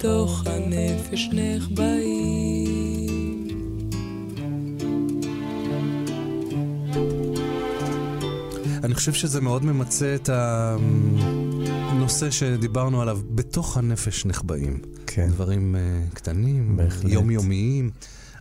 [0.07, 2.67] בתוך הנפש נחבאים.
[8.85, 14.81] אני חושב שזה מאוד ממצה את הנושא שדיברנו עליו, בתוך הנפש נחבאים.
[15.07, 15.29] כן.
[15.29, 17.13] דברים uh, קטנים, בהחלט.
[17.13, 17.91] יומיומיים,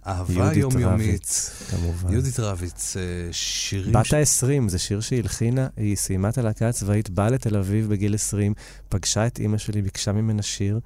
[0.08, 1.10] אהבה יהודית יומיומית.
[1.10, 2.14] רביץ, כמובן.
[2.14, 3.00] יהודית רביץ, uh,
[3.32, 3.94] שירים...
[3.94, 8.16] בת ה-20, זה שיר שהיא הלחינה, היא סיימה את הלהקה הצבאית, באה לתל אביב בגיל
[8.16, 8.54] 20,
[8.90, 10.80] פגשה את אימא שלי, ביקשה ממנה שיר,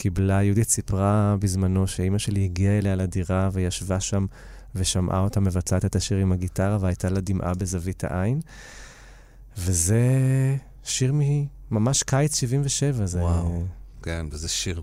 [0.00, 4.26] קיבלה, יהודית סיפרה בזמנו שאימא שלי הגיעה אליה לדירה וישבה שם
[4.74, 8.40] ושמעה אותה מבצעת את השיר עם הגיטרה, והייתה לה דמעה בזווית העין.
[9.58, 10.06] וזה
[10.84, 11.12] שיר
[11.70, 13.20] ממש קיץ 77, זה...
[13.20, 13.64] וואו,
[14.02, 14.82] כן, וזה שיר,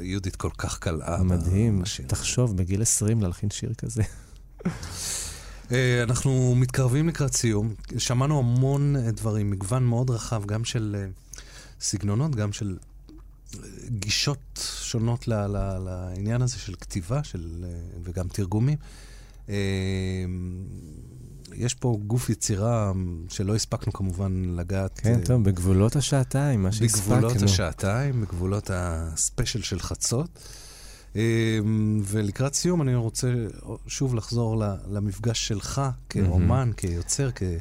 [0.00, 1.22] יהודית כל כך קלעה.
[1.22, 2.06] מדהים, בשיר.
[2.08, 4.02] תחשוב, בגיל 20 להלחין שיר כזה.
[5.72, 7.74] אה, אנחנו מתקרבים לקראת סיום.
[7.98, 11.06] שמענו המון אה, דברים, מגוון מאוד רחב, גם של אה,
[11.80, 12.76] סגנונות, גם של
[13.88, 17.64] גישות שונות ל- ל- לעניין הזה של כתיבה של,
[18.04, 18.78] וגם תרגומים.
[19.48, 19.54] אה,
[21.54, 22.92] יש פה גוף יצירה
[23.28, 25.00] שלא הספקנו כמובן לגעת.
[25.02, 27.16] כן, אה, טוב, בגבולות השעתיים, מה שהספקנו.
[27.16, 30.38] בגבולות השעתיים, בגבולות הספיישל של חצות.
[31.16, 31.58] אה,
[32.04, 33.32] ולקראת סיום אני רוצה
[33.86, 37.58] שוב לחזור למפגש שלך כאומן, כיוצר, כן.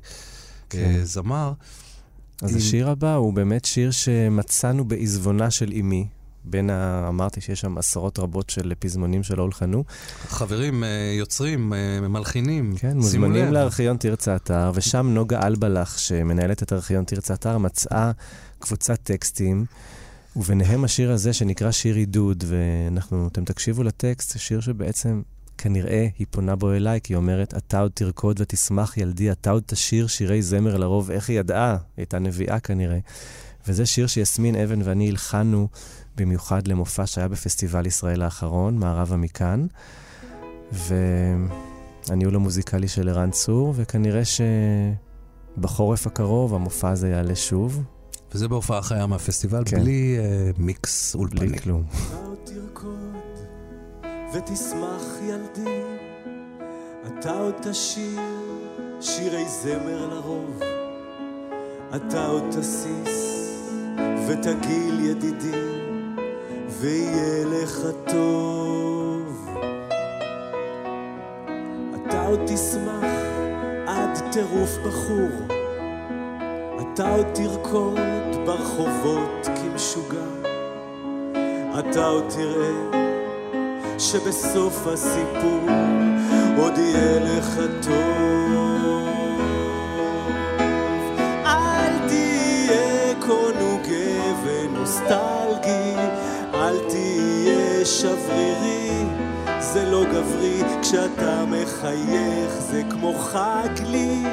[2.41, 6.07] אז עם- השיר הבא הוא באמת שיר שמצאנו בעיזבונה של אמי.
[6.49, 7.05] בין ה...
[7.07, 9.83] אמרתי שיש שם עשרות רבות של פזמונים שלא הולחנו.
[10.27, 10.89] חברים, אה,
[11.19, 13.53] יוצרים, אה, מלחינים, כן, מוזמנים.
[13.53, 18.11] לארכיון תרצה אתר, ושם נוגה אלבלח, שמנהלת את ארכיון תרצה אתר, מצאה
[18.59, 19.65] קבוצת טקסטים,
[20.35, 25.21] וביניהם השיר הזה שנקרא שיר עידוד, ואנחנו, אתם תקשיבו לטקסט, זה שיר שבעצם
[25.57, 29.63] כנראה היא פונה בו אליי, כי היא אומרת, אתה עוד תרקוד ותשמח ילדי, אתה עוד
[29.65, 31.71] תשיר שירי זמר לרוב, איך היא ידעה?
[31.71, 32.99] היא הייתה נביאה כנראה.
[33.67, 35.67] וזה שיר שיסמין אבן ואני הלחנו
[36.15, 39.67] במיוחד למופע שהיה בפסטיבל ישראל האחרון, מערבה מכאן.
[40.71, 44.21] והניהול המוזיקלי של ערן צור, וכנראה
[45.57, 47.83] שבחורף הקרוב המופע הזה יעלה שוב.
[48.33, 49.79] וזה בהופעה חיה מהפסטיבל, כן.
[49.79, 51.39] בלי אה, מיקס אולפני.
[51.47, 51.83] בלי כלום.
[54.31, 55.81] ותשמח ילדי,
[57.07, 58.21] אתה עוד תשיר
[59.01, 60.61] שירי זמר לרוב,
[61.95, 63.37] אתה עוד תסיס
[64.27, 65.61] ותגיל ידידי,
[66.69, 69.49] ויהיה לך טוב.
[71.95, 73.05] אתה עוד תשמח
[73.87, 75.55] עד טירוף בחור,
[76.81, 77.99] אתה עוד תרקוד
[78.45, 80.27] ברחובות כמשוגע.
[81.79, 83.07] אתה עוד תראה
[83.99, 85.61] שבסוף הסיפור
[86.57, 89.39] עוד יהיה לך טוב.
[91.45, 95.95] אל תהיה קונוגה ונוסטלגי,
[96.53, 99.05] אל תהיה שברירי,
[99.59, 104.23] זה לא גברי, כשאתה מחייך זה כמו חג לי.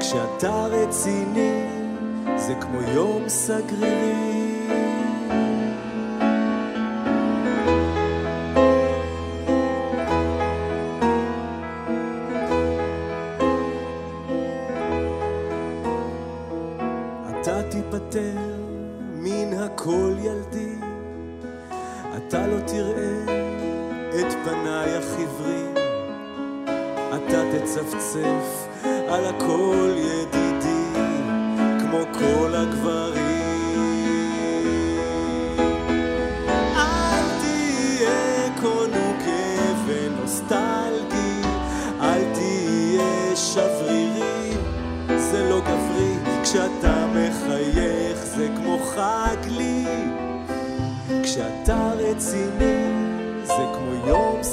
[0.00, 1.62] כשאתה רציני
[2.36, 4.43] זה כמו יום סגרירי.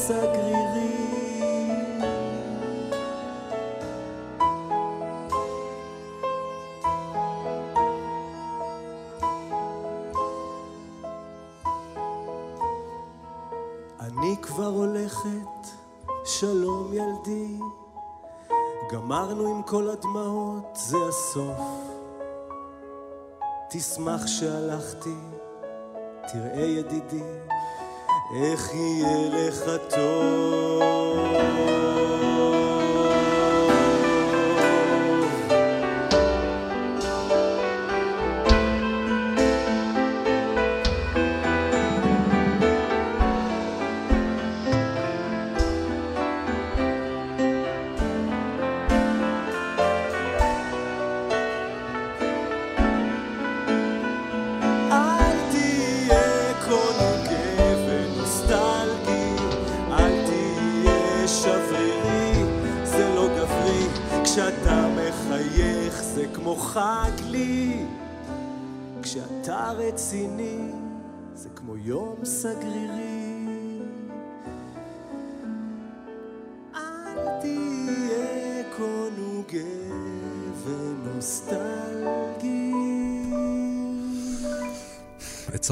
[0.07, 1.11] סגרירי.
[13.99, 15.27] אני כבר הולכת,
[16.25, 17.59] שלום ילדי.
[18.91, 21.61] גמרנו עם כל הדמעות, זה הסוף.
[23.69, 25.15] תשמח שהלכתי,
[26.31, 27.23] תראה ידידי,
[28.33, 30.81] איך יהיה לך טוב.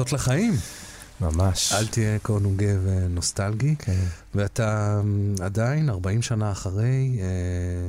[0.00, 0.52] עצות לחיים.
[1.20, 1.72] ממש.
[1.72, 3.74] אל תהיה כה נוגה ונוסטלגי.
[3.78, 4.04] כן.
[4.34, 7.26] ואתה אמ, עדיין, 40 שנה אחרי, אה,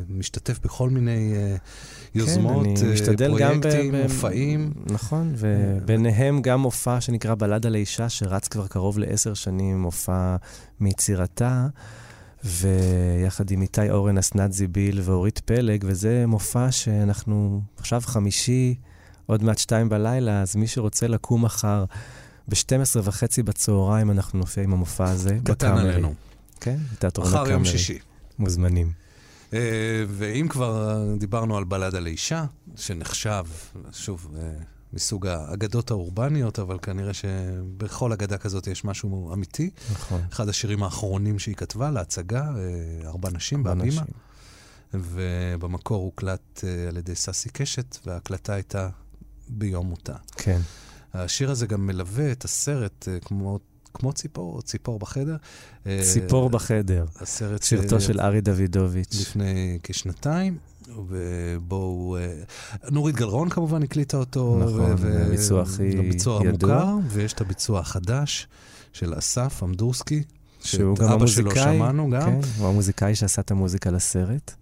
[0.09, 1.55] משתתף בכל מיני אה,
[2.15, 4.73] יוזמות, כן, גם ב- פרויקטים, ב- מופעים.
[4.85, 10.35] נכון, וביניהם גם מופע שנקרא בלדה לאישה, שרץ כבר קרוב לעשר שנים, מופע
[10.79, 11.67] מיצירתה,
[12.43, 18.75] ויחד עם איתי אורן, אסנת זיביל ואורית פלג, וזה מופע שאנחנו עכשיו חמישי,
[19.25, 21.85] עוד מעט שתיים בלילה, אז מי שרוצה לקום מחר,
[22.47, 25.37] ב-12 וחצי בצהריים אנחנו נופיע עם המופע הזה.
[25.43, 25.77] קטן.
[25.77, 26.13] עלינו.
[26.61, 27.53] כן, בתיאטרון מחר הקאמרי.
[27.53, 27.99] יום שישי.
[28.39, 28.91] מוזמנים.
[29.53, 29.59] אה,
[30.07, 32.45] ואם כבר אה, דיברנו על בלדה לאישה,
[32.75, 33.45] שנחשב,
[33.91, 34.51] שוב, אה,
[34.93, 39.69] מסוג האגדות האורבניות, אבל כנראה שבכל אגדה כזאת יש משהו אמיתי.
[39.91, 40.21] נכון.
[40.31, 44.01] אחד השירים האחרונים שהיא כתבה להצגה, אה, ארבע נשים בהבימה.
[44.93, 48.89] ובמקור הוקלט אה, על ידי ססי קשת, וההקלטה הייתה
[49.51, 50.13] ביום מותה.
[50.35, 50.59] כן.
[51.13, 53.59] השיר הזה גם מלווה את הסרט אה, כמו,
[53.93, 55.35] כמו ציפור, ציפור בחדר.
[55.87, 57.05] אה, ציפור בחדר.
[57.19, 59.21] הסרט סרטו ש- של ארי דוידוביץ'.
[59.21, 60.57] לפני כשנתיים,
[61.07, 62.17] ובו הוא...
[62.17, 62.33] אה,
[62.91, 64.59] נורית גלרון כמובן הקליטה אותו.
[64.63, 64.95] נכון,
[65.25, 66.75] הביצוע הכי הביצוע ידוע.
[66.81, 68.47] המוכר, ויש את הביצוע החדש
[68.93, 70.23] של אסף אמדורסקי.
[70.63, 72.21] שהוא שאת גם אבא שלו המוזיקאי, שמענו גם.
[72.21, 74.53] כן, הוא המוזיקאי שעשה את המוזיקה לסרט.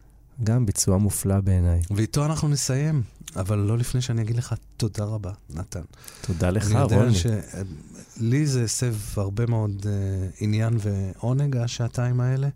[0.43, 1.81] גם ביצוע מופלא בעיניי.
[1.91, 3.03] ואיתו אנחנו נסיים,
[3.35, 5.81] אבל לא לפני שאני אגיד לך תודה רבה, נתן.
[6.21, 7.15] תודה לך, אני יודע רוני.
[7.15, 12.49] שלי זה הסב הרבה מאוד uh, עניין ועונג, השעתיים האלה.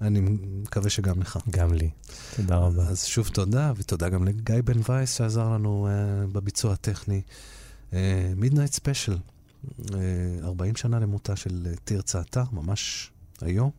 [0.00, 1.38] אני מקווה שגם לך.
[1.50, 1.90] גם לי.
[2.36, 2.82] תודה רבה.
[2.82, 7.22] אז שוב תודה, ותודה גם לגיא בן וייס שעזר לנו uh, בביצוע הטכני.
[8.36, 9.16] מידנייט ספיישל,
[10.42, 13.10] 40 שנה למותה של uh, תרצה אתר, ממש
[13.40, 13.70] היום,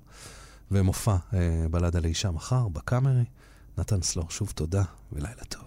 [0.72, 1.36] ומופע uh,
[1.72, 3.26] בלדה לאישה מחר בקאמרי.
[3.78, 5.67] נתן סלור, שוב תודה ולילה טוב.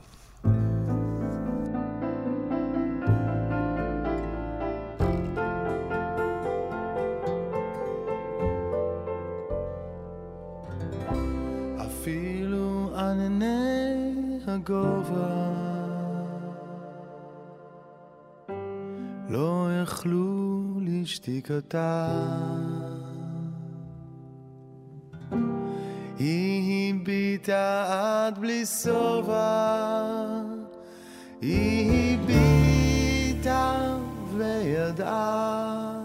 [11.87, 15.51] אפילו ענני הגובה
[19.29, 22.07] לא יכלו לשתיקתה.
[26.20, 30.12] היא הביטה עד בלי שובע,
[31.40, 33.97] היא הביטה
[34.36, 36.01] וידעה.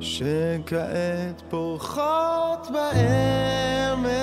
[0.00, 4.14] שכעת פורחות בעמק.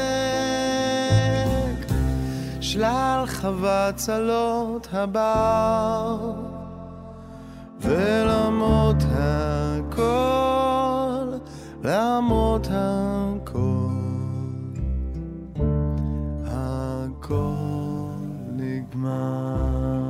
[2.62, 6.18] שלל חבצלות הבר
[7.80, 10.51] ולמרות הכל,
[11.84, 13.88] למרות הכל,
[16.46, 18.12] הכל
[18.56, 20.02] נגמר.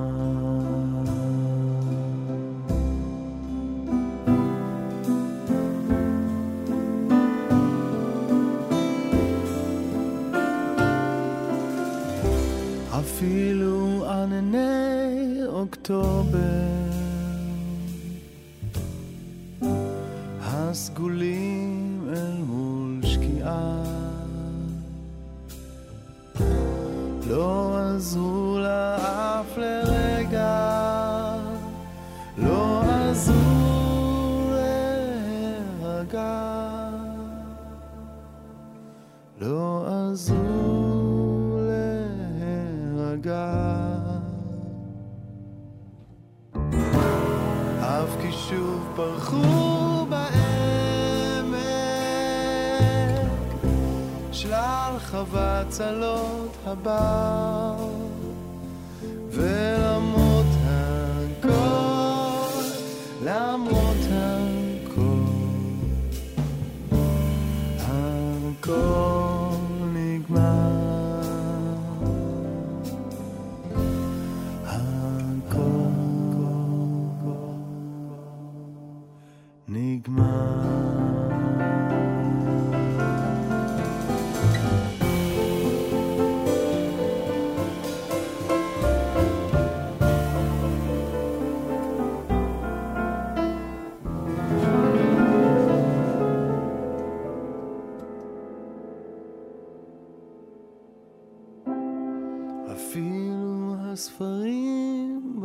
[12.99, 16.71] אפילו ענני אוקטובר
[20.41, 21.40] הסגולים
[55.71, 57.80] חבצלות הבר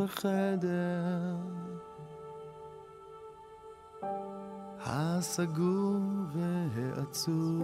[0.07, 1.35] בחדר
[4.85, 5.99] הסגור
[6.33, 7.63] והעצוב.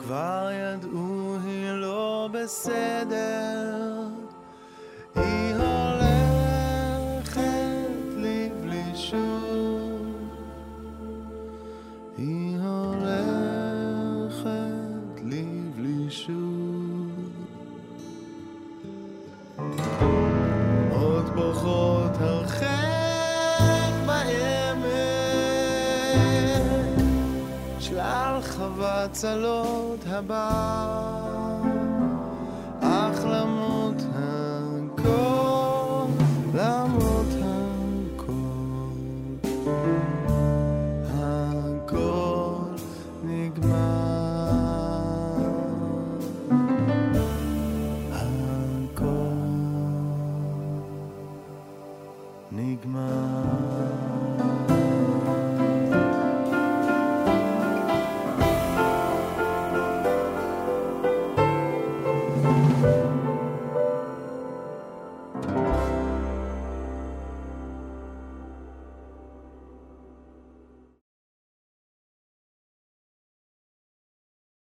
[0.00, 3.95] כבר ידעו היא לא בסדר.
[29.06, 31.15] הצלות הבא.